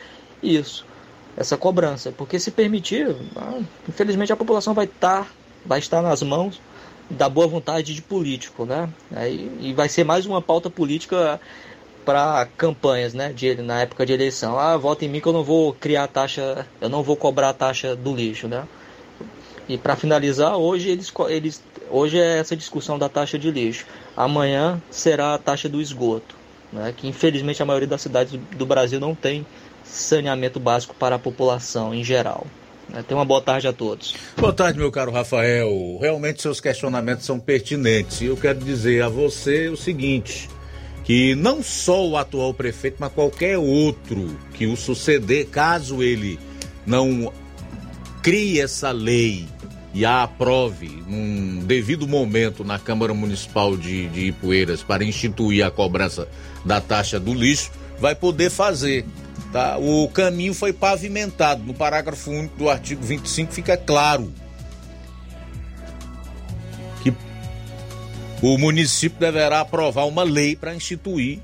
isso, 0.42 0.86
essa 1.36 1.58
cobrança. 1.58 2.12
Porque 2.12 2.38
se 2.38 2.50
permitir, 2.50 3.14
ah, 3.36 3.60
infelizmente 3.86 4.32
a 4.32 4.36
população 4.36 4.72
vai 4.72 4.86
estar, 4.86 5.24
tá, 5.24 5.30
vai 5.66 5.78
estar 5.78 6.00
nas 6.00 6.22
mãos 6.22 6.58
da 7.10 7.28
boa 7.28 7.46
vontade 7.46 7.94
de 7.94 8.00
político, 8.00 8.64
né? 8.64 8.88
E 9.60 9.74
vai 9.74 9.88
ser 9.88 10.02
mais 10.02 10.24
uma 10.24 10.40
pauta 10.40 10.70
política 10.70 11.38
para 12.04 12.46
campanhas, 12.56 13.14
né, 13.14 13.32
de, 13.32 13.54
na 13.56 13.82
época 13.82 14.04
de 14.04 14.12
eleição. 14.12 14.58
Ah, 14.58 14.76
vota 14.76 15.04
em 15.04 15.08
mim 15.08 15.20
que 15.20 15.26
eu 15.26 15.32
não 15.32 15.44
vou 15.44 15.72
criar 15.72 16.06
taxa, 16.06 16.66
eu 16.80 16.88
não 16.88 17.02
vou 17.02 17.16
cobrar 17.16 17.50
a 17.50 17.54
taxa 17.54 17.94
do 17.94 18.14
lixo, 18.14 18.48
né? 18.48 18.64
E 19.68 19.78
para 19.78 19.96
finalizar, 19.96 20.56
hoje 20.56 20.90
eles, 20.90 21.12
eles 21.28 21.62
hoje 21.90 22.18
é 22.18 22.38
essa 22.38 22.56
discussão 22.56 22.98
da 22.98 23.08
taxa 23.08 23.38
de 23.38 23.50
lixo. 23.50 23.86
Amanhã 24.16 24.82
será 24.90 25.34
a 25.34 25.38
taxa 25.38 25.68
do 25.68 25.80
esgoto, 25.80 26.34
né? 26.72 26.92
Que 26.96 27.08
infelizmente 27.08 27.62
a 27.62 27.66
maioria 27.66 27.88
das 27.88 28.02
cidades 28.02 28.38
do 28.56 28.66
Brasil 28.66 28.98
não 28.98 29.14
tem 29.14 29.46
saneamento 29.84 30.58
básico 30.58 30.94
para 30.94 31.16
a 31.16 31.18
população 31.18 31.94
em 31.94 32.02
geral. 32.02 32.46
Né? 32.88 33.04
Tenha 33.06 33.18
uma 33.18 33.24
boa 33.24 33.40
tarde 33.40 33.68
a 33.68 33.72
todos. 33.72 34.14
Boa 34.36 34.52
tarde, 34.52 34.78
meu 34.78 34.90
caro 34.90 35.10
Rafael. 35.10 35.70
Realmente 36.00 36.42
seus 36.42 36.60
questionamentos 36.60 37.24
são 37.24 37.38
pertinentes. 37.38 38.20
E 38.20 38.26
eu 38.26 38.36
quero 38.36 38.58
dizer 38.58 39.02
a 39.02 39.08
você 39.08 39.68
o 39.68 39.76
seguinte: 39.76 40.48
que 41.04 41.34
não 41.34 41.62
só 41.62 42.06
o 42.06 42.16
atual 42.16 42.54
prefeito, 42.54 42.96
mas 43.00 43.12
qualquer 43.12 43.58
outro 43.58 44.36
que 44.54 44.66
o 44.66 44.76
suceder, 44.76 45.48
caso 45.48 46.02
ele 46.02 46.38
não 46.86 47.32
crie 48.22 48.60
essa 48.60 48.90
lei 48.92 49.46
e 49.94 50.06
a 50.06 50.22
aprove 50.22 50.88
num 51.06 51.60
devido 51.66 52.06
momento 52.08 52.64
na 52.64 52.78
Câmara 52.78 53.12
Municipal 53.12 53.76
de, 53.76 54.08
de 54.08 54.28
Ipueiras 54.28 54.82
para 54.82 55.04
instituir 55.04 55.64
a 55.66 55.70
cobrança 55.70 56.28
da 56.64 56.80
taxa 56.80 57.20
do 57.20 57.34
lixo, 57.34 57.70
vai 57.98 58.14
poder 58.14 58.50
fazer. 58.50 59.04
Tá? 59.52 59.76
O 59.76 60.08
caminho 60.08 60.54
foi 60.54 60.72
pavimentado. 60.72 61.62
No 61.62 61.74
parágrafo 61.74 62.30
único 62.30 62.56
do 62.56 62.70
artigo 62.70 63.02
25 63.02 63.52
fica 63.52 63.76
claro 63.76 64.32
o 68.42 68.58
município 68.58 69.20
deverá 69.20 69.60
aprovar 69.60 70.04
uma 70.06 70.24
lei 70.24 70.56
para 70.56 70.74
instituir 70.74 71.38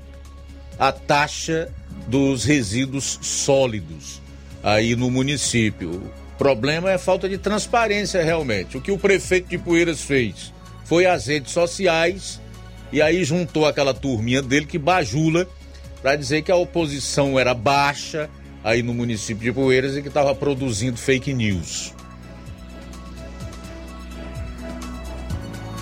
a 0.77 0.91
taxa 0.91 1.69
dos 2.07 2.43
resíduos 2.43 3.19
sólidos 3.21 4.21
aí 4.61 4.95
no 4.95 5.09
município. 5.09 5.91
O 5.91 6.37
problema 6.37 6.91
é 6.91 6.97
falta 6.97 7.29
de 7.29 7.37
transparência 7.37 8.23
realmente. 8.23 8.77
O 8.77 8.81
que 8.81 8.91
o 8.91 8.97
prefeito 8.97 9.47
de 9.49 9.57
Poeiras 9.57 10.01
fez 10.01 10.53
foi 10.83 11.05
as 11.05 11.27
redes 11.27 11.53
sociais 11.53 12.41
e 12.91 13.01
aí 13.01 13.23
juntou 13.23 13.65
aquela 13.65 13.93
turminha 13.93 14.41
dele 14.41 14.65
que 14.65 14.77
bajula 14.77 15.47
para 16.01 16.17
dizer 16.17 16.41
que 16.41 16.51
a 16.51 16.55
oposição 16.55 17.39
era 17.39 17.53
baixa 17.53 18.29
aí 18.61 18.83
no 18.83 18.93
município 18.93 19.43
de 19.43 19.53
Poeiras 19.53 19.95
e 19.95 20.01
que 20.01 20.09
estava 20.09 20.35
produzindo 20.35 20.97
fake 20.97 21.33
news. 21.33 21.93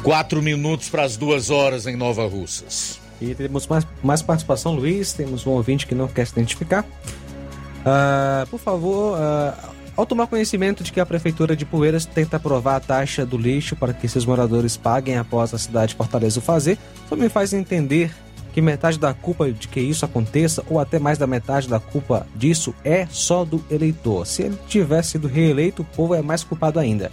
Quatro 0.07 0.41
minutos 0.41 0.87
para 0.87 1.03
as 1.03 1.17
duas 1.17 1.49
horas 1.49 1.85
em 1.85 1.97
Nova 1.97 2.25
Russas. 2.25 2.97
E 3.19 3.35
temos 3.35 3.67
mais, 3.67 3.85
mais 4.01 4.21
participação, 4.21 4.73
Luiz. 4.73 5.11
Temos 5.11 5.45
um 5.45 5.49
ouvinte 5.49 5.85
que 5.85 5.93
não 5.93 6.07
quer 6.07 6.25
se 6.25 6.31
identificar. 6.31 6.85
Uh, 6.85 8.47
por 8.49 8.57
favor, 8.57 9.17
uh, 9.17 9.69
ao 9.97 10.05
tomar 10.05 10.27
conhecimento 10.27 10.81
de 10.81 10.93
que 10.93 11.01
a 11.01 11.05
Prefeitura 11.05 11.57
de 11.57 11.65
Poeiras 11.65 12.05
tenta 12.05 12.37
aprovar 12.37 12.77
a 12.77 12.79
taxa 12.79 13.25
do 13.25 13.37
lixo 13.37 13.75
para 13.75 13.91
que 13.91 14.07
seus 14.07 14.25
moradores 14.25 14.77
paguem 14.77 15.17
após 15.17 15.53
a 15.53 15.57
cidade 15.57 15.89
de 15.89 15.95
Fortaleza 15.95 16.39
o 16.39 16.41
fazer, 16.41 16.77
só 17.09 17.17
me 17.17 17.27
faz 17.27 17.51
entender 17.51 18.09
que 18.53 18.61
metade 18.61 18.97
da 18.97 19.13
culpa 19.13 19.51
de 19.51 19.67
que 19.67 19.81
isso 19.81 20.05
aconteça, 20.05 20.63
ou 20.69 20.79
até 20.79 20.99
mais 20.99 21.17
da 21.17 21.27
metade 21.27 21.67
da 21.67 21.81
culpa 21.81 22.25
disso, 22.33 22.73
é 22.81 23.05
só 23.11 23.43
do 23.43 23.61
eleitor. 23.69 24.25
Se 24.25 24.43
ele 24.43 24.57
tivesse 24.69 25.11
sido 25.11 25.27
reeleito, 25.27 25.81
o 25.81 25.85
povo 25.85 26.15
é 26.15 26.21
mais 26.21 26.45
culpado 26.45 26.79
ainda. 26.79 27.11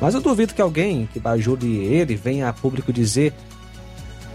Mas 0.00 0.14
eu 0.14 0.20
duvido 0.20 0.54
que 0.54 0.62
alguém 0.62 1.08
que 1.12 1.20
bajule 1.20 1.84
ele 1.84 2.16
venha 2.16 2.48
a 2.48 2.52
público 2.52 2.92
dizer 2.92 3.32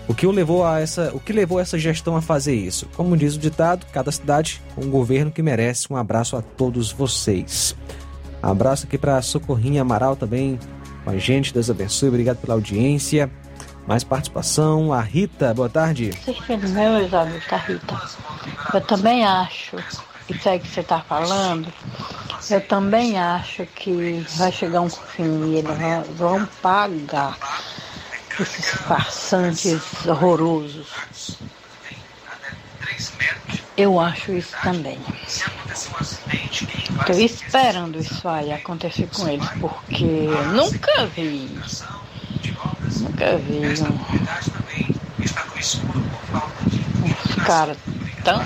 o 0.08 0.14
que 0.14 0.26
o 0.26 0.32
levou 0.32 0.66
a 0.66 0.80
essa, 0.80 1.12
o 1.14 1.20
que 1.20 1.32
levou 1.32 1.60
essa 1.60 1.78
gestão 1.78 2.16
a 2.16 2.22
fazer 2.22 2.56
isso. 2.56 2.88
Como 2.96 3.16
diz 3.16 3.36
o 3.36 3.40
ditado, 3.40 3.86
cada 3.92 4.12
cidade 4.12 4.60
um 4.76 4.90
governo 4.90 5.30
que 5.30 5.42
merece. 5.42 5.92
Um 5.92 5.96
abraço 5.96 6.36
a 6.36 6.42
todos 6.42 6.92
vocês. 6.92 7.76
abraço 8.42 8.88
aqui 8.88 8.98
para 8.98 9.22
Socorrinha 9.22 9.84
Amaral 9.84 10.16
também 10.16 10.58
com 11.04 11.12
a 11.12 11.18
gente. 11.18 11.54
Deus 11.54 11.70
abençoe. 11.70 12.10
Obrigado 12.10 12.38
pela 12.38 12.56
audiência. 12.56 13.30
Mais 13.86 14.04
participação. 14.04 14.92
A 14.92 15.02
Rita, 15.02 15.54
boa 15.54 15.70
tarde. 15.70 16.12
Meus 16.48 17.14
amigos, 17.14 17.46
tá 17.48 17.58
Rita. 17.58 18.02
Eu 18.74 18.82
também 18.82 19.24
acho 19.24 19.78
isso 20.28 20.50
aí 20.50 20.60
que 20.60 20.68
você 20.68 20.80
está 20.80 21.02
falando, 21.02 21.68
eu 22.52 22.62
também 22.62 23.18
acho 23.18 23.66
que 23.66 24.26
vai 24.38 24.52
chegar 24.52 24.82
um 24.82 24.90
fim 24.90 25.52
e 25.52 25.58
eles 25.58 26.18
vão 26.18 26.46
pagar 26.62 27.38
esses 28.40 28.72
farsantes 28.72 30.06
horrorosos. 30.06 30.88
Eu 33.78 34.00
acho 34.00 34.34
isso 34.34 34.56
também. 34.62 35.00
Estou 35.72 37.20
esperando 37.20 38.00
isso 38.00 38.28
aí 38.28 38.52
acontecer 38.52 39.08
com 39.14 39.28
eles, 39.28 39.48
porque 39.60 40.28
nunca 40.54 41.06
vi. 41.08 41.50
Nunca 43.00 43.38
vi 43.38 43.82
um, 43.82 43.96
uns 47.06 47.36
caras 47.46 47.78
tão 48.24 48.46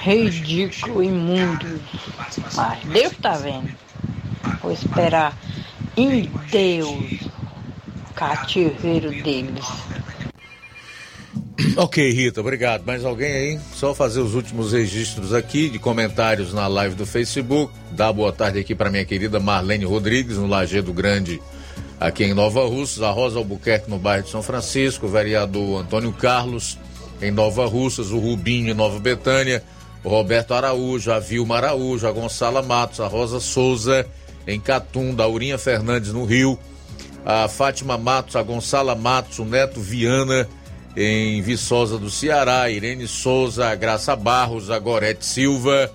ridículos, 0.00 1.06
imundos. 1.06 1.80
Mas 2.56 2.78
Deus 2.92 3.12
tá 3.20 3.34
vendo. 3.34 3.70
Vou 4.62 4.72
esperar 4.72 5.36
em 5.96 6.30
Deus 6.50 7.20
o 8.10 8.14
cativeiro 8.14 9.10
deles. 9.22 9.66
Ok, 11.76 12.10
Rita, 12.10 12.40
obrigado. 12.40 12.84
Mais 12.84 13.04
alguém 13.04 13.32
aí? 13.32 13.60
Só 13.74 13.94
fazer 13.94 14.20
os 14.20 14.34
últimos 14.34 14.72
registros 14.72 15.34
aqui 15.34 15.68
de 15.68 15.78
comentários 15.78 16.54
na 16.54 16.66
live 16.66 16.94
do 16.94 17.04
Facebook. 17.04 17.72
Dá 17.92 18.10
boa 18.12 18.32
tarde 18.32 18.58
aqui 18.58 18.74
para 18.74 18.90
minha 18.90 19.04
querida 19.04 19.38
Marlene 19.38 19.84
Rodrigues, 19.84 20.38
no 20.38 20.46
Lajeado 20.46 20.92
Grande, 20.92 21.40
aqui 21.98 22.24
em 22.24 22.32
Nova 22.32 22.66
Russas. 22.66 23.02
A 23.02 23.10
Rosa 23.10 23.38
Albuquerque, 23.38 23.90
no 23.90 23.98
bairro 23.98 24.24
de 24.24 24.30
São 24.30 24.42
Francisco. 24.42 25.06
O 25.06 25.10
vereador 25.10 25.82
Antônio 25.82 26.12
Carlos, 26.12 26.78
em 27.20 27.30
Nova 27.30 27.66
Russas. 27.66 28.10
O 28.10 28.18
Rubinho, 28.18 28.70
em 28.70 28.74
Nova 28.74 28.98
Betânia. 28.98 29.62
O 30.02 30.08
Roberto 30.08 30.54
Araújo, 30.54 31.12
a 31.12 31.18
Vilma 31.18 31.56
Araújo, 31.56 32.06
a 32.06 32.12
Gonçala 32.12 32.62
Matos, 32.62 33.00
a 33.00 33.06
Rosa 33.06 33.40
Souza, 33.40 34.06
em 34.46 34.58
Catunda. 34.58 35.24
A 35.24 35.28
Urinha 35.28 35.58
Fernandes, 35.58 36.12
no 36.12 36.24
Rio. 36.24 36.58
A 37.24 37.48
Fátima 37.48 37.98
Matos, 37.98 38.36
a 38.36 38.42
Gonçala 38.42 38.94
Matos, 38.94 39.38
o 39.38 39.44
Neto 39.44 39.80
Viana 39.80 40.48
em 40.96 41.40
Viçosa 41.42 41.98
do 41.98 42.10
Ceará, 42.10 42.68
Irene 42.70 43.06
Souza, 43.06 43.68
a 43.68 43.74
Graça 43.74 44.16
Barros, 44.16 44.70
a 44.70 44.78
Gorete 44.78 45.24
Silva, 45.24 45.90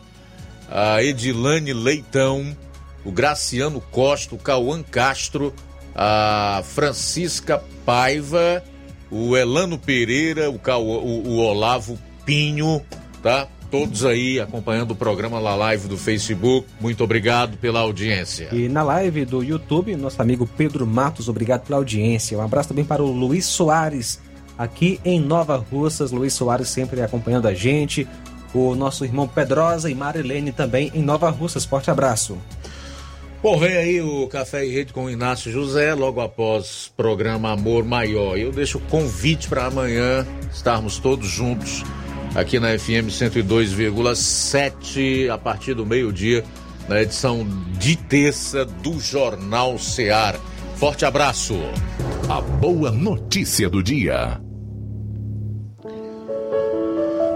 a 0.69 1.03
Edilane 1.03 1.73
Leitão, 1.73 2.55
o 3.03 3.11
Graciano 3.11 3.81
Costa, 3.91 4.35
o 4.35 4.37
Cauã 4.37 4.81
Castro, 4.81 5.53
a 5.93 6.63
Francisca 6.63 7.61
Paiva, 7.85 8.63
o 9.11 9.35
Elano 9.35 9.77
Pereira, 9.77 10.49
o, 10.49 10.57
Cauã, 10.57 10.97
o, 10.97 11.27
o 11.27 11.37
Olavo 11.37 11.99
Pinho, 12.25 12.81
tá? 13.21 13.47
Todos 13.77 14.05
aí 14.05 14.39
acompanhando 14.39 14.91
o 14.91 14.95
programa 14.95 15.37
na 15.41 15.53
live 15.53 15.89
do 15.89 15.97
Facebook. 15.97 16.65
Muito 16.79 17.03
obrigado 17.03 17.57
pela 17.57 17.81
audiência. 17.81 18.47
E 18.53 18.69
na 18.69 18.81
live 18.81 19.25
do 19.25 19.43
YouTube, 19.43 19.93
nosso 19.97 20.21
amigo 20.21 20.47
Pedro 20.47 20.87
Matos, 20.87 21.27
obrigado 21.27 21.65
pela 21.65 21.77
audiência. 21.79 22.37
Um 22.37 22.41
abraço 22.41 22.69
também 22.69 22.85
para 22.85 23.03
o 23.03 23.11
Luiz 23.11 23.45
Soares, 23.45 24.21
aqui 24.57 24.97
em 25.03 25.19
Nova 25.19 25.57
Russas. 25.57 26.13
Luiz 26.13 26.31
Soares 26.31 26.69
sempre 26.69 27.01
acompanhando 27.01 27.49
a 27.49 27.53
gente. 27.53 28.07
O 28.53 28.75
nosso 28.75 29.03
irmão 29.03 29.27
Pedrosa 29.27 29.91
e 29.91 29.93
Marilene 29.93 30.53
também 30.53 30.89
em 30.95 31.01
Nova 31.01 31.29
Russas. 31.29 31.65
Forte 31.65 31.91
abraço. 31.91 32.37
Bom, 33.43 33.59
vem 33.59 33.75
aí 33.75 34.01
o 34.01 34.25
Café 34.29 34.65
e 34.65 34.71
Rede 34.71 34.93
com 34.93 35.03
o 35.03 35.09
Inácio 35.09 35.51
José, 35.51 35.93
logo 35.93 36.21
após 36.21 36.93
programa 36.95 37.51
Amor 37.51 37.83
Maior. 37.83 38.37
Eu 38.37 38.53
deixo 38.53 38.77
o 38.77 38.81
convite 38.81 39.49
para 39.49 39.65
amanhã 39.65 40.25
estarmos 40.49 40.97
todos 40.97 41.27
juntos 41.27 41.83
aqui 42.35 42.59
na 42.59 42.77
FM 42.77 43.09
102,7 43.09 45.29
a 45.29 45.37
partir 45.37 45.73
do 45.73 45.85
meio-dia, 45.85 46.43
na 46.87 47.01
edição 47.01 47.43
de 47.79 47.95
terça 47.95 48.63
do 48.65 48.99
Jornal 48.99 49.79
Seara. 49.79 50.39
Forte 50.75 51.05
abraço. 51.05 51.55
A 52.27 52.41
boa 52.41 52.91
notícia 52.91 53.69
do 53.69 53.81
dia. 53.81 54.41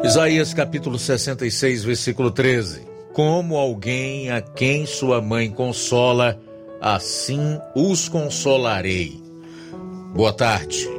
Isaías 0.03 0.53
capítulo 0.53 0.99
66, 0.99 1.85
versículo 1.85 2.31
13. 2.31 2.89
Como 3.13 3.55
alguém 3.57 4.29
a 4.29 4.41
quem 4.41 4.85
sua 4.85 5.21
mãe 5.21 5.49
consola, 5.49 6.37
assim 6.81 7.57
os 7.75 8.09
consolarei. 8.09 9.23
Boa 10.13 10.33
tarde. 10.33 10.98